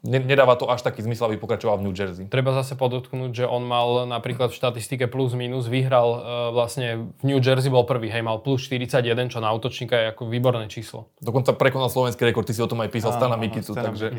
nedáva 0.04 0.56
to 0.56 0.70
až 0.72 0.82
taký 0.82 1.04
zmysel, 1.04 1.32
aby 1.32 1.38
pokračoval 1.38 1.80
v 1.80 1.90
New 1.90 1.96
Jersey. 1.96 2.26
Treba 2.32 2.56
zase 2.56 2.80
podotknúť, 2.80 3.44
že 3.44 3.46
on 3.46 3.68
mal 3.68 4.08
napríklad 4.08 4.52
v 4.52 4.58
štatistike 4.58 5.12
plus 5.12 5.36
minus, 5.36 5.68
vyhral 5.68 6.08
uh, 6.10 6.22
vlastne 6.56 7.12
v 7.20 7.24
New 7.24 7.40
Jersey 7.44 7.68
bol 7.68 7.84
prvý, 7.84 8.08
hej, 8.08 8.24
mal 8.24 8.40
plus 8.40 8.66
41, 8.66 9.04
čo 9.30 9.40
na 9.44 9.52
útočníka 9.52 9.96
je 9.96 10.06
ako 10.16 10.32
výborné 10.32 10.72
číslo. 10.72 11.12
Dokonca 11.20 11.54
prekonal 11.56 11.92
slovenský 11.92 12.24
rekord, 12.24 12.48
ty 12.48 12.56
si 12.56 12.64
o 12.64 12.70
tom 12.70 12.80
aj 12.80 12.90
písal, 12.90 13.12
Stana 13.14 13.36
Mikicu, 13.36 13.76
takže... 13.76 14.12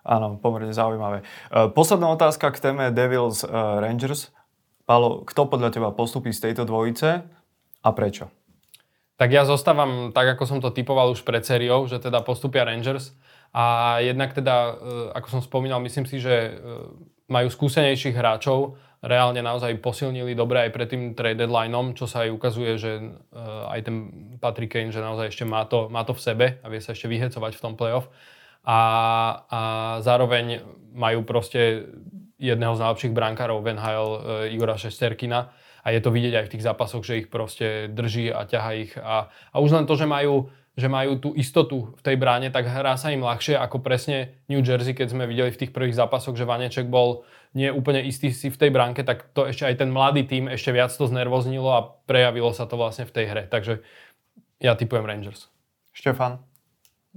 Áno, 0.00 0.40
pomerne 0.40 0.72
zaujímavé. 0.72 1.28
Uh, 1.52 1.68
posledná 1.68 2.08
otázka 2.08 2.48
k 2.50 2.58
téme 2.58 2.88
Devils 2.88 3.44
uh, 3.44 3.84
Rangers. 3.84 4.32
Palo, 4.88 5.22
kto 5.28 5.46
podľa 5.46 5.70
teba 5.70 5.92
postupí 5.92 6.32
z 6.32 6.50
tejto 6.50 6.64
dvojice 6.64 7.22
a 7.84 7.88
prečo? 7.92 8.32
Tak 9.20 9.28
ja 9.28 9.44
zostávam 9.44 10.16
tak, 10.16 10.32
ako 10.32 10.48
som 10.48 10.58
to 10.64 10.72
typoval 10.72 11.12
už 11.12 11.28
pred 11.28 11.44
sériou, 11.44 11.84
že 11.84 12.00
teda 12.00 12.24
postupia 12.24 12.64
Rangers. 12.64 13.12
A 13.50 13.98
jednak 13.98 14.30
teda, 14.30 14.56
e, 14.56 14.72
ako 15.10 15.28
som 15.38 15.40
spomínal, 15.42 15.82
myslím 15.82 16.06
si, 16.06 16.22
že 16.22 16.34
e, 16.34 16.52
majú 17.26 17.50
skúsenejších 17.50 18.14
hráčov, 18.14 18.78
reálne 19.02 19.42
naozaj 19.42 19.80
posilnili 19.82 20.38
dobre 20.38 20.68
aj 20.68 20.70
pred 20.70 20.86
tým 20.86 21.02
trade 21.18 21.40
deadlineom, 21.40 21.98
čo 21.98 22.06
sa 22.06 22.28
aj 22.28 22.30
ukazuje, 22.30 22.78
že 22.78 22.92
e, 23.02 23.06
aj 23.74 23.80
ten 23.82 23.96
Patrick 24.38 24.70
Kane, 24.70 24.94
že 24.94 25.02
naozaj 25.02 25.34
ešte 25.34 25.42
má 25.42 25.66
to, 25.66 25.90
má 25.90 26.06
to 26.06 26.14
v 26.14 26.22
sebe 26.22 26.46
a 26.62 26.66
vie 26.70 26.78
sa 26.78 26.94
ešte 26.94 27.10
vyhecovať 27.10 27.58
v 27.58 27.62
tom 27.64 27.74
playoff. 27.74 28.06
A, 28.62 28.78
a 29.50 29.60
zároveň 30.04 30.62
majú 30.94 31.26
proste 31.26 31.90
jedného 32.38 32.76
z 32.76 32.82
najlepších 32.86 33.16
brankárov 33.16 33.64
v 33.64 33.72
NHL, 33.72 34.08
Igora 34.52 34.76
Šesterkina. 34.76 35.52
A 35.80 35.96
je 35.96 36.00
to 36.04 36.12
vidieť 36.12 36.34
aj 36.36 36.44
v 36.44 36.52
tých 36.56 36.66
zápasoch, 36.68 37.00
že 37.00 37.24
ich 37.24 37.28
proste 37.32 37.88
drží 37.88 38.28
a 38.28 38.44
ťaha 38.44 38.70
ich. 38.76 38.92
A, 39.00 39.32
a 39.32 39.56
už 39.64 39.80
len 39.80 39.88
to, 39.88 39.96
že 39.96 40.04
majú 40.04 40.52
že 40.78 40.86
majú 40.86 41.18
tú 41.18 41.28
istotu 41.34 41.92
v 41.98 42.02
tej 42.02 42.16
bráne, 42.16 42.48
tak 42.48 42.70
hrá 42.70 42.94
sa 42.94 43.10
im 43.10 43.26
ľahšie 43.26 43.58
ako 43.58 43.82
presne 43.82 44.38
New 44.46 44.62
Jersey, 44.62 44.94
keď 44.94 45.12
sme 45.12 45.26
videli 45.26 45.50
v 45.50 45.60
tých 45.66 45.74
prvých 45.74 45.98
zápasoch, 45.98 46.38
že 46.38 46.46
Vaneček 46.46 46.86
bol 46.86 47.26
nie 47.52 47.66
úplne 47.68 48.06
istý 48.06 48.30
si 48.30 48.48
v 48.48 48.60
tej 48.60 48.70
bránke, 48.70 49.02
tak 49.02 49.34
to 49.34 49.50
ešte 49.50 49.66
aj 49.66 49.82
ten 49.82 49.90
mladý 49.90 50.22
tým 50.22 50.46
ešte 50.46 50.70
viac 50.70 50.94
to 50.94 51.04
znervoznilo 51.10 51.68
a 51.74 51.86
prejavilo 52.06 52.54
sa 52.54 52.70
to 52.70 52.78
vlastne 52.78 53.04
v 53.10 53.14
tej 53.14 53.24
hre. 53.26 53.42
Takže 53.50 53.82
ja 54.62 54.78
typujem 54.78 55.02
Rangers. 55.02 55.50
Štefan? 55.90 56.38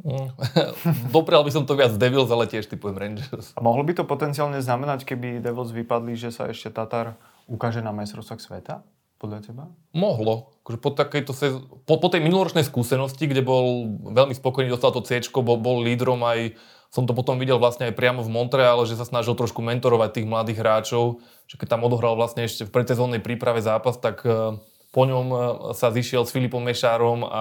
Mm. 0.02 0.34
Doprial 1.16 1.46
by 1.46 1.52
som 1.54 1.70
to 1.70 1.78
viac 1.78 1.94
Devils, 1.94 2.34
ale 2.34 2.50
tiež 2.50 2.66
typujem 2.66 2.98
Rangers. 2.98 3.54
A 3.54 3.62
mohlo 3.62 3.86
by 3.86 3.94
to 3.94 4.10
potenciálne 4.10 4.58
znamenať, 4.58 5.06
keby 5.06 5.38
Devils 5.38 5.70
vypadli, 5.70 6.18
že 6.18 6.34
sa 6.34 6.50
ešte 6.50 6.74
Tatar 6.74 7.14
ukáže 7.46 7.86
na 7.86 7.94
majstrovstvách 7.94 8.42
sveta? 8.42 8.82
Podľa 9.24 9.40
teba? 9.40 9.64
Mohlo. 9.96 10.52
Akože 10.68 10.78
po, 10.84 10.92
takejto 10.92 11.32
sez... 11.32 11.56
po, 11.88 11.96
po 11.96 12.08
tej 12.12 12.20
minuloročnej 12.20 12.68
skúsenosti, 12.68 13.24
kde 13.24 13.40
bol 13.40 13.96
veľmi 14.12 14.36
spokojný, 14.36 14.68
dostal 14.68 14.92
to 14.92 15.00
C, 15.00 15.24
bol, 15.40 15.56
bol 15.56 15.80
lídrom 15.80 16.20
aj 16.28 16.60
som 16.94 17.10
to 17.10 17.18
potom 17.18 17.42
videl 17.42 17.58
vlastne 17.58 17.90
aj 17.90 17.98
priamo 17.98 18.22
v 18.22 18.30
Montreale, 18.30 18.86
že 18.86 18.94
sa 18.94 19.02
snažil 19.02 19.34
trošku 19.34 19.66
mentorovať 19.66 20.14
tých 20.14 20.30
mladých 20.30 20.62
hráčov, 20.62 21.26
že 21.50 21.58
keď 21.58 21.74
tam 21.74 21.90
odohral 21.90 22.14
vlastne 22.14 22.46
ešte 22.46 22.70
v 22.70 22.74
predsezónnej 22.76 23.18
príprave 23.18 23.66
zápas, 23.66 23.98
tak 23.98 24.22
e, 24.22 24.62
po 24.94 25.04
ňom 25.10 25.26
e, 25.34 25.38
sa 25.74 25.90
zišiel 25.90 26.22
s 26.22 26.30
Filipom 26.30 26.62
Mešárom 26.62 27.26
a, 27.26 27.34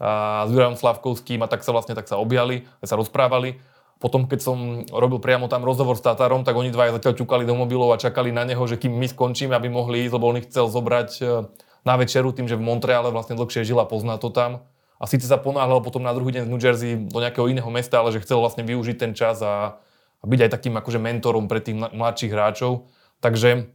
a 0.00 0.48
s 0.48 0.50
Jurajom 0.56 0.80
Slavkovským 0.80 1.44
a 1.44 1.50
tak 1.52 1.60
sa 1.60 1.76
vlastne 1.76 1.92
tak 1.92 2.08
sa 2.08 2.16
objali, 2.16 2.64
sa 2.80 2.96
rozprávali 2.96 3.60
potom, 4.04 4.28
keď 4.28 4.40
som 4.44 4.84
robil 4.92 5.16
priamo 5.16 5.48
tam 5.48 5.64
rozhovor 5.64 5.96
s 5.96 6.04
Tatarom, 6.04 6.44
tak 6.44 6.60
oni 6.60 6.68
dvaja 6.68 7.00
zatiaľ 7.00 7.24
ťukali 7.24 7.48
do 7.48 7.56
mobilov 7.56 7.88
a 7.88 7.96
čakali 7.96 8.36
na 8.36 8.44
neho, 8.44 8.60
že 8.68 8.76
kým 8.76 8.92
my 8.92 9.08
skončíme, 9.08 9.56
aby 9.56 9.72
mohli 9.72 10.04
ísť, 10.04 10.12
lebo 10.12 10.28
on 10.28 10.36
ich 10.44 10.52
chcel 10.52 10.68
zobrať 10.68 11.10
e, 11.24 11.48
na 11.88 11.94
večeru 11.96 12.28
tým, 12.36 12.44
že 12.44 12.60
v 12.60 12.68
Montreale 12.68 13.08
vlastne 13.08 13.32
dlhšie 13.32 13.64
žil 13.64 13.80
a 13.80 13.88
pozná 13.88 14.20
to 14.20 14.28
tam. 14.28 14.60
A 15.00 15.08
síce 15.08 15.24
sa 15.24 15.40
ponáhľal 15.40 15.80
potom 15.80 16.04
na 16.04 16.12
druhý 16.12 16.36
deň 16.36 16.44
z 16.44 16.50
New 16.52 16.60
Jersey 16.60 17.00
do 17.00 17.16
nejakého 17.16 17.48
iného 17.48 17.70
mesta, 17.72 18.04
ale 18.04 18.12
že 18.12 18.20
chcel 18.20 18.44
vlastne 18.44 18.60
využiť 18.68 18.96
ten 19.00 19.16
čas 19.16 19.40
a, 19.40 19.80
a 20.20 20.24
byť 20.28 20.40
aj 20.44 20.50
takým 20.52 20.76
akože 20.76 21.00
mentorom 21.00 21.48
pre 21.48 21.64
tých 21.64 21.80
mladších 21.80 22.28
hráčov. 22.28 22.84
Takže 23.24 23.72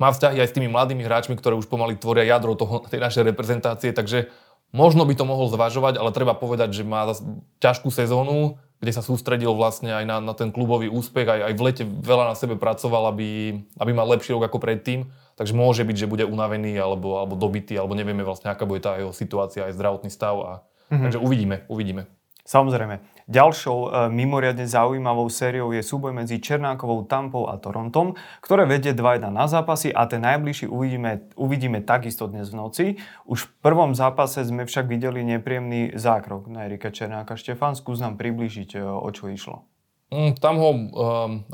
má 0.00 0.08
vzťahy 0.08 0.40
aj 0.40 0.48
s 0.48 0.56
tými 0.56 0.72
mladými 0.72 1.04
hráčmi, 1.04 1.36
ktoré 1.36 1.52
už 1.52 1.68
pomaly 1.68 2.00
tvoria 2.00 2.24
jadro 2.24 2.56
toho, 2.56 2.80
tej 2.88 3.04
našej 3.04 3.28
reprezentácie, 3.28 3.92
takže 3.92 4.32
možno 4.72 5.04
by 5.04 5.12
to 5.12 5.28
mohol 5.28 5.52
zvažovať, 5.52 6.00
ale 6.00 6.16
treba 6.16 6.32
povedať, 6.32 6.72
že 6.72 6.88
má 6.88 7.12
ťažkú 7.60 7.92
sezónu, 7.92 8.56
kde 8.80 8.92
sa 8.96 9.04
sústredil 9.04 9.52
vlastne 9.52 9.92
aj 9.92 10.04
na, 10.08 10.16
na 10.24 10.32
ten 10.32 10.48
klubový 10.48 10.88
úspech, 10.88 11.28
aj, 11.28 11.40
aj 11.52 11.54
v 11.54 11.64
lete 11.68 11.84
veľa 11.84 12.32
na 12.32 12.34
sebe 12.34 12.56
pracoval, 12.56 13.12
aby, 13.12 13.60
aby 13.76 13.90
mal 13.92 14.08
lepší 14.08 14.32
rok 14.32 14.48
ako 14.48 14.56
predtým. 14.56 15.12
Takže 15.36 15.52
môže 15.52 15.84
byť, 15.84 15.96
že 16.04 16.10
bude 16.10 16.24
unavený 16.24 16.80
alebo, 16.80 17.20
alebo 17.20 17.36
dobitý, 17.36 17.76
alebo 17.76 17.92
nevieme 17.92 18.24
vlastne, 18.24 18.48
aká 18.48 18.64
bude 18.64 18.80
tá 18.80 18.96
jeho 18.96 19.12
situácia, 19.12 19.68
aj 19.68 19.76
zdravotný 19.76 20.08
stav. 20.08 20.36
A, 20.40 20.52
mm-hmm. 20.92 21.04
Takže 21.08 21.18
uvidíme, 21.20 21.56
uvidíme. 21.68 22.08
Samozrejme. 22.44 23.04
Ďalšou 23.30 23.78
e, 23.78 23.88
mimoriadne 24.10 24.66
zaujímavou 24.66 25.30
sériou 25.30 25.70
je 25.70 25.86
súboj 25.86 26.10
medzi 26.10 26.42
Černákovou 26.42 27.06
Tampou 27.06 27.46
a 27.46 27.62
Torontom, 27.62 28.18
ktoré 28.42 28.66
vedie 28.66 28.90
2-1 28.90 29.30
na 29.30 29.46
zápasy 29.46 29.94
a 29.94 30.10
ten 30.10 30.26
najbližší 30.26 30.66
uvidíme, 30.66 31.30
uvidíme 31.38 31.78
takisto 31.78 32.26
dnes 32.26 32.50
v 32.50 32.58
noci. 32.58 32.84
Už 33.30 33.46
v 33.46 33.50
prvom 33.62 33.94
zápase 33.94 34.42
sme 34.42 34.66
však 34.66 34.90
videli 34.90 35.22
nepríjemný 35.22 35.94
zákrok 35.94 36.50
na 36.50 36.66
Erika 36.66 36.90
Černáka. 36.90 37.38
Štefán, 37.38 37.78
skús 37.78 38.02
nám 38.02 38.18
približiť, 38.18 38.74
e, 38.74 38.82
o 38.82 39.06
čo 39.14 39.30
išlo. 39.30 39.62
Mm, 40.10 40.34
tam 40.42 40.58
ho 40.58 40.70
um, 40.74 40.82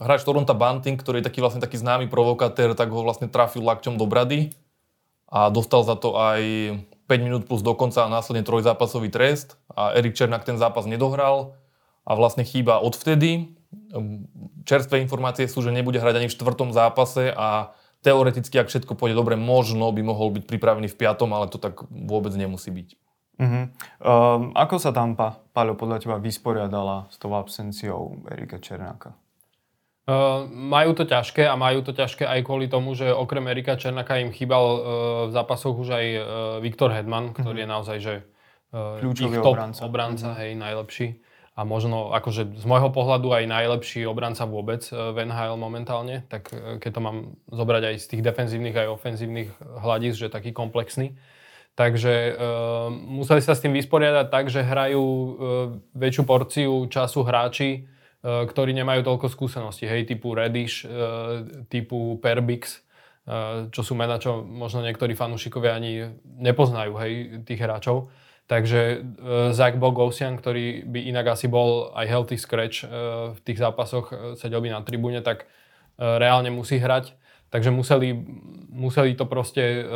hráč 0.00 0.24
Toronto 0.24 0.56
Bunting, 0.56 0.96
ktorý 0.96 1.20
je 1.20 1.28
taký 1.28 1.44
vlastne 1.44 1.60
taký 1.60 1.76
známy 1.76 2.08
provokatér, 2.08 2.72
tak 2.72 2.88
ho 2.88 3.04
vlastne 3.04 3.28
trafil 3.28 3.60
lakťom 3.60 4.00
do 4.00 4.08
brady 4.08 4.56
a 5.28 5.52
dostal 5.52 5.84
za 5.84 5.92
to 5.92 6.16
aj 6.16 6.40
5 7.04 7.20
minút 7.20 7.44
plus 7.44 7.60
dokonca 7.60 8.00
a 8.00 8.08
následne 8.08 8.48
trojzápasový 8.48 9.12
trest 9.12 9.60
a 9.76 9.92
Erik 9.92 10.16
Černák 10.16 10.48
ten 10.48 10.56
zápas 10.56 10.88
nedohral 10.88 11.52
a 12.06 12.12
vlastne 12.14 12.46
chýba 12.46 12.78
odvtedy. 12.78 13.50
Ehm, 13.90 14.30
čerstvé 14.62 15.02
informácie 15.02 15.50
sú, 15.50 15.60
že 15.60 15.74
nebude 15.74 15.98
hrať 15.98 16.22
ani 16.22 16.28
v 16.30 16.36
štvrtom 16.38 16.70
zápase 16.70 17.34
a 17.34 17.74
teoreticky, 18.06 18.54
ak 18.62 18.70
všetko 18.70 18.94
pôjde 18.94 19.18
dobre, 19.18 19.34
možno 19.34 19.90
by 19.90 20.02
mohol 20.06 20.30
byť 20.30 20.46
pripravený 20.46 20.86
v 20.86 20.98
piatom, 20.98 21.34
ale 21.34 21.50
to 21.50 21.58
tak 21.58 21.82
vôbec 21.90 22.30
nemusí 22.38 22.70
byť. 22.70 22.88
Uh-huh. 23.36 23.68
Um, 24.00 24.56
ako 24.56 24.80
sa 24.80 24.94
Tampa, 24.96 25.36
Paľo, 25.52 25.76
podľa 25.76 26.00
teba 26.00 26.16
vysporiadala 26.16 27.10
s 27.12 27.20
tou 27.20 27.36
absenciou 27.36 28.24
Erika 28.32 28.56
Černáka? 28.56 29.12
Uh, 30.06 30.46
majú 30.46 30.94
to 30.94 31.02
ťažké 31.02 31.44
a 31.44 31.58
majú 31.58 31.82
to 31.82 31.90
ťažké 31.90 32.24
aj 32.24 32.46
kvôli 32.46 32.70
tomu, 32.70 32.94
že 32.94 33.10
okrem 33.10 33.44
Erika 33.50 33.74
Černáka 33.74 34.22
im 34.22 34.30
chýbal 34.30 34.64
uh, 34.64 34.78
v 35.28 35.32
zápasoch 35.34 35.76
už 35.76 35.88
aj 35.90 36.06
uh, 36.16 36.22
Viktor 36.62 36.94
Hedman, 36.94 37.34
ktorý 37.34 37.66
uh-huh. 37.66 37.68
je 37.68 37.74
naozaj 37.74 37.96
že 37.98 38.14
uh, 38.72 39.02
ich 39.02 39.36
top 39.36 39.52
obranca, 39.52 39.82
obranca 39.84 40.28
uh-huh. 40.32 40.40
hej, 40.40 40.50
najlepší. 40.56 41.06
A 41.56 41.64
možno 41.64 42.12
akože 42.12 42.60
z 42.60 42.64
môjho 42.68 42.92
pohľadu 42.92 43.32
aj 43.32 43.48
najlepší 43.48 44.04
obranca 44.04 44.44
vôbec 44.44 44.84
uh, 44.92 45.16
v 45.16 45.24
NHL 45.24 45.56
momentálne, 45.56 46.28
tak 46.28 46.52
uh, 46.52 46.76
keď 46.76 46.90
to 46.92 47.00
mám 47.00 47.18
zobrať 47.48 47.82
aj 47.90 47.96
z 47.96 48.06
tých 48.12 48.22
defenzívnych 48.22 48.76
aj 48.76 48.92
ofenzívnych 48.92 49.50
hľadíc, 49.80 50.20
že 50.20 50.28
taký 50.28 50.52
komplexný. 50.52 51.16
Takže 51.76 52.36
uh, 52.36 52.92
museli 52.92 53.40
sa 53.40 53.56
s 53.56 53.64
tým 53.64 53.72
vysporiadať 53.72 54.26
tak, 54.28 54.52
že 54.52 54.60
hrajú 54.60 55.00
uh, 55.00 55.32
väčšiu 55.96 56.22
porciu 56.28 56.72
času 56.92 57.24
hráči, 57.24 57.88
Eh, 58.26 58.42
ktorí 58.42 58.74
nemajú 58.74 59.06
toľko 59.06 59.30
skúseností, 59.30 59.86
hej, 59.86 60.02
typu 60.02 60.34
Reddish, 60.34 60.82
eh, 60.82 61.46
typu 61.70 62.18
Perbix, 62.18 62.82
eh, 63.22 63.70
čo 63.70 63.86
sú 63.86 63.94
mená, 63.94 64.18
čo 64.18 64.42
možno 64.42 64.82
niektorí 64.82 65.14
fanúšikovia 65.14 65.78
ani 65.78 66.10
nepoznajú, 66.24 66.98
hej, 66.98 67.12
tých 67.46 67.62
hráčov. 67.62 68.10
Takže 68.46 69.02
Zach 69.50 69.74
Bogosian, 69.74 70.38
ktorý 70.38 70.86
by 70.86 71.10
inak 71.10 71.34
asi 71.34 71.50
bol 71.50 71.90
aj 71.98 72.06
healthy 72.06 72.38
scratch 72.38 72.86
v 73.34 73.38
tých 73.42 73.58
zápasoch, 73.58 74.38
sedel 74.38 74.62
by 74.62 74.70
na 74.70 74.86
tribúne, 74.86 75.18
tak 75.18 75.50
reálne 75.98 76.54
musí 76.54 76.78
hrať. 76.78 77.18
Takže 77.50 77.70
museli, 77.70 78.12
museli 78.74 79.14
to 79.14 79.24
proste 79.24 79.86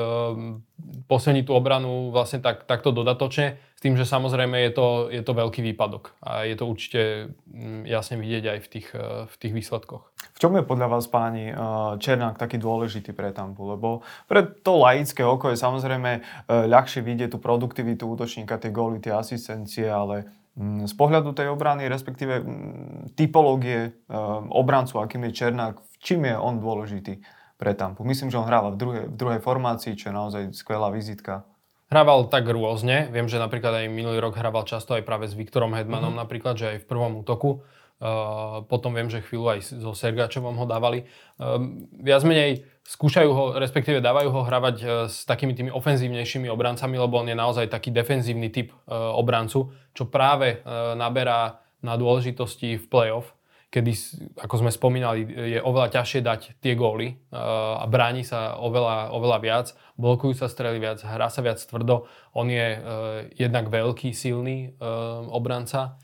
posilniť 1.10 1.44
tú 1.50 1.52
obranu 1.58 2.14
vlastne 2.14 2.38
tak, 2.38 2.70
takto 2.70 2.94
dodatočne, 2.94 3.58
s 3.58 3.80
tým, 3.82 3.96
že 3.96 4.04
samozrejme 4.04 4.60
je 4.68 4.70
to, 4.76 4.88
je 5.08 5.22
to 5.24 5.32
veľký 5.32 5.64
výpadok 5.72 6.14
a 6.20 6.44
je 6.46 6.52
to 6.52 6.68
určite 6.68 7.32
mm, 7.48 7.88
jasne 7.88 8.20
vidieť 8.20 8.44
aj 8.46 8.58
v 8.60 8.68
tých, 8.68 8.88
eh, 8.92 9.24
v 9.24 9.34
tých 9.40 9.52
výsledkoch. 9.56 10.04
V 10.36 10.38
čom 10.38 10.52
je 10.54 10.62
podľa 10.62 10.86
vás, 10.92 11.08
páni, 11.08 11.50
eh, 11.50 11.56
Černák 11.96 12.36
taký 12.36 12.60
dôležitý 12.60 13.10
pre 13.10 13.32
Tampu? 13.32 13.66
Lebo 13.66 14.04
pre 14.28 14.44
to 14.44 14.78
laické 14.78 15.24
oko 15.24 15.50
je 15.50 15.56
samozrejme 15.56 16.10
eh, 16.12 16.22
ľahšie 16.46 17.02
vidieť 17.02 17.34
tú 17.34 17.38
produktivitu 17.40 18.04
útočníka, 18.04 18.60
tie 18.60 18.68
góly, 18.68 19.00
tie 19.00 19.16
asistencie, 19.16 19.88
ale 19.88 20.28
mm, 20.60 20.84
z 20.84 20.94
pohľadu 20.94 21.32
tej 21.32 21.48
obrany, 21.48 21.88
respektíve 21.88 22.36
mm, 22.38 23.16
typológie 23.16 23.96
obrancu, 24.52 25.00
akým 25.00 25.24
je 25.26 25.40
Černák, 25.40 25.80
čím 25.98 26.28
je 26.28 26.36
on 26.36 26.60
dôležitý? 26.60 27.39
Pre 27.60 27.76
Tampu. 27.76 28.00
Myslím, 28.08 28.32
že 28.32 28.40
on 28.40 28.48
hráva 28.48 28.72
v 28.72 28.80
druhej, 28.80 29.04
v 29.12 29.16
druhej 29.20 29.40
formácii, 29.44 29.92
čo 30.00 30.08
je 30.08 30.14
naozaj 30.16 30.42
skvelá 30.56 30.88
vizitka. 30.88 31.44
Hrával 31.92 32.32
tak 32.32 32.48
rôzne. 32.48 33.12
Viem, 33.12 33.28
že 33.28 33.36
napríklad 33.36 33.84
aj 33.84 33.92
minulý 33.92 34.16
rok 34.22 34.40
hrával 34.40 34.64
často 34.64 34.96
aj 34.96 35.04
práve 35.04 35.28
s 35.28 35.36
Viktorom 35.36 35.76
Hedmanom 35.76 36.16
mm-hmm. 36.16 36.22
napríklad, 36.24 36.56
že 36.56 36.66
aj 36.72 36.78
v 36.82 36.88
prvom 36.88 37.20
útoku. 37.20 37.60
Uh, 38.00 38.64
potom 38.64 38.96
viem, 38.96 39.12
že 39.12 39.20
chvíľu 39.20 39.52
aj 39.52 39.76
so 39.76 39.92
Sergačovom 39.92 40.56
ho 40.56 40.64
dávali. 40.64 41.04
Uh, 41.36 41.84
viac 42.00 42.24
menej 42.24 42.64
skúšajú 42.88 43.28
ho, 43.28 43.44
respektíve 43.60 44.00
dávajú 44.00 44.32
ho 44.32 44.40
hravať 44.40 44.76
uh, 44.80 44.88
s 45.04 45.28
takými 45.28 45.52
tými 45.52 45.68
ofenzívnejšími 45.68 46.48
obrancami, 46.48 46.96
lebo 46.96 47.20
on 47.20 47.28
je 47.28 47.36
naozaj 47.36 47.68
taký 47.68 47.92
defenzívny 47.92 48.48
typ 48.48 48.72
obrancu, 48.88 49.68
čo 49.92 50.08
práve 50.08 50.64
naberá 50.96 51.60
na 51.84 52.00
dôležitosti 52.00 52.80
v 52.80 52.84
play-off 52.88 53.36
kedy, 53.70 53.94
ako 54.34 54.66
sme 54.66 54.74
spomínali, 54.74 55.22
je 55.30 55.62
oveľa 55.62 55.94
ťažšie 55.94 56.20
dať 56.26 56.40
tie 56.58 56.74
góly 56.74 57.22
a 57.30 57.86
bráni 57.86 58.26
sa 58.26 58.58
oveľa, 58.58 59.14
oveľa 59.14 59.38
viac, 59.38 59.66
blokujú 59.94 60.34
sa 60.34 60.50
strely 60.50 60.82
viac, 60.82 60.98
hrá 61.06 61.30
sa 61.30 61.38
viac 61.38 61.62
tvrdo. 61.62 62.10
On 62.34 62.50
je 62.50 62.82
jednak 63.38 63.70
veľký, 63.70 64.10
silný 64.10 64.74
obranca, 65.30 66.02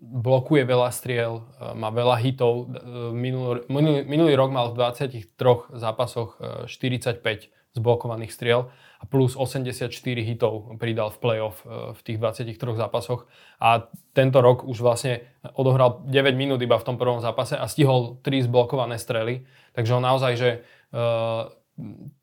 blokuje 0.00 0.64
veľa 0.64 0.88
striel, 0.92 1.44
má 1.76 1.92
veľa 1.92 2.16
hitov. 2.24 2.68
Minulý, 3.12 3.68
minulý, 3.68 4.00
minulý 4.08 4.32
rok 4.36 4.52
mal 4.52 4.72
v 4.72 4.80
23 4.80 5.76
zápasoch 5.76 6.40
45 6.68 7.52
zblokovaných 7.72 8.32
striel 8.32 8.68
a 9.02 9.04
plus 9.08 9.34
84 9.34 9.90
hitov 10.22 10.78
pridal 10.78 11.10
v 11.10 11.18
playoff 11.18 11.64
e, 11.66 11.96
v 11.96 12.00
tých 12.06 12.18
23 12.20 12.54
zápasoch. 12.78 13.26
A 13.58 13.90
tento 14.14 14.38
rok 14.38 14.62
už 14.62 14.78
vlastne 14.78 15.26
odohral 15.58 16.06
9 16.06 16.38
minút 16.38 16.62
iba 16.62 16.78
v 16.78 16.86
tom 16.86 16.96
prvom 17.00 17.18
zápase 17.18 17.58
a 17.58 17.66
stihol 17.66 18.22
3 18.22 18.46
zblokované 18.46 19.00
strely. 19.00 19.48
Takže 19.74 19.98
on 19.98 20.04
naozaj, 20.04 20.32
že 20.38 20.50
e, 20.52 20.58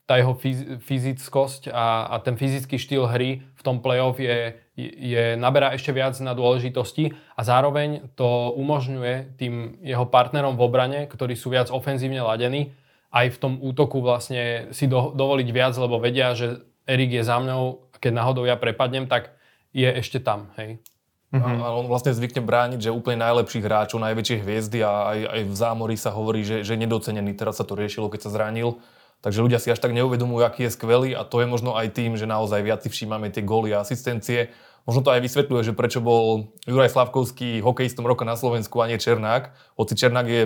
tá 0.09 0.17
jeho 0.17 0.33
fyzickosť 0.81 1.69
a, 1.69 2.09
a 2.09 2.15
ten 2.21 2.33
fyzický 2.33 2.81
štýl 2.81 3.05
hry 3.05 3.45
v 3.45 3.61
tom 3.61 3.77
playoff 3.77 4.17
je, 4.17 4.57
je, 4.77 5.37
naberá 5.37 5.69
ešte 5.77 5.93
viac 5.93 6.17
na 6.17 6.33
dôležitosti 6.33 7.13
a 7.37 7.41
zároveň 7.45 8.09
to 8.17 8.53
umožňuje 8.57 9.37
tým 9.37 9.77
jeho 9.85 10.09
partnerom 10.09 10.57
v 10.57 10.65
obrane, 10.65 10.99
ktorí 11.05 11.37
sú 11.37 11.53
viac 11.53 11.69
ofenzívne 11.69 12.25
ladení, 12.25 12.73
aj 13.09 13.25
v 13.33 13.37
tom 13.41 13.53
útoku 13.57 14.01
vlastne 14.05 14.69
si 14.69 14.85
do, 14.85 15.13
dovoliť 15.13 15.49
viac, 15.49 15.73
lebo 15.77 15.97
vedia, 15.97 16.37
že 16.37 16.61
Erik 16.85 17.13
je 17.13 17.23
za 17.25 17.41
mnou, 17.41 17.89
keď 17.97 18.11
náhodou 18.13 18.45
ja 18.45 18.57
prepadnem, 18.57 19.09
tak 19.09 19.33
je 19.73 19.89
ešte 19.89 20.21
tam, 20.21 20.53
hej. 20.57 20.81
Mm-hmm. 21.29 21.61
A 21.61 21.77
on 21.77 21.85
vlastne 21.85 22.09
zvykne 22.09 22.41
brániť, 22.41 22.89
že 22.89 22.95
úplne 22.95 23.21
najlepších 23.21 23.61
hráčov, 23.61 24.01
najväčšie 24.01 24.41
hviezdy 24.41 24.81
a 24.81 25.13
aj, 25.13 25.19
aj 25.29 25.41
v 25.45 25.53
zámori 25.53 25.93
sa 25.93 26.09
hovorí, 26.09 26.41
že, 26.41 26.65
že 26.65 26.73
nedocenený. 26.73 27.37
Teraz 27.37 27.61
sa 27.61 27.65
to 27.69 27.77
riešilo, 27.77 28.09
keď 28.09 28.25
sa 28.25 28.33
zranil. 28.33 28.81
Takže 29.21 29.45
ľudia 29.45 29.61
si 29.61 29.69
až 29.69 29.77
tak 29.77 29.93
neuvedomujú, 29.93 30.41
aký 30.41 30.65
je 30.65 30.73
skvelý 30.73 31.11
a 31.13 31.21
to 31.27 31.43
je 31.43 31.47
možno 31.51 31.77
aj 31.77 31.93
tým, 31.93 32.17
že 32.17 32.25
naozaj 32.25 32.65
viac 32.65 32.81
si 32.81 32.89
všímame 32.89 33.29
tie 33.29 33.45
góly 33.45 33.75
a 33.77 33.85
asistencie. 33.85 34.49
Možno 34.89 35.05
to 35.05 35.13
aj 35.13 35.21
vysvetľuje, 35.21 35.69
že 35.69 35.77
prečo 35.77 36.01
bol 36.01 36.49
Juraj 36.65 36.97
Slavkovský 36.97 37.61
hokejistom 37.61 38.09
roka 38.09 38.25
na 38.25 38.33
Slovensku 38.33 38.81
a 38.81 38.89
nie 38.89 38.97
Černák. 38.97 39.53
Hoci 39.77 39.93
Černák 39.93 40.25
je, 40.25 40.41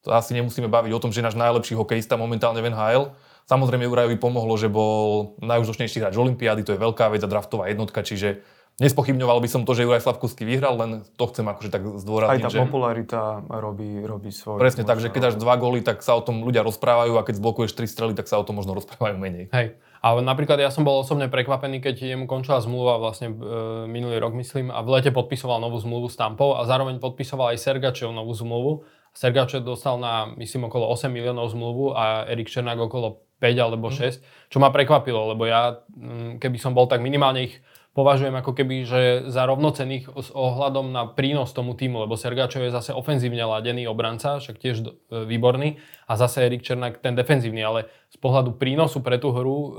to 0.00 0.16
asi 0.16 0.32
nemusíme 0.32 0.68
baviť 0.68 0.92
o 0.96 1.02
tom, 1.02 1.10
že 1.12 1.24
náš 1.24 1.36
najlepší 1.36 1.76
hokejista 1.76 2.16
momentálne 2.16 2.64
v 2.64 2.72
NHL, 2.72 3.12
Samozrejme 3.50 3.82
Jurajovi 3.82 4.14
pomohlo, 4.14 4.54
že 4.54 4.70
bol 4.70 5.34
najúžasnejší 5.42 5.98
hráč 5.98 6.14
Olympiády, 6.14 6.62
to 6.62 6.78
je 6.78 6.78
veľká 6.78 7.10
vec 7.10 7.18
a 7.18 7.26
draftová 7.26 7.66
jednotka, 7.66 8.06
čiže 8.06 8.46
nespochybňoval 8.78 9.42
by 9.42 9.48
som 9.50 9.66
to, 9.66 9.74
že 9.74 9.82
Juraj 9.82 10.06
Slavkovský 10.06 10.46
vyhral, 10.46 10.78
len 10.78 11.02
to 11.18 11.24
chcem 11.26 11.42
akože 11.50 11.70
tak 11.74 11.82
zdôrazniť. 11.82 12.40
Aj 12.40 12.46
tá 12.46 12.54
že... 12.54 12.62
popularita 12.62 13.42
robí, 13.50 14.06
robí 14.06 14.30
svoj. 14.30 14.62
Presne 14.62 14.86
tak, 14.86 15.02
že 15.02 15.10
keď 15.10 15.34
dáš 15.34 15.36
dva 15.42 15.58
góly, 15.58 15.82
tak 15.82 15.98
sa 16.06 16.14
o 16.14 16.22
tom 16.22 16.46
ľudia 16.46 16.62
rozprávajú 16.62 17.18
a 17.18 17.26
keď 17.26 17.42
zblokuješ 17.42 17.74
tri 17.74 17.90
strely, 17.90 18.14
tak 18.14 18.30
sa 18.30 18.38
o 18.38 18.46
tom 18.46 18.62
možno 18.62 18.78
rozprávajú 18.78 19.18
menej. 19.18 19.50
Hej. 19.50 19.74
A 20.00 20.16
napríklad 20.16 20.56
ja 20.62 20.72
som 20.72 20.86
bol 20.86 21.02
osobne 21.02 21.28
prekvapený, 21.28 21.82
keď 21.82 22.16
jemu 22.16 22.24
končila 22.24 22.62
zmluva 22.62 22.96
vlastne 22.96 23.34
e, 23.34 23.84
minulý 23.84 24.16
rok, 24.16 24.32
myslím, 24.32 24.72
a 24.72 24.80
v 24.80 24.96
lete 24.96 25.12
podpisoval 25.12 25.60
novú 25.60 25.76
zmluvu 25.76 26.08
s 26.08 26.16
Tampou 26.16 26.56
a 26.56 26.64
zároveň 26.64 26.96
podpisoval 27.02 27.52
aj 27.52 27.60
Sergačev 27.60 28.08
novú 28.08 28.32
zmluvu. 28.32 28.86
Sergačev 29.10 29.66
dostal 29.66 29.98
na, 29.98 30.30
myslím, 30.38 30.70
okolo 30.70 30.86
8 30.92 31.10
miliónov 31.10 31.50
zmluvu 31.50 31.92
a 31.94 32.30
Erik 32.30 32.48
Černák 32.48 32.78
okolo 32.78 33.26
5 33.40 33.56
alebo 33.56 33.88
6, 33.88 33.98
mhm. 33.98 34.22
čo 34.52 34.58
ma 34.60 34.68
prekvapilo, 34.70 35.34
lebo 35.34 35.48
ja, 35.48 35.80
mm, 35.96 36.38
keby 36.38 36.56
som 36.60 36.76
bol 36.76 36.86
tak 36.86 37.00
minimálne 37.00 37.48
ich 37.50 37.54
považujem 37.90 38.30
ako 38.38 38.54
keby, 38.54 38.76
že 38.86 39.00
za 39.26 39.42
rovnocených 39.50 40.14
s 40.14 40.30
ohľadom 40.30 40.94
na 40.94 41.10
prínos 41.10 41.50
tomu 41.50 41.74
týmu, 41.74 42.06
lebo 42.06 42.14
Sergačov 42.14 42.62
je 42.62 42.70
zase 42.70 42.94
ofenzívne 42.94 43.42
ladený 43.42 43.90
obranca, 43.90 44.38
však 44.38 44.56
tiež 44.62 44.76
e, 44.86 44.88
výborný, 45.26 45.82
a 46.06 46.12
zase 46.14 46.46
Erik 46.46 46.62
Černák 46.62 47.02
ten 47.02 47.18
defenzívny, 47.18 47.62
ale 47.62 47.90
z 48.14 48.18
pohľadu 48.22 48.54
prínosu 48.62 49.02
pre 49.02 49.18
tú 49.18 49.34
hru 49.34 49.58
e, 49.58 49.70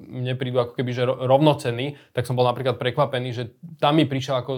mne 0.00 0.34
prídu 0.40 0.64
ako 0.64 0.80
keby, 0.80 0.90
že 0.96 1.04
rovnocenný, 1.04 2.00
tak 2.16 2.24
som 2.24 2.40
bol 2.40 2.48
napríklad 2.48 2.80
prekvapený, 2.80 3.28
že 3.36 3.44
tam 3.76 4.00
mi 4.00 4.08
prišiel 4.08 4.40
ako 4.40 4.52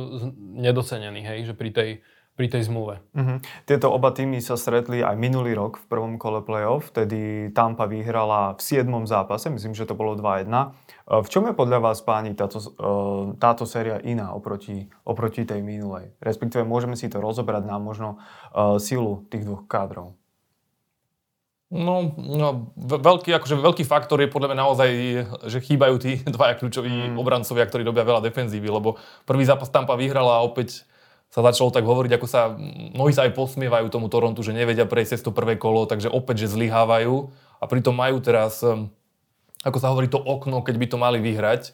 nedocenený, 0.63 1.21
hej, 1.27 1.51
že 1.51 1.55
pri 1.59 1.71
tej 1.75 1.91
pri 2.39 2.47
tej 2.49 2.73
zmluve. 2.73 3.05
Uh-huh. 3.13 3.37
Tieto 3.69 3.93
oba 3.93 4.17
týmy 4.17 4.41
sa 4.41 4.57
stretli 4.57 5.05
aj 5.05 5.13
minulý 5.21 5.53
rok 5.53 5.77
v 5.77 5.85
prvom 5.93 6.15
kole 6.17 6.41
playoff, 6.41 6.89
vtedy 6.89 7.53
Tampa 7.53 7.85
vyhrala 7.85 8.57
v 8.57 8.61
7. 8.65 8.89
zápase, 9.05 9.53
myslím, 9.53 9.77
že 9.77 9.85
to 9.85 9.93
bolo 9.93 10.17
2-1. 10.17 10.49
E, 10.49 10.67
v 11.21 11.29
čom 11.29 11.45
je 11.45 11.53
podľa 11.53 11.85
vás, 11.85 12.01
páni, 12.01 12.33
táto, 12.33 12.57
e, 12.57 12.71
táto 13.37 13.69
séria 13.69 14.01
iná 14.01 14.33
oproti, 14.33 14.89
oproti 15.05 15.45
tej 15.45 15.61
minulej? 15.61 16.17
Respektíve 16.25 16.65
môžeme 16.65 16.97
si 16.97 17.13
to 17.13 17.21
rozobrať 17.21 17.69
na 17.69 17.77
možno 17.77 18.17
uh, 18.57 18.81
silu 18.81 19.29
tých 19.29 19.45
dvoch 19.45 19.69
kádrov. 19.69 20.17
No, 21.71 22.11
no 22.19 22.75
veľký, 22.75 23.31
akože 23.31 23.55
veľký 23.55 23.85
faktor 23.87 24.19
je 24.19 24.27
podľa 24.27 24.51
mňa 24.51 24.59
naozaj, 24.59 24.91
že 25.47 25.59
chýbajú 25.63 25.95
tí 26.03 26.19
dvaja 26.35 26.59
kľúčoví 26.59 27.15
mm. 27.15 27.21
obrancovia, 27.21 27.63
ktorí 27.63 27.87
robia 27.87 28.03
veľa 28.03 28.27
defenzívy, 28.27 28.67
lebo 28.67 28.99
prvý 29.23 29.47
zápas 29.47 29.71
Tampa 29.71 29.95
vyhrala 29.95 30.43
a 30.43 30.45
opäť 30.45 30.83
sa 31.31 31.47
začalo 31.47 31.71
tak 31.71 31.87
hovoriť, 31.87 32.19
ako 32.19 32.27
sa, 32.27 32.51
mnohí 32.91 33.15
sa 33.15 33.23
aj 33.23 33.39
posmievajú 33.39 33.87
tomu 33.87 34.11
Torontu, 34.11 34.43
že 34.43 34.51
nevedia 34.51 34.83
prejsť 34.83 35.11
cez 35.15 35.23
to 35.23 35.31
prvé 35.31 35.55
kolo, 35.55 35.87
takže 35.87 36.11
opäť, 36.11 36.47
že 36.47 36.59
zlyhávajú 36.59 37.31
a 37.63 37.65
pritom 37.71 37.95
majú 37.95 38.19
teraz, 38.19 38.59
um, 38.67 38.91
ako 39.63 39.79
sa 39.79 39.95
hovorí, 39.95 40.11
to 40.11 40.19
okno, 40.19 40.67
keď 40.67 40.75
by 40.75 40.87
to 40.91 40.99
mali 40.99 41.19
vyhrať, 41.23 41.71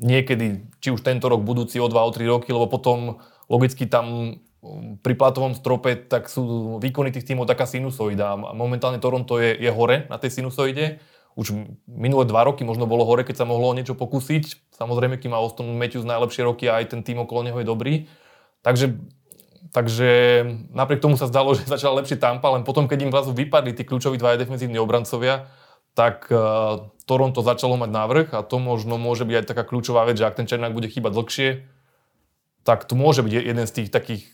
niekedy, 0.00 0.64
či 0.80 0.88
už 0.88 1.04
tento 1.04 1.28
rok, 1.28 1.44
budúci 1.44 1.76
o 1.78 1.86
2, 1.86 1.92
o 2.00 2.10
3 2.16 2.32
roky, 2.32 2.48
lebo 2.48 2.64
potom 2.64 3.20
logicky 3.52 3.84
tam 3.84 4.40
um, 4.64 4.96
pri 4.96 5.12
platovom 5.20 5.52
strope 5.52 6.08
tak 6.08 6.32
sú 6.32 6.80
výkony 6.80 7.12
tých 7.12 7.28
tímov 7.28 7.44
taká 7.44 7.68
sinusoida 7.68 8.32
a 8.32 8.56
momentálne 8.56 8.96
Toronto 9.04 9.36
je, 9.36 9.52
je 9.52 9.68
hore 9.68 10.08
na 10.08 10.16
tej 10.16 10.40
sinusoide. 10.40 10.96
Už 11.34 11.50
minulé 11.84 12.24
dva 12.30 12.46
roky 12.46 12.62
možno 12.62 12.86
bolo 12.86 13.02
hore, 13.04 13.26
keď 13.26 13.42
sa 13.42 13.46
mohlo 13.46 13.74
niečo 13.74 13.98
pokúsiť. 13.98 14.70
Samozrejme, 14.70 15.18
kým 15.18 15.34
má 15.34 15.42
Austin 15.42 15.66
Matthews 15.74 16.06
najlepšie 16.06 16.46
roky 16.46 16.70
a 16.70 16.78
aj 16.78 16.94
ten 16.94 17.02
tým 17.02 17.20
okolo 17.20 17.42
neho 17.42 17.58
je 17.58 17.66
dobrý. 17.66 17.94
Takže, 18.64 18.96
takže 19.76 20.10
napriek 20.72 21.04
tomu 21.04 21.20
sa 21.20 21.28
zdalo, 21.28 21.52
že 21.56 21.68
začal 21.68 22.00
lepšie 22.00 22.16
Tampa, 22.16 22.48
len 22.56 22.64
potom, 22.64 22.88
keď 22.88 22.98
im 23.04 23.12
zrazu 23.12 23.36
vypadli 23.36 23.76
tí 23.76 23.84
kľúčoví 23.84 24.16
dvaja 24.16 24.40
defenzívni 24.40 24.80
obrancovia, 24.80 25.46
tak 25.94 26.26
uh, 26.32 26.90
Toronto 27.06 27.44
začalo 27.44 27.78
mať 27.78 27.90
návrh 27.92 28.28
a 28.34 28.42
to 28.42 28.58
možno 28.58 28.98
môže 28.98 29.22
byť 29.22 29.36
aj 29.38 29.46
taká 29.46 29.62
kľúčová 29.62 30.02
vec, 30.08 30.18
že 30.18 30.26
ak 30.26 30.34
ten 30.34 30.48
Černák 30.48 30.74
bude 30.74 30.90
chýbať 30.90 31.12
dlhšie, 31.14 31.48
tak 32.66 32.88
to 32.88 32.98
môže 32.98 33.22
byť 33.22 33.30
jeden 33.30 33.66
z 33.68 33.72
tých 33.78 33.88
takých, 33.94 34.26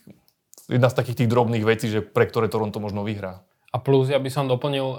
jedna 0.65 0.89
z 0.89 0.97
takých 0.97 1.21
tých 1.21 1.29
drobných 1.29 1.67
vecí, 1.67 1.91
že 1.91 2.01
pre 2.01 2.25
ktoré 2.25 2.49
Toronto 2.49 2.81
možno 2.81 3.05
vyhrá. 3.05 3.45
A 3.71 3.79
plus 3.79 4.11
ja 4.11 4.19
by 4.19 4.27
som 4.27 4.51
doplnil, 4.51 4.83
eh, 4.83 4.97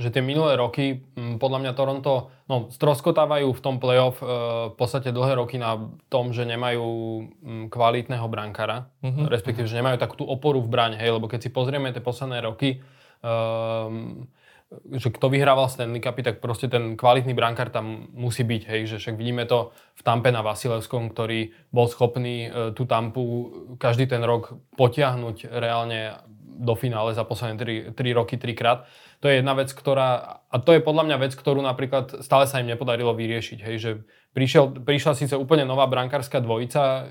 že 0.00 0.08
tie 0.08 0.24
minulé 0.24 0.56
roky, 0.56 1.04
hm, 1.20 1.36
podľa 1.36 1.58
mňa 1.60 1.72
Toronto 1.76 2.32
no, 2.48 2.72
stroskotávajú 2.72 3.52
v 3.52 3.60
tom 3.60 3.76
playoff 3.76 4.24
eh, 4.24 4.28
v 4.72 4.74
podstate 4.74 5.12
dlhé 5.12 5.36
roky 5.36 5.60
na 5.60 5.76
tom, 6.08 6.32
že 6.32 6.48
nemajú 6.48 6.88
hm, 7.28 7.64
kvalitného 7.68 8.24
brankára, 8.32 8.88
mm-hmm. 9.04 9.28
respektíve, 9.28 9.68
že 9.68 9.76
nemajú 9.76 10.00
takú 10.00 10.16
tú 10.16 10.24
oporu 10.24 10.64
v 10.64 10.72
bráne, 10.72 10.96
hej, 10.96 11.12
lebo 11.12 11.28
keď 11.28 11.44
si 11.44 11.50
pozrieme 11.52 11.92
tie 11.92 12.00
posledné 12.00 12.40
roky, 12.40 12.80
um, 13.20 14.24
že 14.96 15.12
kto 15.12 15.30
vyhrával 15.30 15.68
Stanley 15.68 16.02
Cupy, 16.02 16.26
tak 16.26 16.42
proste 16.42 16.66
ten 16.66 16.98
kvalitný 16.98 17.36
brankár 17.36 17.68
tam 17.68 18.10
musí 18.16 18.42
byť, 18.42 18.62
hej, 18.66 18.80
že 18.90 18.96
však 18.96 19.14
vidíme 19.20 19.44
to 19.44 19.76
v 19.92 20.02
Tampe 20.02 20.32
na 20.32 20.40
Vasilevskom, 20.40 21.12
ktorý 21.12 21.52
bol 21.68 21.84
schopný 21.84 22.48
uh, 22.48 22.72
tú 22.72 22.88
Tampu 22.88 23.22
každý 23.76 24.08
ten 24.08 24.24
rok 24.24 24.56
potiahnuť 24.74 25.52
reálne 25.52 26.16
do 26.56 26.74
finále 26.74 27.12
za 27.12 27.22
posledné 27.28 27.92
3, 27.92 27.98
3 27.98 28.18
roky 28.18 28.40
trikrát. 28.40 28.88
To 29.20 29.28
je 29.28 29.40
jedna 29.40 29.52
vec, 29.56 29.72
ktorá, 29.72 30.40
a 30.48 30.56
to 30.60 30.76
je 30.76 30.80
podľa 30.80 31.04
mňa 31.08 31.16
vec, 31.20 31.32
ktorú 31.36 31.60
napríklad 31.60 32.20
stále 32.20 32.44
sa 32.48 32.60
im 32.60 32.68
nepodarilo 32.68 33.12
vyriešiť. 33.16 33.58
Hej, 33.60 33.76
že 33.76 33.90
prišiel, 34.36 34.84
prišla 34.84 35.12
síce 35.16 35.34
úplne 35.36 35.64
nová 35.64 35.88
brankárska 35.88 36.44
dvojica, 36.44 36.82
uh, 36.84 37.04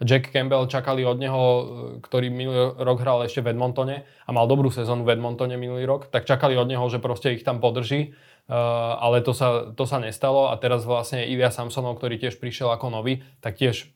Jack 0.00 0.32
Campbell 0.32 0.64
čakali 0.64 1.04
od 1.04 1.20
neho, 1.20 1.42
uh, 1.44 1.62
ktorý 2.00 2.32
minulý 2.32 2.72
rok 2.80 3.04
hral 3.04 3.24
ešte 3.28 3.44
v 3.44 3.52
Edmontone 3.52 4.08
a 4.24 4.30
mal 4.32 4.48
dobrú 4.48 4.72
sezónu 4.72 5.04
v 5.04 5.20
Edmontone 5.20 5.60
minulý 5.60 5.84
rok, 5.84 6.08
tak 6.08 6.24
čakali 6.24 6.56
od 6.56 6.68
neho, 6.68 6.84
že 6.88 7.00
proste 7.00 7.36
ich 7.36 7.44
tam 7.44 7.60
podrží. 7.60 8.16
Uh, 8.50 8.56
ale 8.98 9.22
to 9.22 9.36
sa, 9.36 9.70
to 9.76 9.84
sa 9.86 10.00
nestalo 10.00 10.50
a 10.50 10.58
teraz 10.58 10.82
vlastne 10.82 11.22
Ilya 11.22 11.52
Samsonov, 11.54 12.00
ktorý 12.00 12.18
tiež 12.18 12.40
prišiel 12.40 12.72
ako 12.72 12.90
nový, 12.90 13.22
tak 13.44 13.60
tiež 13.60 13.92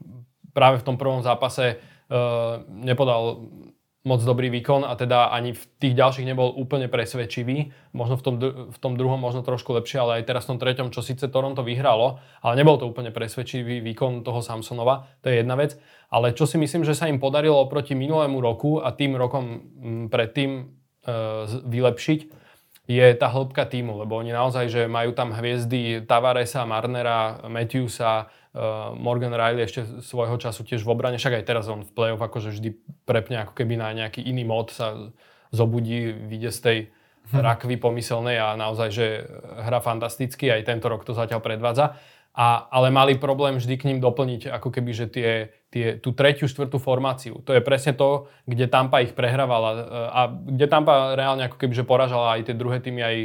práve 0.55 0.79
v 0.79 0.87
tom 0.87 0.95
prvom 0.95 1.27
zápase 1.27 1.81
uh, 1.81 2.63
nepodal 2.71 3.51
moc 4.05 4.21
dobrý 4.21 4.53
výkon 4.53 4.85
a 4.85 4.93
teda 5.01 5.33
ani 5.33 5.57
v 5.57 5.65
tých 5.81 5.97
ďalších 5.97 6.29
nebol 6.29 6.53
úplne 6.53 6.93
presvedčivý. 6.93 7.73
Možno 7.97 8.21
v 8.21 8.23
tom, 8.23 8.35
v 8.69 8.79
tom 8.79 9.01
druhom 9.01 9.17
možno 9.17 9.41
trošku 9.41 9.73
lepšie, 9.81 9.97
ale 9.97 10.13
aj 10.21 10.29
teraz 10.29 10.45
v 10.45 10.55
tom 10.55 10.59
treťom, 10.61 10.93
čo 10.93 11.01
síce 11.01 11.25
Toronto 11.33 11.65
vyhralo, 11.65 12.21
ale 12.45 12.55
nebol 12.61 12.77
to 12.77 12.85
úplne 12.85 13.09
presvedčivý 13.09 13.81
výkon 13.81 14.21
toho 14.21 14.45
Samsonova. 14.45 15.09
To 15.25 15.33
je 15.33 15.41
jedna 15.41 15.57
vec. 15.57 15.81
Ale 16.13 16.37
čo 16.37 16.45
si 16.45 16.61
myslím, 16.61 16.85
že 16.85 16.93
sa 16.93 17.09
im 17.09 17.17
podarilo 17.17 17.57
oproti 17.65 17.97
minulému 17.97 18.45
roku 18.45 18.77
a 18.85 18.93
tým 18.93 19.17
rokom 19.17 19.73
predtým 20.13 20.51
e, 20.61 20.63
vylepšiť, 21.65 22.44
je 22.85 23.07
tá 23.17 23.33
hĺbka 23.33 23.65
týmu, 23.65 24.05
lebo 24.05 24.21
oni 24.21 24.37
naozaj, 24.37 24.69
že 24.69 24.83
majú 24.85 25.17
tam 25.17 25.33
hviezdy 25.33 26.05
Tavaresa, 26.05 26.69
Marnera, 26.69 27.41
Matthewsa, 27.49 28.29
uh, 28.53 28.93
Morgan 28.93 29.33
Riley 29.33 29.65
ešte 29.65 30.05
svojho 30.05 30.37
času 30.37 30.69
tiež 30.69 30.85
v 30.85 30.93
obrane, 30.93 31.17
však 31.17 31.41
aj 31.41 31.45
teraz 31.49 31.65
on 31.73 31.81
v 31.81 31.93
play-off 31.97 32.21
akože 32.21 32.53
vždy 32.53 32.77
prepne 33.09 33.41
ako 33.41 33.57
keby 33.57 33.81
na 33.81 33.89
nejaký 33.97 34.21
iný 34.21 34.45
mod 34.45 34.69
sa 34.69 34.93
zobudí, 35.49 36.13
vyjde 36.13 36.51
z 36.53 36.61
tej 36.61 36.79
hm. 37.33 37.41
rakvy 37.41 37.81
pomyselnej 37.81 38.37
a 38.37 38.53
naozaj, 38.53 38.89
že 38.93 39.07
hra 39.65 39.81
fantasticky, 39.81 40.53
aj 40.53 40.69
tento 40.69 40.93
rok 40.93 41.09
to 41.09 41.17
zatiaľ 41.17 41.41
predvádza. 41.41 41.97
A, 42.35 42.67
ale 42.67 42.91
mali 42.91 43.15
problém 43.15 43.63
vždy 43.63 43.79
k 43.79 43.87
ním 43.87 44.03
doplniť 44.03 44.51
ako 44.51 44.75
keby, 44.75 44.91
že 44.91 45.07
tie, 45.07 45.55
tie, 45.71 46.03
tú 46.03 46.11
tretiu, 46.11 46.51
štvrtú 46.51 46.83
formáciu. 46.83 47.39
To 47.47 47.55
je 47.55 47.63
presne 47.63 47.95
to, 47.95 48.27
kde 48.43 48.67
Tampa 48.67 49.07
ich 49.07 49.15
prehrávala 49.15 49.71
a 50.11 50.21
kde 50.35 50.67
Tampa 50.67 51.15
reálne 51.15 51.47
ako 51.47 51.63
keby, 51.63 51.79
že 51.79 51.87
poražala 51.87 52.35
aj 52.35 52.51
tie 52.51 52.59
druhé 52.59 52.83
týmy, 52.83 53.01
aj 53.07 53.17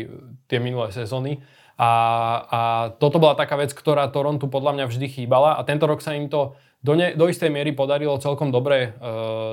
tie 0.46 0.62
minulé 0.62 0.94
sezóny. 0.94 1.42
A, 1.80 1.92
a 2.46 2.60
toto 3.02 3.18
bola 3.18 3.34
taká 3.34 3.58
vec, 3.58 3.74
ktorá 3.74 4.06
Torontu 4.14 4.46
podľa 4.46 4.78
mňa 4.78 4.86
vždy 4.92 5.08
chýbala 5.10 5.58
a 5.58 5.66
tento 5.66 5.90
rok 5.90 6.06
sa 6.06 6.14
im 6.14 6.30
to 6.30 6.54
do, 6.80 6.96
ne, 6.96 7.12
do 7.12 7.28
istej 7.28 7.52
miery 7.52 7.76
podarilo 7.76 8.16
celkom 8.24 8.56
dobre 8.56 8.78
e, 8.80 8.90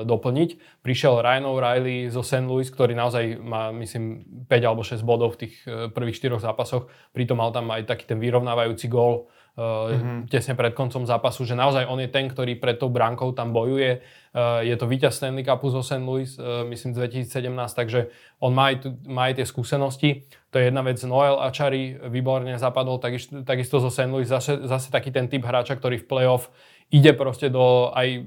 doplniť. 0.07 0.79
Prišiel 0.79 1.19
Ryan 1.19 1.45
O'Reilly 1.51 2.07
zo 2.07 2.23
St. 2.23 2.47
Louis, 2.47 2.67
ktorý 2.67 2.95
naozaj 2.95 3.35
má, 3.39 3.71
myslím, 3.75 4.23
5 4.47 4.63
alebo 4.63 4.83
6 4.83 5.03
bodov 5.03 5.35
v 5.35 5.47
tých 5.47 5.55
e, 5.67 5.91
prvých 5.91 6.23
4 6.23 6.39
zápasoch. 6.39 6.87
Pritom 7.11 7.35
mal 7.35 7.51
tam 7.51 7.67
aj 7.71 7.83
taký 7.83 8.07
ten 8.07 8.19
vyrovnávajúci 8.19 8.87
gól 8.87 9.27
mm-hmm. 9.57 10.29
tesne 10.29 10.53
pred 10.53 10.77
koncom 10.77 11.09
zápasu, 11.09 11.41
že 11.41 11.57
naozaj 11.57 11.89
on 11.89 11.97
je 11.97 12.05
ten, 12.05 12.29
ktorý 12.29 12.61
pred 12.61 12.77
tou 12.77 12.93
bránkou 12.93 13.33
tam 13.33 13.49
bojuje. 13.49 13.97
E, 13.97 14.39
je 14.69 14.75
to 14.77 14.85
víťaz 14.85 15.17
Stanley 15.17 15.41
Cupu 15.41 15.73
zo 15.73 15.81
St. 15.81 16.05
Louis, 16.05 16.29
e, 16.37 16.61
myslím 16.69 16.93
2017, 16.93 17.49
takže 17.73 18.13
on 18.37 18.53
má 18.53 18.69
aj, 18.69 18.93
má 19.09 19.33
aj 19.33 19.41
tie 19.41 19.45
skúsenosti. 19.49 20.09
To 20.53 20.61
je 20.61 20.69
jedna 20.69 20.85
vec. 20.85 21.01
Noel 21.01 21.41
Achari 21.41 21.97
výborne 22.05 22.53
zapadol, 22.61 23.01
takisto, 23.01 23.41
takisto 23.41 23.81
zo 23.81 23.89
St. 23.89 24.13
Louis, 24.13 24.29
zase, 24.29 24.61
zase 24.61 24.93
taký 24.93 25.09
ten 25.09 25.25
typ 25.25 25.41
hráča, 25.41 25.73
ktorý 25.73 26.05
v 26.05 26.05
playoff 26.05 26.53
ide 26.87 27.11
proste 27.11 27.51
do, 27.51 27.91
aj, 27.91 28.23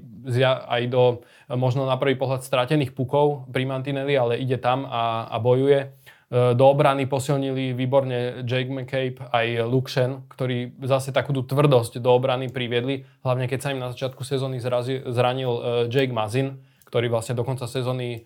aj 0.67 0.81
do 0.91 1.25
možno 1.49 1.89
na 1.89 1.97
prvý 1.97 2.13
pohľad 2.13 2.45
stratených 2.45 2.93
pukov 2.93 3.49
pri 3.49 3.65
Mantinelli, 3.65 4.13
ale 4.13 4.37
ide 4.37 4.61
tam 4.61 4.85
a, 4.85 5.25
a 5.31 5.41
bojuje. 5.41 5.95
E, 6.31 6.55
do 6.55 6.65
obrany 6.71 7.03
posilnili 7.11 7.75
výborne 7.75 8.47
Jake 8.47 8.71
McCabe 8.71 9.19
aj 9.35 9.67
Luke 9.67 9.91
Shen, 9.91 10.23
ktorí 10.31 10.79
zase 10.87 11.11
takú 11.11 11.35
tvrdosť 11.35 11.99
do 11.99 12.07
obrany 12.15 12.47
priviedli, 12.47 13.03
hlavne 13.27 13.51
keď 13.51 13.59
sa 13.59 13.71
im 13.75 13.83
na 13.83 13.91
začiatku 13.91 14.23
sezóny 14.23 14.63
zranil 15.11 15.51
e, 15.51 15.61
Jake 15.91 16.15
Mazin, 16.15 16.63
ktorý 16.87 17.11
vlastne 17.11 17.35
do 17.35 17.43
konca 17.43 17.67
sezóny 17.67 18.23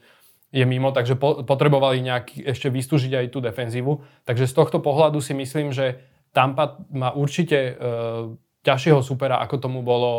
je 0.53 0.65
mimo, 0.69 0.93
takže 0.93 1.17
po, 1.17 1.41
potrebovali 1.41 2.05
nejak 2.05 2.45
ešte 2.45 2.69
vystúžiť 2.69 3.25
aj 3.25 3.27
tú 3.33 3.41
defenzívu. 3.41 4.05
Takže 4.29 4.45
z 4.45 4.53
tohto 4.53 4.77
pohľadu 4.77 5.17
si 5.17 5.33
myslím, 5.33 5.73
že 5.73 6.05
Tampa 6.29 6.77
má 6.93 7.09
určite 7.09 7.57
e, 7.57 7.73
ťažšieho 8.65 9.01
supera, 9.01 9.41
ako 9.41 9.61
tomu 9.61 9.85
bolo 9.85 10.11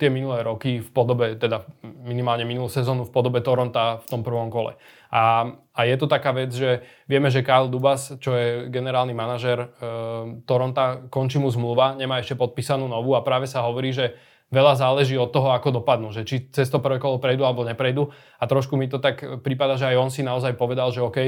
tie 0.00 0.08
minulé 0.08 0.40
roky 0.40 0.80
v 0.80 0.88
podobe, 0.96 1.36
teda 1.36 1.60
minimálne 1.84 2.48
minulú 2.48 2.72
sezónu 2.72 3.04
v 3.04 3.12
podobe 3.12 3.44
Toronta 3.44 4.00
v 4.00 4.06
tom 4.08 4.24
prvom 4.24 4.48
kole. 4.48 4.80
A, 5.12 5.44
a 5.76 5.80
je 5.84 5.96
to 6.00 6.08
taká 6.08 6.32
vec, 6.32 6.48
že 6.48 6.80
vieme, 7.04 7.28
že 7.28 7.44
Kyle 7.44 7.68
Dubas, 7.68 8.16
čo 8.16 8.32
je 8.32 8.72
generálny 8.72 9.12
manažer 9.12 9.60
uh, 9.60 10.40
Toronta, 10.48 11.04
končí 11.12 11.36
mu 11.36 11.52
zmluva, 11.52 11.92
nemá 12.00 12.16
ešte 12.16 12.32
podpísanú 12.32 12.88
novú 12.88 13.12
a 13.12 13.20
práve 13.20 13.44
sa 13.44 13.60
hovorí, 13.60 13.92
že 13.92 14.16
veľa 14.48 14.80
záleží 14.80 15.20
od 15.20 15.28
toho, 15.28 15.52
ako 15.52 15.84
dopadnú, 15.84 16.16
že 16.16 16.24
či 16.24 16.48
cez 16.48 16.72
to 16.72 16.80
prvé 16.80 16.96
kolo 16.96 17.20
prejdú 17.20 17.44
alebo 17.44 17.64
neprejdú. 17.64 18.08
A 18.40 18.44
trošku 18.48 18.80
mi 18.80 18.88
to 18.88 18.96
tak 18.96 19.20
prípada, 19.44 19.76
že 19.76 19.92
aj 19.92 19.96
on 20.00 20.08
si 20.08 20.24
naozaj 20.24 20.56
povedal, 20.56 20.88
že 20.96 21.04
OK, 21.04 21.18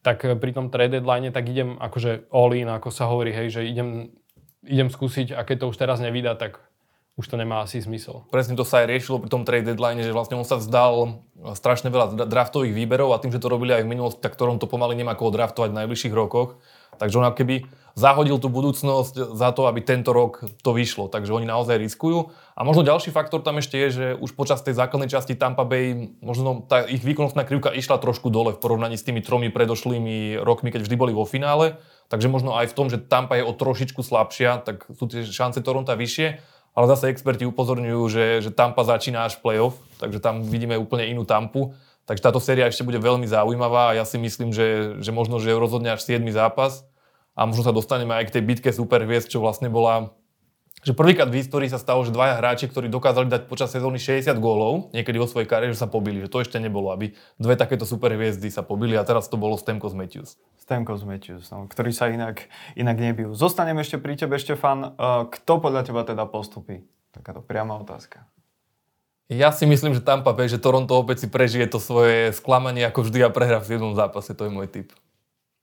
tak 0.00 0.24
pri 0.24 0.50
tom 0.52 0.72
trade 0.72 1.00
deadline 1.00 1.28
tak 1.28 1.48
idem 1.48 1.76
akože 1.76 2.32
all 2.32 2.52
in, 2.56 2.68
ako 2.68 2.88
sa 2.88 3.08
hovorí, 3.08 3.32
hej, 3.32 3.60
že 3.60 3.60
idem 3.64 4.12
idem 4.64 4.88
skúsiť 4.88 5.36
a 5.36 5.44
keď 5.44 5.56
to 5.64 5.70
už 5.70 5.76
teraz 5.76 6.00
nevydá, 6.00 6.36
tak 6.36 6.60
už 7.14 7.30
to 7.30 7.38
nemá 7.38 7.62
asi 7.62 7.78
zmysel. 7.78 8.26
Presne 8.34 8.58
to 8.58 8.66
sa 8.66 8.82
aj 8.82 8.90
riešilo 8.90 9.22
pri 9.22 9.30
tom 9.30 9.46
trade 9.46 9.70
deadline, 9.70 10.02
že 10.02 10.10
vlastne 10.10 10.34
on 10.34 10.42
sa 10.42 10.58
vzdal 10.58 11.22
strašne 11.54 11.86
veľa 11.94 12.26
draftových 12.26 12.74
výberov 12.74 13.14
a 13.14 13.22
tým, 13.22 13.30
že 13.30 13.38
to 13.38 13.46
robili 13.46 13.70
aj 13.70 13.86
v 13.86 13.92
minulosti, 13.94 14.18
tak 14.18 14.34
ktorom 14.34 14.58
to 14.58 14.66
pomaly 14.66 14.98
nemá 14.98 15.14
koho 15.14 15.30
draftovať 15.30 15.70
v 15.70 15.78
najbližších 15.84 16.14
rokoch. 16.14 16.58
Takže 16.98 17.18
on 17.18 17.26
keby 17.30 17.66
zahodil 17.94 18.38
tú 18.42 18.50
budúcnosť 18.50 19.34
za 19.34 19.50
to, 19.54 19.70
aby 19.70 19.82
tento 19.82 20.10
rok 20.10 20.42
to 20.62 20.70
vyšlo. 20.74 21.06
Takže 21.06 21.30
oni 21.30 21.46
naozaj 21.46 21.78
riskujú. 21.78 22.34
A 22.54 22.60
možno 22.66 22.86
ďalší 22.86 23.14
faktor 23.14 23.42
tam 23.42 23.58
ešte 23.62 23.78
je, 23.78 23.88
že 23.90 24.06
už 24.18 24.34
počas 24.34 24.62
tej 24.62 24.74
základnej 24.78 25.10
časti 25.10 25.38
Tampa 25.38 25.62
Bay 25.62 26.14
možno 26.18 26.66
tá 26.66 26.82
ich 26.86 27.02
výkonnostná 27.02 27.46
krivka 27.46 27.70
išla 27.70 28.02
trošku 28.02 28.30
dole 28.30 28.54
v 28.54 28.62
porovnaní 28.62 28.98
s 28.98 29.06
tými 29.06 29.22
tromi 29.22 29.50
predošlými 29.50 30.42
rokmi, 30.42 30.74
keď 30.74 30.86
vždy 30.86 30.96
boli 30.98 31.12
vo 31.14 31.26
finále. 31.26 31.78
Takže 32.10 32.30
možno 32.30 32.58
aj 32.58 32.70
v 32.70 32.76
tom, 32.78 32.86
že 32.90 32.98
Tampa 32.98 33.38
je 33.38 33.46
o 33.46 33.54
trošičku 33.54 34.02
slabšia, 34.02 34.66
tak 34.66 34.86
sú 34.90 35.06
tie 35.06 35.22
šance 35.26 35.62
Toronta 35.62 35.94
vyššie. 35.94 36.42
Ale 36.74 36.90
zase 36.90 37.06
experti 37.08 37.46
upozorňujú, 37.46 38.02
že, 38.10 38.24
že 38.42 38.50
Tampa 38.50 38.82
začína 38.82 39.30
až 39.30 39.38
playoff, 39.38 39.78
takže 40.02 40.18
tam 40.18 40.42
vidíme 40.42 40.74
úplne 40.74 41.06
inú 41.06 41.22
Tampu. 41.22 41.70
Takže 42.04 42.20
táto 42.20 42.42
séria 42.42 42.68
ešte 42.68 42.84
bude 42.84 43.00
veľmi 43.00 43.24
zaujímavá 43.24 43.94
a 43.94 43.96
ja 43.96 44.04
si 44.04 44.20
myslím, 44.20 44.52
že, 44.52 44.98
že 45.00 45.08
možno, 45.14 45.40
že 45.40 45.56
rozhodne 45.56 45.94
až 45.94 46.04
7. 46.04 46.20
zápas 46.34 46.84
a 47.32 47.48
možno 47.48 47.64
sa 47.64 47.72
dostaneme 47.72 48.12
aj 48.12 48.28
k 48.28 48.34
tej 48.38 48.42
bitke 48.44 48.70
superhviezd, 48.74 49.32
čo 49.32 49.40
vlastne 49.40 49.72
bola 49.72 50.12
že 50.84 50.92
prvýkrát 50.92 51.32
v 51.32 51.40
histórii 51.40 51.72
sa 51.72 51.80
stalo, 51.80 52.04
že 52.04 52.12
dvaja 52.12 52.36
hráči, 52.36 52.68
ktorí 52.68 52.92
dokázali 52.92 53.32
dať 53.32 53.48
počas 53.48 53.72
sezóny 53.72 53.96
60 53.96 54.36
gólov, 54.36 54.92
niekedy 54.92 55.16
vo 55.16 55.24
svojej 55.24 55.48
kariére, 55.48 55.72
sa 55.72 55.88
pobili. 55.88 56.20
Že 56.20 56.28
to 56.28 56.38
ešte 56.44 56.58
nebolo, 56.60 56.92
aby 56.92 57.16
dve 57.40 57.56
takéto 57.56 57.88
superhviezdy 57.88 58.52
sa 58.52 58.60
pobili 58.60 58.92
a 59.00 59.02
teraz 59.02 59.32
to 59.32 59.40
bolo 59.40 59.56
Stemkos 59.56 59.96
Matthews. 59.96 60.36
Stemkos 60.60 61.08
Matthews, 61.08 61.48
no, 61.48 61.64
ktorí 61.64 61.90
sa 61.96 62.12
inak, 62.12 62.52
inak 62.76 63.00
nebijú. 63.00 63.32
Zostanem 63.32 63.80
ešte 63.80 63.96
pri 63.96 64.20
tebe, 64.20 64.36
Štefan. 64.36 64.94
Uh, 64.94 65.24
kto 65.32 65.64
podľa 65.64 65.88
teba 65.88 66.04
teda 66.04 66.28
postupí? 66.28 66.84
Takáto 67.16 67.40
priama 67.40 67.80
otázka. 67.80 68.28
Ja 69.32 69.56
si 69.56 69.64
myslím, 69.64 69.96
že 69.96 70.04
Tampa 70.04 70.36
Bay, 70.36 70.52
že 70.52 70.60
Toronto 70.60 71.00
opäť 71.00 71.24
si 71.24 71.28
prežije 71.32 71.64
to 71.64 71.80
svoje 71.80 72.36
sklamanie 72.36 72.84
ako 72.84 73.08
vždy 73.08 73.24
a 73.24 73.32
prehrá 73.32 73.56
v 73.56 73.80
jednom 73.80 73.96
zápase. 73.96 74.36
To 74.36 74.44
je 74.44 74.52
môj 74.52 74.68
typ. 74.68 74.92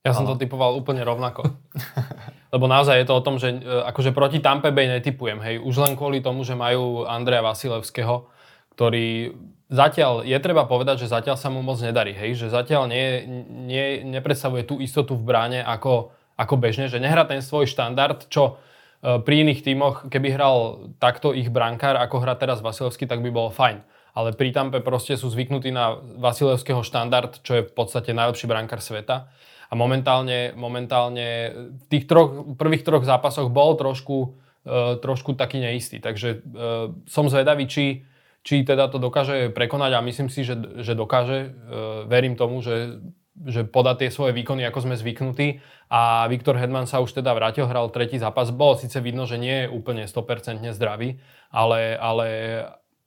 Ja 0.02 0.18
som 0.18 0.26
to 0.26 0.34
typoval 0.34 0.74
úplne 0.74 1.06
rovnako. 1.06 1.46
Lebo 2.52 2.68
naozaj 2.68 3.00
je 3.00 3.08
to 3.08 3.16
o 3.16 3.24
tom, 3.24 3.40
že 3.40 3.48
e, 3.48 3.60
akože 3.64 4.12
proti 4.12 4.44
Tampe 4.44 4.76
Bay 4.76 4.92
netypujem, 4.92 5.40
hej. 5.40 5.56
Už 5.64 5.76
len 5.80 5.96
kvôli 5.96 6.20
tomu, 6.20 6.44
že 6.44 6.52
majú 6.52 7.08
Andreja 7.08 7.40
Vasilevského, 7.40 8.28
ktorý 8.76 9.32
zatiaľ, 9.72 10.28
je 10.28 10.36
treba 10.44 10.68
povedať, 10.68 11.08
že 11.08 11.16
zatiaľ 11.16 11.40
sa 11.40 11.48
mu 11.48 11.64
moc 11.64 11.80
nedarí, 11.80 12.12
hej. 12.12 12.36
Že 12.36 12.48
zatiaľ 12.52 12.92
nie, 12.92 13.24
nie, 13.48 14.04
nepredstavuje 14.04 14.68
tú 14.68 14.84
istotu 14.84 15.16
v 15.16 15.24
bráne 15.24 15.64
ako, 15.64 16.12
ako 16.36 16.54
bežne, 16.60 16.92
že 16.92 17.00
nehrá 17.00 17.24
ten 17.24 17.40
svoj 17.40 17.72
štandard, 17.72 18.28
čo 18.28 18.60
e, 19.00 19.24
pri 19.24 19.48
iných 19.48 19.64
tímoch, 19.64 20.12
keby 20.12 20.36
hral 20.36 20.92
takto 21.00 21.32
ich 21.32 21.48
brankár, 21.48 21.96
ako 22.04 22.20
hrá 22.20 22.36
teraz 22.36 22.60
Vasilevský, 22.60 23.08
tak 23.08 23.24
by 23.24 23.32
bolo 23.32 23.48
fajn. 23.48 23.80
Ale 24.12 24.36
pri 24.36 24.52
Tampe 24.52 24.84
proste 24.84 25.16
sú 25.16 25.32
zvyknutí 25.32 25.72
na 25.72 25.96
Vasilevského 26.20 26.84
štandard, 26.84 27.40
čo 27.48 27.64
je 27.64 27.64
v 27.64 27.72
podstate 27.72 28.12
najlepší 28.12 28.44
brankár 28.44 28.84
sveta 28.84 29.32
a 29.72 29.74
momentálne, 29.74 30.52
momentálne 30.60 31.28
v 31.56 31.84
tých 31.88 32.04
troch, 32.04 32.44
prvých 32.60 32.84
troch 32.84 33.08
zápasoch 33.08 33.48
bol 33.48 33.80
trošku, 33.80 34.36
uh, 34.68 35.00
trošku 35.00 35.40
taký 35.40 35.64
neistý. 35.64 36.04
Takže 36.04 36.44
uh, 36.44 36.92
som 37.08 37.32
zvedavý, 37.32 37.72
či, 37.72 38.04
či 38.44 38.68
teda 38.68 38.92
to 38.92 39.00
dokáže 39.00 39.48
prekonať 39.56 39.92
a 39.96 40.04
myslím 40.04 40.28
si, 40.28 40.44
že, 40.44 40.60
že 40.84 40.92
dokáže. 40.92 41.56
Uh, 41.56 42.04
verím 42.04 42.36
tomu, 42.36 42.60
že, 42.60 43.00
že 43.48 43.64
podá 43.64 43.96
tie 43.96 44.12
svoje 44.12 44.36
výkony, 44.36 44.68
ako 44.68 44.92
sme 44.92 45.00
zvyknutí. 45.00 45.64
A 45.88 46.28
Viktor 46.28 46.60
Hedman 46.60 46.84
sa 46.84 47.00
už 47.00 47.16
teda 47.24 47.32
vrátil, 47.32 47.64
hral 47.64 47.88
tretí 47.96 48.20
zápas. 48.20 48.52
Bolo 48.52 48.76
síce 48.76 49.00
vidno, 49.00 49.24
že 49.24 49.40
nie 49.40 49.66
je 49.66 49.72
úplne 49.72 50.04
100% 50.04 50.68
zdravý, 50.76 51.16
ale, 51.48 51.96
ale 51.96 52.28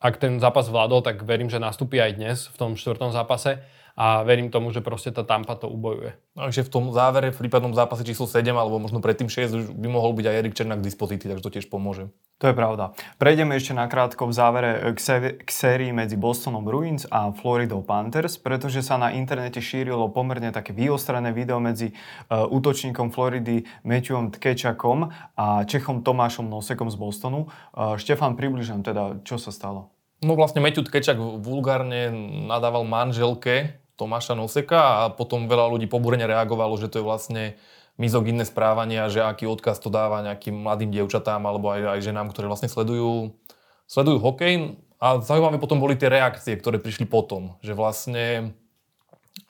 ak 0.01 0.17
ten 0.17 0.41
zápas 0.41 0.73
vládol, 0.73 1.05
tak 1.05 1.21
verím, 1.29 1.53
že 1.53 1.61
nastúpi 1.61 2.01
aj 2.01 2.13
dnes 2.17 2.39
v 2.49 2.57
tom 2.57 2.73
štvrtom 2.73 3.13
zápase 3.13 3.61
a 3.95 4.27
verím 4.27 4.51
tomu, 4.51 4.75
že 4.75 4.83
proste 4.83 5.15
tá 5.15 5.23
Tampa 5.23 5.55
to 5.55 5.71
ubojuje. 5.71 6.19
Takže 6.35 6.67
v 6.67 6.71
tom 6.71 6.91
závere, 6.91 7.31
v 7.31 7.47
prípadnom 7.47 7.71
zápase 7.71 8.03
číslo 8.03 8.27
7 8.27 8.51
alebo 8.51 8.83
možno 8.83 8.99
predtým 8.99 9.31
6 9.31 9.55
už 9.55 9.65
by 9.71 9.87
mohol 9.87 10.11
byť 10.19 10.27
aj 10.27 10.35
Erik 10.35 10.55
Černák 10.59 10.83
k 10.83 10.89
dispozícii, 10.91 11.31
takže 11.31 11.45
to 11.47 11.55
tiež 11.55 11.71
pomôže. 11.71 12.11
To 12.43 12.51
je 12.51 12.55
pravda. 12.59 12.91
Prejdeme 13.23 13.55
ešte 13.55 13.71
nakrátko 13.79 14.27
v 14.27 14.35
závere 14.35 14.71
k, 14.93 14.99
sé- 14.99 15.35
k 15.39 15.51
sérii 15.55 15.95
medzi 15.95 16.19
Bostonom 16.19 16.67
Bruins 16.67 17.07
a 17.07 17.31
Floridou 17.31 17.87
Panthers, 17.87 18.35
pretože 18.35 18.83
sa 18.83 18.99
na 18.99 19.15
internete 19.15 19.63
šírilo 19.63 20.11
pomerne 20.11 20.51
také 20.51 20.75
vyostrené 20.75 21.31
video 21.31 21.63
medzi 21.63 21.95
uh, 21.95 22.51
útočníkom 22.51 23.15
Floridy 23.15 23.63
Matthewom 23.87 24.35
Tkečakom 24.35 25.15
a 25.39 25.63
Čechom 25.63 26.03
Tomášom 26.03 26.51
Nosekom 26.51 26.91
z 26.91 26.99
Bostonu. 26.99 27.47
Uh, 27.71 27.95
Štefan, 27.95 28.35
približujem 28.35 28.83
teda, 28.83 29.23
čo 29.23 29.39
sa 29.39 29.55
stalo. 29.55 29.95
No 30.19 30.35
vlastne 30.35 30.59
Matthew 30.59 30.91
Tkečak 30.91 31.21
vulgárne 31.39 32.11
nadával 32.51 32.83
manželke 32.83 33.84
Tomáša 33.95 34.35
Noseka 34.35 35.07
a 35.07 35.13
potom 35.15 35.47
veľa 35.47 35.71
ľudí 35.71 35.87
pobúrene 35.87 36.27
reagovalo, 36.27 36.75
že 36.77 36.91
to 36.91 36.99
je 37.01 37.07
vlastne 37.07 37.45
mizogynné 37.95 38.43
správanie 38.43 38.99
a 38.99 39.07
že 39.07 39.23
aký 39.23 39.47
odkaz 39.47 39.79
to 39.79 39.87
dáva 39.87 40.27
nejakým 40.27 40.67
mladým 40.67 40.91
dievčatám 40.91 41.39
alebo 41.47 41.71
aj, 41.71 41.99
aj 41.99 42.01
ženám, 42.03 42.35
ktoré 42.35 42.51
vlastne 42.51 42.67
sledujú, 42.67 43.39
sledujú 43.87 44.19
hokej. 44.19 44.83
A 44.99 45.23
zaujímavé 45.23 45.63
potom 45.63 45.79
boli 45.79 45.95
tie 45.95 46.11
reakcie, 46.11 46.59
ktoré 46.59 46.83
prišli 46.83 47.07
potom, 47.07 47.55
že 47.63 47.77
vlastne 47.77 48.57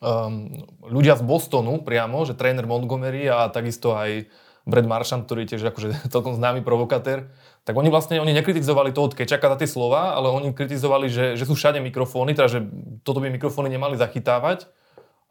um, 0.02 0.50
ľudia 0.84 1.16
z 1.16 1.24
Bostonu 1.24 1.80
priamo, 1.80 2.28
že 2.28 2.36
tréner 2.36 2.68
Montgomery 2.68 3.30
a 3.30 3.48
takisto 3.48 3.96
aj 3.96 4.28
Brad 4.64 4.88
Marchand, 4.88 5.28
ktorý 5.28 5.44
je 5.44 5.56
tiež 5.56 5.72
akože 5.72 5.88
celkom 6.12 6.32
známy 6.36 6.64
provokatér, 6.64 7.28
tak 7.64 7.76
oni 7.76 7.92
vlastne 7.92 8.20
oni 8.20 8.32
nekritizovali 8.32 8.92
toho 8.92 9.12
Kečaka 9.12 9.52
za 9.52 9.56
tie 9.60 9.68
slova, 9.68 10.16
ale 10.16 10.32
oni 10.32 10.52
kritizovali, 10.56 11.08
že, 11.12 11.36
že 11.36 11.44
sú 11.44 11.56
všade 11.56 11.80
mikrofóny, 11.84 12.32
teda 12.32 12.48
že 12.48 12.60
toto 13.04 13.20
by 13.20 13.28
mikrofóny 13.32 13.72
nemali 13.72 14.00
zachytávať. 14.00 14.68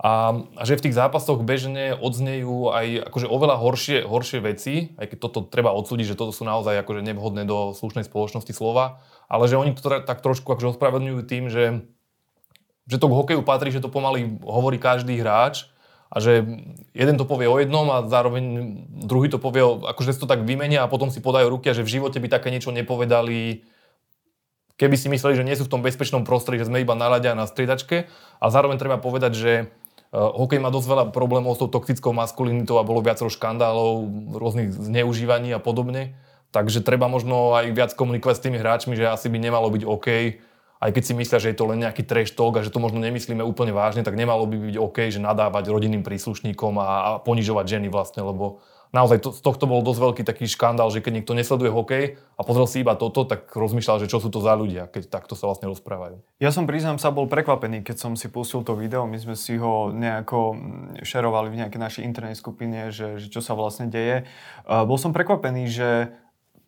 A, 0.04 0.36
a 0.58 0.64
že 0.66 0.76
v 0.76 0.90
tých 0.90 0.98
zápasoch 0.98 1.46
bežne 1.46 1.94
odznejú 1.96 2.74
aj 2.74 3.14
akože 3.14 3.30
oveľa 3.30 3.56
horšie, 3.62 3.98
horšie 4.04 4.40
veci, 4.42 4.92
aj 4.98 5.14
keď 5.14 5.18
toto 5.22 5.40
treba 5.46 5.70
odsúdiť, 5.72 6.12
že 6.12 6.20
toto 6.20 6.34
sú 6.34 6.44
naozaj 6.44 6.82
akože 6.82 7.06
nevhodné 7.06 7.46
do 7.46 7.78
slušnej 7.78 8.04
spoločnosti 8.10 8.52
slova, 8.52 9.00
ale 9.30 9.46
že 9.46 9.56
oni 9.56 9.78
to 9.78 9.86
tak 10.04 10.20
trošku 10.26 10.50
akože 10.50 10.76
ospravedlňujú 10.76 11.22
tým, 11.30 11.48
že, 11.48 11.86
že 12.90 12.98
to 12.98 13.06
k 13.06 13.16
hokeju 13.16 13.42
patrí, 13.46 13.70
že 13.70 13.80
to 13.80 13.94
pomaly 13.94 14.42
hovorí 14.44 14.82
každý 14.82 15.14
hráč 15.22 15.72
a 16.14 16.22
že 16.22 16.46
jeden 16.94 17.18
to 17.18 17.26
povie 17.26 17.50
o 17.50 17.58
jednom 17.58 17.90
a 17.90 18.06
zároveň 18.06 18.44
druhý 19.02 19.34
to 19.34 19.42
povie, 19.42 19.66
akože 19.66 20.14
si 20.14 20.22
to 20.22 20.30
tak 20.30 20.46
vymenia 20.46 20.86
a 20.86 20.92
potom 20.92 21.10
si 21.10 21.18
podajú 21.18 21.50
ruky 21.50 21.74
a 21.74 21.78
že 21.78 21.82
v 21.82 21.98
živote 21.98 22.22
by 22.22 22.30
také 22.30 22.54
niečo 22.54 22.70
nepovedali, 22.70 23.66
keby 24.78 24.94
si 24.94 25.10
mysleli, 25.10 25.34
že 25.34 25.42
nie 25.42 25.58
sú 25.58 25.66
v 25.66 25.74
tom 25.74 25.82
bezpečnom 25.82 26.22
prostredí, 26.22 26.62
že 26.62 26.70
sme 26.70 26.86
iba 26.86 26.94
naladia 26.94 27.34
na 27.34 27.50
striedačke. 27.50 28.06
A 28.38 28.46
zároveň 28.54 28.78
treba 28.78 29.02
povedať, 29.02 29.34
že 29.34 29.52
uh, 30.14 30.30
hokej 30.38 30.62
má 30.62 30.70
dosť 30.70 30.88
veľa 30.94 31.06
problémov 31.10 31.58
s 31.58 31.66
tou 31.66 31.70
toxickou 31.74 32.14
maskulinitou 32.14 32.78
a 32.78 32.86
bolo 32.86 33.02
viacero 33.02 33.34
škandálov, 33.34 34.06
rôznych 34.38 34.70
zneužívaní 34.70 35.50
a 35.50 35.58
podobne. 35.58 36.14
Takže 36.54 36.86
treba 36.86 37.10
možno 37.10 37.58
aj 37.58 37.74
viac 37.74 37.92
komunikovať 37.98 38.36
s 38.38 38.44
tými 38.46 38.62
hráčmi, 38.62 38.94
že 38.94 39.10
asi 39.10 39.34
by 39.34 39.42
nemalo 39.42 39.74
byť 39.74 39.84
OK 39.90 40.08
aj 40.84 40.92
keď 40.92 41.04
si 41.08 41.14
myslia, 41.16 41.40
že 41.40 41.50
je 41.56 41.58
to 41.58 41.70
len 41.72 41.80
nejaký 41.80 42.04
trash 42.04 42.36
talk 42.36 42.60
a 42.60 42.66
že 42.66 42.68
to 42.68 42.84
možno 42.84 43.00
nemyslíme 43.00 43.40
úplne 43.40 43.72
vážne, 43.72 44.04
tak 44.04 44.20
nemalo 44.20 44.44
by 44.44 44.60
byť 44.60 44.76
OK, 44.76 44.98
že 45.08 45.24
nadávať 45.24 45.72
rodinným 45.72 46.04
príslušníkom 46.04 46.76
a, 46.76 46.88
a 46.88 47.10
ponižovať 47.24 47.80
ženy 47.80 47.88
vlastne, 47.88 48.20
lebo 48.20 48.60
naozaj 48.92 49.24
to, 49.24 49.30
z 49.32 49.42
tohto 49.42 49.64
bol 49.64 49.80
dosť 49.80 50.00
veľký 50.04 50.24
taký 50.28 50.46
škandál, 50.46 50.92
že 50.92 51.00
keď 51.00 51.24
niekto 51.24 51.34
nesleduje 51.34 51.72
hokej 51.72 52.04
a 52.20 52.42
pozrel 52.44 52.68
si 52.68 52.84
iba 52.84 53.00
toto, 53.00 53.24
tak 53.24 53.48
rozmýšľal, 53.56 54.04
že 54.04 54.12
čo 54.12 54.20
sú 54.20 54.28
to 54.28 54.44
za 54.44 54.54
ľudia, 54.60 54.92
keď 54.92 55.08
takto 55.08 55.40
sa 55.40 55.48
vlastne 55.48 55.72
rozprávajú. 55.72 56.20
Ja 56.44 56.52
som 56.52 56.68
priznám 56.68 57.00
sa 57.00 57.10
bol 57.16 57.32
prekvapený, 57.32 57.82
keď 57.82 57.98
som 58.04 58.14
si 58.20 58.28
pustil 58.28 58.62
to 58.62 58.76
video, 58.76 59.08
my 59.08 59.16
sme 59.16 59.40
si 59.40 59.56
ho 59.56 59.90
nejako 59.90 60.60
šerovali 61.02 61.48
v 61.48 61.60
nejakej 61.64 61.80
našej 61.80 62.04
internej 62.04 62.36
skupine, 62.36 62.92
že, 62.92 63.24
že 63.24 63.32
čo 63.32 63.40
sa 63.40 63.56
vlastne 63.56 63.88
deje. 63.88 64.30
Uh, 64.68 64.84
bol 64.84 65.00
som 65.00 65.16
prekvapený, 65.16 65.64
že 65.72 65.90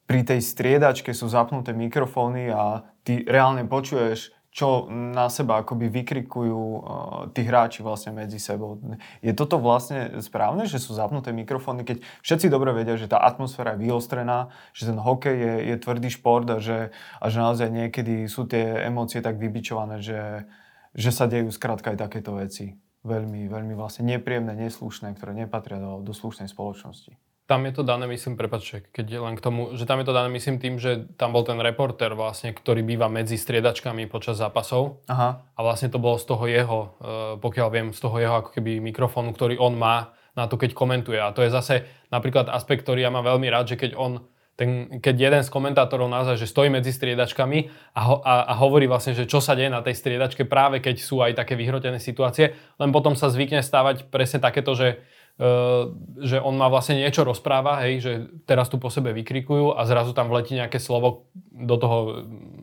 pri 0.06 0.22
tej 0.22 0.42
striedačke 0.42 1.14
sú 1.14 1.30
zapnuté 1.30 1.74
mikrofóny 1.74 2.50
a 2.54 2.95
ty 3.06 3.22
reálne 3.24 3.64
počuješ, 3.70 4.34
čo 4.56 4.88
na 4.88 5.28
seba 5.28 5.60
akoby 5.60 5.92
vykrikujú 5.92 6.56
uh, 6.56 6.80
tí 7.36 7.44
hráči 7.44 7.84
vlastne 7.84 8.16
medzi 8.16 8.40
sebou. 8.40 8.80
Je 9.20 9.36
toto 9.36 9.60
vlastne 9.60 10.24
správne, 10.24 10.64
že 10.64 10.80
sú 10.80 10.96
zapnuté 10.96 11.36
mikrofóny, 11.36 11.84
keď 11.84 12.00
všetci 12.24 12.48
dobre 12.48 12.72
vedia, 12.72 12.96
že 12.96 13.12
tá 13.12 13.20
atmosféra 13.20 13.76
je 13.76 13.92
vyostrená, 13.92 14.56
že 14.72 14.88
ten 14.88 14.96
hokej 14.96 15.36
je, 15.36 15.54
je 15.70 15.76
tvrdý 15.76 16.08
šport 16.08 16.48
a 16.48 16.64
že, 16.64 16.96
a 17.20 17.26
že 17.28 17.38
naozaj 17.44 17.68
niekedy 17.68 18.32
sú 18.32 18.48
tie 18.48 18.88
emócie 18.88 19.20
tak 19.20 19.36
vybičované, 19.44 20.00
že, 20.00 20.48
že 20.96 21.12
sa 21.12 21.28
dejú 21.28 21.52
skrátka 21.52 21.92
aj 21.92 22.08
takéto 22.08 22.40
veci. 22.40 22.80
Veľmi, 23.04 23.52
veľmi 23.52 23.76
vlastne 23.76 24.08
nepríjemné, 24.08 24.56
neslušné, 24.56 25.20
ktoré 25.20 25.36
nepatria 25.36 25.84
do, 25.84 26.00
do 26.00 26.16
slušnej 26.16 26.48
spoločnosti 26.48 27.12
tam 27.46 27.62
je 27.70 27.74
to 27.78 27.86
dané, 27.86 28.10
myslím, 28.10 28.34
prepačte, 28.34 28.90
keď 28.90 29.22
len 29.22 29.38
k 29.38 29.42
tomu, 29.46 29.78
že 29.78 29.86
tam 29.86 30.02
je 30.02 30.10
to 30.10 30.18
dané, 30.18 30.34
myslím, 30.34 30.58
tým, 30.58 30.82
že 30.82 31.06
tam 31.14 31.30
bol 31.30 31.46
ten 31.46 31.62
reporter 31.62 32.18
vlastne, 32.18 32.58
ktorý 32.58 32.82
býva 32.82 33.06
medzi 33.06 33.38
striedačkami 33.38 34.10
počas 34.10 34.42
zápasov. 34.42 35.06
Aha. 35.06 35.46
A 35.54 35.60
vlastne 35.62 35.94
to 35.94 36.02
bolo 36.02 36.18
z 36.18 36.26
toho 36.26 36.46
jeho, 36.50 36.80
eh, 36.82 36.90
pokiaľ 37.38 37.68
viem, 37.70 37.88
z 37.94 38.02
toho 38.02 38.18
jeho 38.18 38.36
ako 38.42 38.50
keby 38.50 38.82
mikrofónu, 38.82 39.30
ktorý 39.30 39.62
on 39.62 39.78
má 39.78 40.18
na 40.34 40.50
to, 40.50 40.58
keď 40.58 40.74
komentuje. 40.74 41.22
A 41.22 41.32
to 41.38 41.46
je 41.46 41.54
zase 41.54 41.86
napríklad 42.10 42.50
aspekt, 42.50 42.82
ktorý 42.82 43.06
ja 43.06 43.14
mám 43.14 43.24
veľmi 43.24 43.46
rád, 43.48 43.72
že 43.72 43.80
keď 43.80 43.94
on 43.94 44.26
ten, 44.56 45.04
keď 45.04 45.16
jeden 45.20 45.44
z 45.44 45.52
komentátorov 45.52 46.08
naozaj, 46.08 46.40
že 46.40 46.48
stojí 46.48 46.72
medzi 46.72 46.96
striedačkami 46.96 47.92
a, 47.92 48.02
ho, 48.08 48.24
a, 48.24 48.48
a 48.48 48.54
hovorí 48.56 48.88
vlastne, 48.88 49.12
že 49.12 49.28
čo 49.28 49.44
sa 49.44 49.52
deje 49.52 49.68
na 49.68 49.84
tej 49.84 50.00
striedačke 50.00 50.48
práve 50.48 50.80
keď 50.80 50.96
sú 50.96 51.20
aj 51.20 51.36
také 51.36 51.60
vyhrotené 51.60 52.00
situácie, 52.00 52.56
len 52.80 52.90
potom 52.96 53.20
sa 53.20 53.28
zvykne 53.28 53.60
stávať 53.60 54.08
presne 54.08 54.40
takéto, 54.40 54.72
že 54.72 55.04
že 56.16 56.40
on 56.40 56.56
má 56.56 56.72
vlastne 56.72 56.96
niečo 56.96 57.28
rozpráva, 57.28 57.84
hej, 57.84 57.94
že 58.00 58.12
teraz 58.48 58.72
tu 58.72 58.80
po 58.80 58.88
sebe 58.88 59.12
vykrikujú 59.12 59.76
a 59.76 59.84
zrazu 59.84 60.16
tam 60.16 60.32
vletí 60.32 60.56
nejaké 60.56 60.80
slovo 60.80 61.28
do 61.52 61.76
toho 61.76 61.98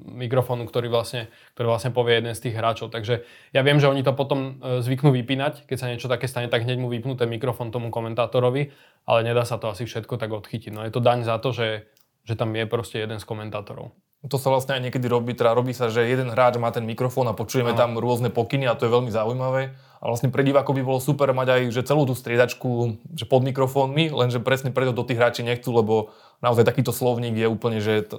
mikrofónu, 0.09 0.65
ktorý 0.65 0.89
vlastne, 0.89 1.29
ktorý 1.57 1.73
vlastne 1.73 1.93
povie 1.93 2.21
jeden 2.21 2.33
z 2.33 2.49
tých 2.49 2.57
hráčov. 2.57 2.89
Takže 2.89 3.29
ja 3.53 3.61
viem, 3.61 3.77
že 3.77 3.89
oni 3.89 4.01
to 4.01 4.17
potom 4.17 4.61
e, 4.61 4.81
zvyknú 4.85 5.13
vypínať, 5.13 5.69
keď 5.69 5.77
sa 5.77 5.91
niečo 5.93 6.09
také 6.09 6.29
stane, 6.29 6.49
tak 6.49 6.65
hneď 6.65 6.81
mu 6.81 6.93
vypnú 6.93 7.17
ten 7.17 7.29
mikrofón 7.29 7.73
tomu 7.73 7.89
komentátorovi, 7.89 8.73
ale 9.09 9.21
nedá 9.25 9.45
sa 9.45 9.57
to 9.61 9.73
asi 9.73 9.89
všetko 9.89 10.21
tak 10.21 10.33
odchytiť. 10.33 10.73
No 10.73 10.85
je 10.85 10.93
to 10.93 11.01
daň 11.01 11.25
za 11.25 11.37
to, 11.41 11.53
že, 11.53 11.89
že 12.25 12.37
tam 12.37 12.53
je 12.53 12.65
proste 12.69 13.01
jeden 13.01 13.21
z 13.21 13.25
komentátorov. 13.25 13.93
To 14.23 14.39
sa 14.39 14.55
vlastne 14.55 14.79
aj 14.79 14.87
niekedy 14.87 15.11
robí, 15.11 15.35
teda 15.35 15.51
robí 15.51 15.75
sa, 15.75 15.91
že 15.91 16.07
jeden 16.07 16.31
hráč 16.31 16.55
má 16.55 16.71
ten 16.71 16.87
mikrofón 16.87 17.27
a 17.27 17.35
počujeme 17.35 17.75
Aha. 17.75 17.81
tam 17.85 17.99
rôzne 17.99 18.31
pokyny 18.31 18.71
a 18.71 18.79
to 18.79 18.87
je 18.87 18.95
veľmi 18.95 19.11
zaujímavé. 19.11 19.75
A 20.03 20.11
vlastne 20.11 20.35
pre 20.35 20.43
divákov 20.43 20.75
by 20.75 20.83
bolo 20.83 20.99
super 20.99 21.31
mať 21.31 21.49
aj 21.49 21.63
že 21.71 21.87
celú 21.87 22.03
tú 22.03 22.19
striedačku 22.19 22.99
že 23.15 23.23
pod 23.23 23.47
mikrofónmi, 23.47 24.11
lenže 24.11 24.43
presne 24.43 24.75
preto 24.75 24.91
to 24.91 25.07
tí 25.07 25.15
hráči 25.15 25.47
nechcú, 25.47 25.71
lebo 25.71 26.11
naozaj 26.43 26.67
takýto 26.67 26.91
slovník 26.91 27.39
je 27.39 27.47
úplne 27.47 27.79
že 27.79 28.11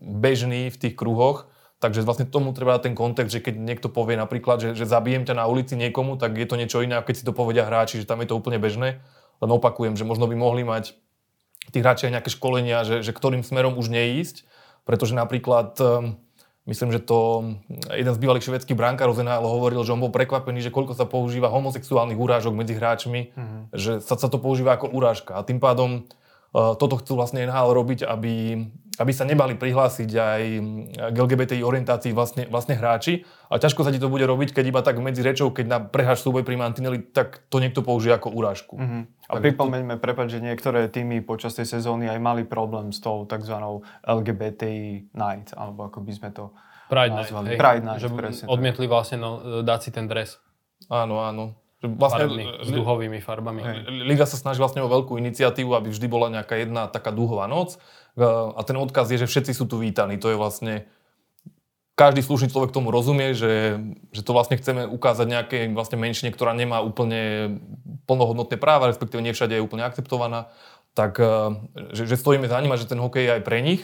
bežný 0.00 0.72
v 0.72 0.80
tých 0.80 0.96
kruhoch. 0.96 1.52
Takže 1.76 2.00
vlastne 2.08 2.24
tomu 2.24 2.56
treba 2.56 2.80
ten 2.80 2.96
kontext, 2.96 3.36
že 3.36 3.44
keď 3.44 3.60
niekto 3.60 3.92
povie 3.92 4.16
napríklad, 4.16 4.64
že, 4.64 4.70
že 4.72 4.88
zabijem 4.88 5.28
ťa 5.28 5.36
na 5.36 5.44
ulici 5.44 5.76
niekomu, 5.76 6.16
tak 6.16 6.32
je 6.32 6.48
to 6.48 6.56
niečo 6.56 6.80
iné, 6.80 6.96
keď 7.04 7.14
si 7.20 7.28
to 7.28 7.36
povedia 7.36 7.68
hráči, 7.68 8.00
že 8.00 8.08
tam 8.08 8.24
je 8.24 8.32
to 8.32 8.38
úplne 8.40 8.56
bežné. 8.56 9.04
Len 9.44 9.50
opakujem, 9.52 9.92
že 9.92 10.08
možno 10.08 10.24
by 10.24 10.40
mohli 10.40 10.64
mať 10.64 10.96
tí 11.68 11.84
hráči 11.84 12.08
aj 12.08 12.12
nejaké 12.16 12.30
školenia, 12.32 12.80
že, 12.88 13.04
že 13.04 13.12
ktorým 13.12 13.44
smerom 13.44 13.76
už 13.76 13.92
neísť, 13.92 14.48
pretože 14.88 15.12
napríklad, 15.12 15.76
ehm, 15.76 16.16
myslím, 16.66 16.90
že 16.92 17.00
to 17.00 17.50
jeden 17.94 18.12
z 18.12 18.20
bývalých 18.20 18.46
švedských 18.46 18.76
brankárov 18.78 19.14
hovoril, 19.46 19.86
že 19.86 19.94
on 19.94 20.02
bol 20.02 20.12
prekvapený, 20.12 20.60
že 20.60 20.74
koľko 20.74 20.98
sa 20.98 21.06
používa 21.06 21.50
homosexuálnych 21.50 22.18
urážok 22.18 22.52
medzi 22.52 22.74
hráčmi, 22.74 23.30
mm-hmm. 23.32 23.60
že 23.72 23.92
sa, 24.02 24.18
sa 24.18 24.28
to 24.28 24.42
používa 24.42 24.74
ako 24.74 24.90
urážka. 24.90 25.38
A 25.38 25.46
tým 25.46 25.62
pádom 25.62 26.04
toto 26.52 27.00
chcú 27.00 27.18
vlastne 27.18 27.46
NHL 27.46 27.70
robiť, 27.72 28.00
aby 28.06 28.60
aby 28.96 29.12
sa 29.12 29.28
nebali 29.28 29.54
prihlásiť 29.60 30.10
aj 30.16 30.42
k 31.12 31.16
LGBTI 31.16 31.60
orientácii 31.60 32.16
vlastne, 32.16 32.48
vlastne 32.48 32.80
hráči. 32.80 33.28
A 33.52 33.60
ťažko 33.60 33.84
sa 33.84 33.92
ti 33.92 34.00
to 34.00 34.08
bude 34.08 34.24
robiť, 34.24 34.56
keď 34.56 34.64
iba 34.64 34.80
tak 34.80 34.96
medzi 35.04 35.20
rečou, 35.20 35.52
keď 35.52 35.66
na 35.68 35.78
prehráš 35.84 36.24
súboj 36.24 36.42
pri 36.42 36.56
Mantinelli, 36.56 37.04
tak 37.12 37.44
to 37.52 37.60
niekto 37.60 37.84
použije 37.84 38.16
ako 38.16 38.32
urážku. 38.32 38.74
Uh-huh. 38.80 39.04
A 39.28 39.32
pripomeňme, 39.36 40.00
to... 40.00 40.02
prepáč, 40.02 40.40
že 40.40 40.40
niektoré 40.40 40.88
týmy 40.88 41.20
počas 41.20 41.52
tej 41.52 41.68
sezóny 41.68 42.08
aj 42.08 42.18
mali 42.18 42.42
problém 42.48 42.90
s 42.90 42.98
tou 43.04 43.28
tzv. 43.28 43.84
LGBTI 44.00 45.12
night, 45.12 45.52
alebo 45.52 45.92
ako 45.92 46.00
by 46.00 46.12
sme 46.16 46.30
to 46.32 46.56
Pride 46.86 47.12
nazvali. 47.12 47.52
Night, 47.52 47.58
hej, 47.58 47.60
Pride 47.60 47.84
night, 47.84 48.00
že 48.00 48.08
presne. 48.08 48.44
Odmietli 48.48 48.86
vlastne 48.88 49.18
no, 49.20 49.30
dať 49.60 49.80
si 49.82 49.90
ten 49.92 50.08
dres. 50.08 50.40
Áno, 50.88 51.20
áno. 51.20 51.65
Vlastne, 51.94 52.26
s 52.66 52.68
duhovými 52.70 53.22
farbami. 53.22 53.86
Liga 54.06 54.26
sa 54.26 54.34
snaží 54.34 54.58
vlastne 54.58 54.82
o 54.82 54.90
veľkú 54.90 55.14
iniciatívu, 55.14 55.70
aby 55.76 55.88
vždy 55.94 56.06
bola 56.10 56.28
nejaká 56.32 56.58
jedna 56.58 56.90
taká 56.90 57.14
duhová 57.14 57.46
noc 57.46 57.78
a 58.18 58.60
ten 58.64 58.74
odkaz 58.80 59.12
je, 59.12 59.22
že 59.22 59.30
všetci 59.30 59.52
sú 59.52 59.64
tu 59.68 59.78
vítaní. 59.78 60.16
To 60.18 60.32
je 60.32 60.36
vlastne 60.40 60.88
každý 61.96 62.20
slušný 62.20 62.52
človek 62.52 62.76
tomu 62.76 62.92
rozumie, 62.92 63.32
že, 63.32 63.80
že 64.12 64.20
to 64.20 64.36
vlastne 64.36 64.60
chceme 64.60 64.84
ukázať 64.84 65.26
nejakej 65.32 65.62
vlastne 65.72 65.96
menšine, 65.96 66.28
ktorá 66.28 66.52
nemá 66.52 66.84
úplne 66.84 67.56
plnohodnotné 68.04 68.60
práva, 68.60 68.92
respektíve 68.92 69.24
nie 69.24 69.32
všade 69.32 69.56
je 69.56 69.64
úplne 69.64 69.88
akceptovaná, 69.88 70.52
tak 70.92 71.16
e, 71.16 71.56
že, 71.96 72.04
že 72.04 72.20
stojíme 72.20 72.52
za 72.52 72.60
ním 72.60 72.76
a 72.76 72.80
že 72.80 72.84
ten 72.84 73.00
hokej 73.00 73.24
je 73.24 73.34
aj 73.40 73.42
pre 73.48 73.64
nich. 73.64 73.80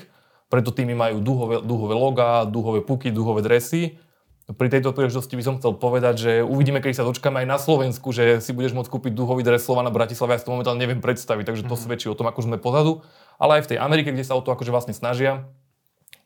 Preto 0.53 0.77
týmy 0.77 0.93
majú 0.93 1.25
dúhové, 1.25 1.65
dúhové 1.65 1.97
logá, 1.97 2.45
dúhové 2.45 2.85
puky, 2.85 3.09
dúhové 3.09 3.41
dresy. 3.41 3.97
Pri 4.43 4.67
tejto 4.67 4.91
príležitosti 4.91 5.39
by 5.39 5.45
som 5.47 5.55
chcel 5.63 5.79
povedať, 5.79 6.15
že 6.19 6.33
uvidíme, 6.43 6.83
keď 6.83 6.99
sa 6.99 7.07
dočkáme 7.07 7.47
aj 7.47 7.49
na 7.49 7.59
Slovensku, 7.63 8.11
že 8.11 8.43
si 8.43 8.51
budeš 8.51 8.75
môcť 8.75 8.91
kúpiť 8.91 9.15
dúhový 9.15 9.47
dres 9.47 9.63
Slovana 9.63 9.95
Bratislava, 9.95 10.35
ja 10.35 10.43
si 10.43 10.47
to 10.47 10.55
momentálne 10.55 10.83
neviem 10.83 10.99
predstaviť, 10.99 11.47
takže 11.47 11.63
to 11.63 11.79
mm. 11.79 11.83
svedčí 11.87 12.07
o 12.11 12.19
tom, 12.19 12.27
ako 12.27 12.43
sme 12.43 12.59
pozadu 12.59 13.07
ale 13.43 13.59
aj 13.59 13.63
v 13.67 13.71
tej 13.75 13.79
Amerike, 13.83 14.15
kde 14.15 14.23
sa 14.23 14.39
o 14.39 14.45
to 14.45 14.55
akože 14.55 14.71
vlastne 14.71 14.95
snažia, 14.95 15.51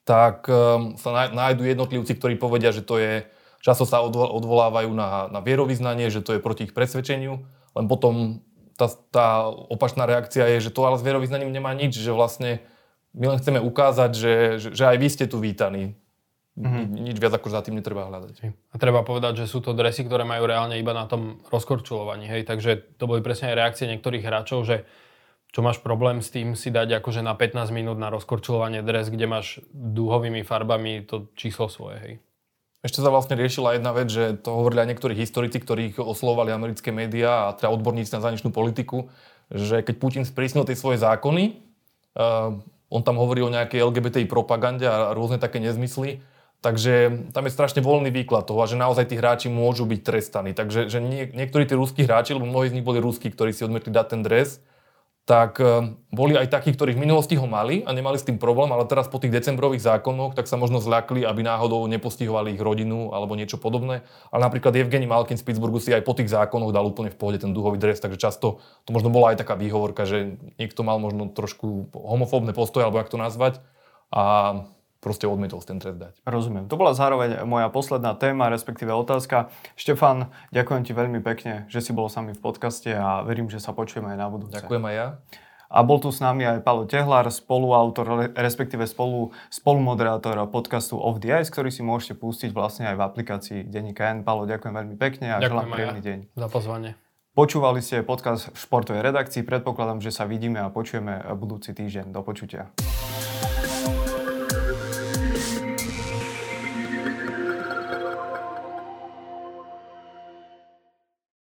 tak 0.05 0.45
um, 0.53 1.01
sa 1.01 1.33
nájdú 1.33 1.65
jednotlivci, 1.65 2.13
ktorí 2.13 2.37
povedia, 2.37 2.77
že 2.77 2.85
to 2.85 3.01
je, 3.01 3.25
často 3.65 3.89
sa 3.89 4.05
odvolávajú 4.05 4.93
na, 4.93 5.33
na 5.33 5.41
vierovýznanie, 5.41 6.13
že 6.13 6.21
to 6.21 6.37
je 6.37 6.45
proti 6.45 6.69
ich 6.69 6.77
presvedčeniu, 6.77 7.41
len 7.73 7.87
potom 7.89 8.45
tá, 8.77 8.93
tá 9.09 9.49
opačná 9.49 10.05
reakcia 10.05 10.45
je, 10.57 10.69
že 10.69 10.75
to 10.77 10.85
ale 10.85 11.01
s 11.01 11.07
vierovýznaním 11.09 11.49
nemá 11.49 11.73
nič, 11.73 11.97
že 11.97 12.13
vlastne 12.13 12.61
my 13.17 13.33
len 13.33 13.41
chceme 13.41 13.65
ukázať, 13.65 14.11
že, 14.13 14.35
že, 14.61 14.69
že 14.77 14.85
aj 14.85 14.97
vy 15.01 15.09
ste 15.09 15.25
tu 15.25 15.41
vítaní. 15.41 15.97
Mm-hmm. 16.57 17.05
Nič 17.05 17.21
viac 17.21 17.37
ako 17.37 17.53
za 17.53 17.61
tým 17.61 17.77
netreba 17.77 18.09
hľadať. 18.09 18.49
A 18.73 18.77
treba 18.81 19.05
povedať, 19.05 19.45
že 19.45 19.47
sú 19.47 19.61
to 19.61 19.77
dresy, 19.77 20.09
ktoré 20.09 20.25
majú 20.25 20.49
reálne 20.49 20.81
iba 20.81 20.97
na 20.97 21.05
tom 21.05 21.45
rozkorčulovaní. 21.53 22.25
Hej? 22.33 22.49
Takže 22.49 22.97
to 22.97 23.05
boli 23.05 23.21
presne 23.21 23.53
aj 23.53 23.61
reakcie 23.61 23.85
niektorých 23.93 24.25
hráčov, 24.25 24.65
že 24.65 24.89
čo 25.53 25.61
máš 25.61 25.85
problém 25.85 26.25
s 26.25 26.33
tým 26.33 26.57
si 26.57 26.73
dať 26.73 27.01
akože 27.01 27.21
na 27.21 27.37
15 27.37 27.69
minút 27.77 28.01
na 28.01 28.09
rozkorčulovanie 28.09 28.81
dres, 28.81 29.13
kde 29.13 29.29
máš 29.29 29.61
dúhovými 29.73 30.45
farbami 30.49 31.05
to 31.05 31.29
číslo 31.37 31.69
svoje, 31.69 31.97
hej? 32.01 32.15
Ešte 32.85 33.03
sa 33.03 33.11
vlastne 33.11 33.35
riešila 33.35 33.75
jedna 33.75 33.91
vec, 33.91 34.07
že 34.07 34.39
to 34.39 34.53
hovorili 34.53 34.87
aj 34.87 34.89
niektorí 34.95 35.13
historici, 35.19 35.59
ktorých 35.59 35.99
oslovali 35.99 36.55
americké 36.55 36.95
médiá 36.95 37.51
a 37.51 37.55
teda 37.57 37.73
odborníci 37.75 38.15
na 38.15 38.23
zahraničnú 38.23 38.55
politiku, 38.55 39.11
že 39.51 39.83
keď 39.83 39.95
Putin 39.99 40.25
sprísnil 40.29 40.63
tie 40.63 40.79
svoje 40.79 41.03
zákony, 41.03 41.57
uh, 42.15 42.55
on 42.87 43.03
tam 43.03 43.19
hovorí 43.19 43.43
o 43.43 43.51
nejakej 43.51 43.83
LGBTI 43.83 44.31
propagande 44.31 44.87
a 44.87 45.11
rôzne 45.19 45.43
také 45.43 45.59
nezmysly, 45.59 46.23
takže 46.61 47.29
tam 47.31 47.45
je 47.47 47.53
strašne 47.53 47.81
voľný 47.85 48.11
výklad 48.11 48.49
toho 48.49 48.65
že 48.67 48.81
naozaj 48.81 49.13
tí 49.13 49.17
hráči 49.17 49.49
môžu 49.53 49.87
byť 49.87 50.01
trestaní. 50.03 50.53
Takže 50.57 50.91
že 50.91 50.99
nie, 50.99 51.29
niektorí 51.31 51.69
tí 51.69 51.75
ruskí 51.77 52.03
hráči, 52.05 52.35
lebo 52.35 52.49
mnohí 52.49 52.73
z 52.73 52.77
nich 52.81 52.87
boli 52.87 52.99
ruskí, 52.99 53.31
ktorí 53.31 53.55
si 53.55 53.63
odmietli 53.63 53.93
dať 53.93 54.07
ten 54.13 54.23
dres, 54.25 54.65
tak 55.27 55.59
e, 55.59 55.99
boli 56.15 56.39
aj 56.39 56.55
takí, 56.55 56.71
ktorí 56.71 56.95
v 56.95 57.03
minulosti 57.03 57.35
ho 57.35 57.51
mali 57.51 57.83
a 57.83 57.91
nemali 57.91 58.15
s 58.15 58.23
tým 58.23 58.39
problém, 58.39 58.71
ale 58.71 58.87
teraz 58.87 59.11
po 59.11 59.19
tých 59.19 59.35
decembrových 59.35 59.83
zákonoch 59.83 60.39
tak 60.39 60.47
sa 60.47 60.55
možno 60.55 60.79
zľakli, 60.79 61.27
aby 61.27 61.43
náhodou 61.43 61.83
nepostihovali 61.91 62.55
ich 62.55 62.63
rodinu 62.63 63.11
alebo 63.11 63.35
niečo 63.35 63.59
podobné. 63.59 64.07
Ale 64.31 64.47
napríklad 64.47 64.71
Evgeny 64.79 65.11
Malkin 65.11 65.35
z 65.35 65.43
Pittsburghu 65.43 65.83
si 65.83 65.91
aj 65.91 66.07
po 66.07 66.15
tých 66.15 66.31
zákonoch 66.31 66.71
dal 66.71 66.87
úplne 66.87 67.11
v 67.11 67.19
pohode 67.19 67.43
ten 67.43 67.51
duhový 67.51 67.75
dres, 67.75 67.99
takže 67.99 68.23
často 68.23 68.63
to 68.87 68.91
možno 68.95 69.11
bola 69.11 69.35
aj 69.35 69.43
taká 69.43 69.59
výhovorka, 69.59 70.07
že 70.07 70.39
niekto 70.63 70.87
mal 70.87 71.03
možno 71.03 71.27
trošku 71.35 71.91
homofóbne 71.91 72.55
postoje, 72.55 72.87
alebo 72.87 73.03
ako 73.03 73.19
to 73.19 73.21
nazvať. 73.21 73.55
A 74.15 74.23
proste 75.07 75.31
odmietol 75.31 75.63
ten 75.63 75.79
trest 75.79 76.03
dať. 76.03 76.19
Rozumiem. 76.27 76.67
To 76.67 76.75
bola 76.75 76.91
zároveň 76.91 77.47
moja 77.47 77.71
posledná 77.71 78.19
téma, 78.19 78.51
respektíve 78.51 78.91
otázka. 78.91 79.55
Štefan, 79.79 80.35
ďakujem 80.51 80.83
ti 80.83 80.91
veľmi 80.91 81.23
pekne, 81.23 81.71
že 81.71 81.79
si 81.79 81.95
bol 81.95 82.11
sami 82.11 82.35
v 82.35 82.43
podcaste 82.43 82.91
a 82.91 83.23
verím, 83.23 83.47
že 83.47 83.63
sa 83.63 83.71
počujeme 83.71 84.11
aj 84.11 84.19
na 84.19 84.27
budúce. 84.27 84.59
Ďakujem 84.59 84.83
aj 84.83 84.95
ja. 84.99 85.09
A 85.67 85.83
bol 85.83 85.99
tu 85.99 86.11
s 86.15 86.23
nami 86.23 86.47
aj 86.47 86.63
Palo 86.63 86.87
Tehlar, 86.87 87.27
spoluautor, 87.31 88.35
respektíve 88.39 88.87
spolu, 88.87 89.35
spolumoderátor 89.51 90.39
podcastu 90.51 90.95
Off 90.99 91.19
the 91.19 91.35
Ice, 91.39 91.51
ktorý 91.51 91.75
si 91.75 91.83
môžete 91.83 92.19
pustiť 92.19 92.55
vlastne 92.55 92.87
aj 92.91 92.95
v 92.99 93.03
aplikácii 93.03 93.59
Denníka 93.67 94.11
N. 94.11 94.23
Palo, 94.23 94.47
ďakujem 94.47 94.75
veľmi 94.75 94.97
pekne 94.99 95.35
a 95.35 95.43
želám 95.43 95.71
príjemný 95.71 96.03
deň. 96.03 96.19
Za 96.39 96.49
pozvanie. 96.51 96.95
Počúvali 97.35 97.83
ste 97.83 98.01
podcast 98.07 98.49
v 98.49 98.57
športovej 98.57 99.05
redakcii. 99.05 99.43
Predpokladám, 99.45 100.01
že 100.01 100.15
sa 100.15 100.25
vidíme 100.25 100.63
a 100.63 100.71
počujeme 100.71 101.21
budúci 101.35 101.75
týždeň. 101.75 102.15
Do 102.15 102.23
počutia. 102.23 102.71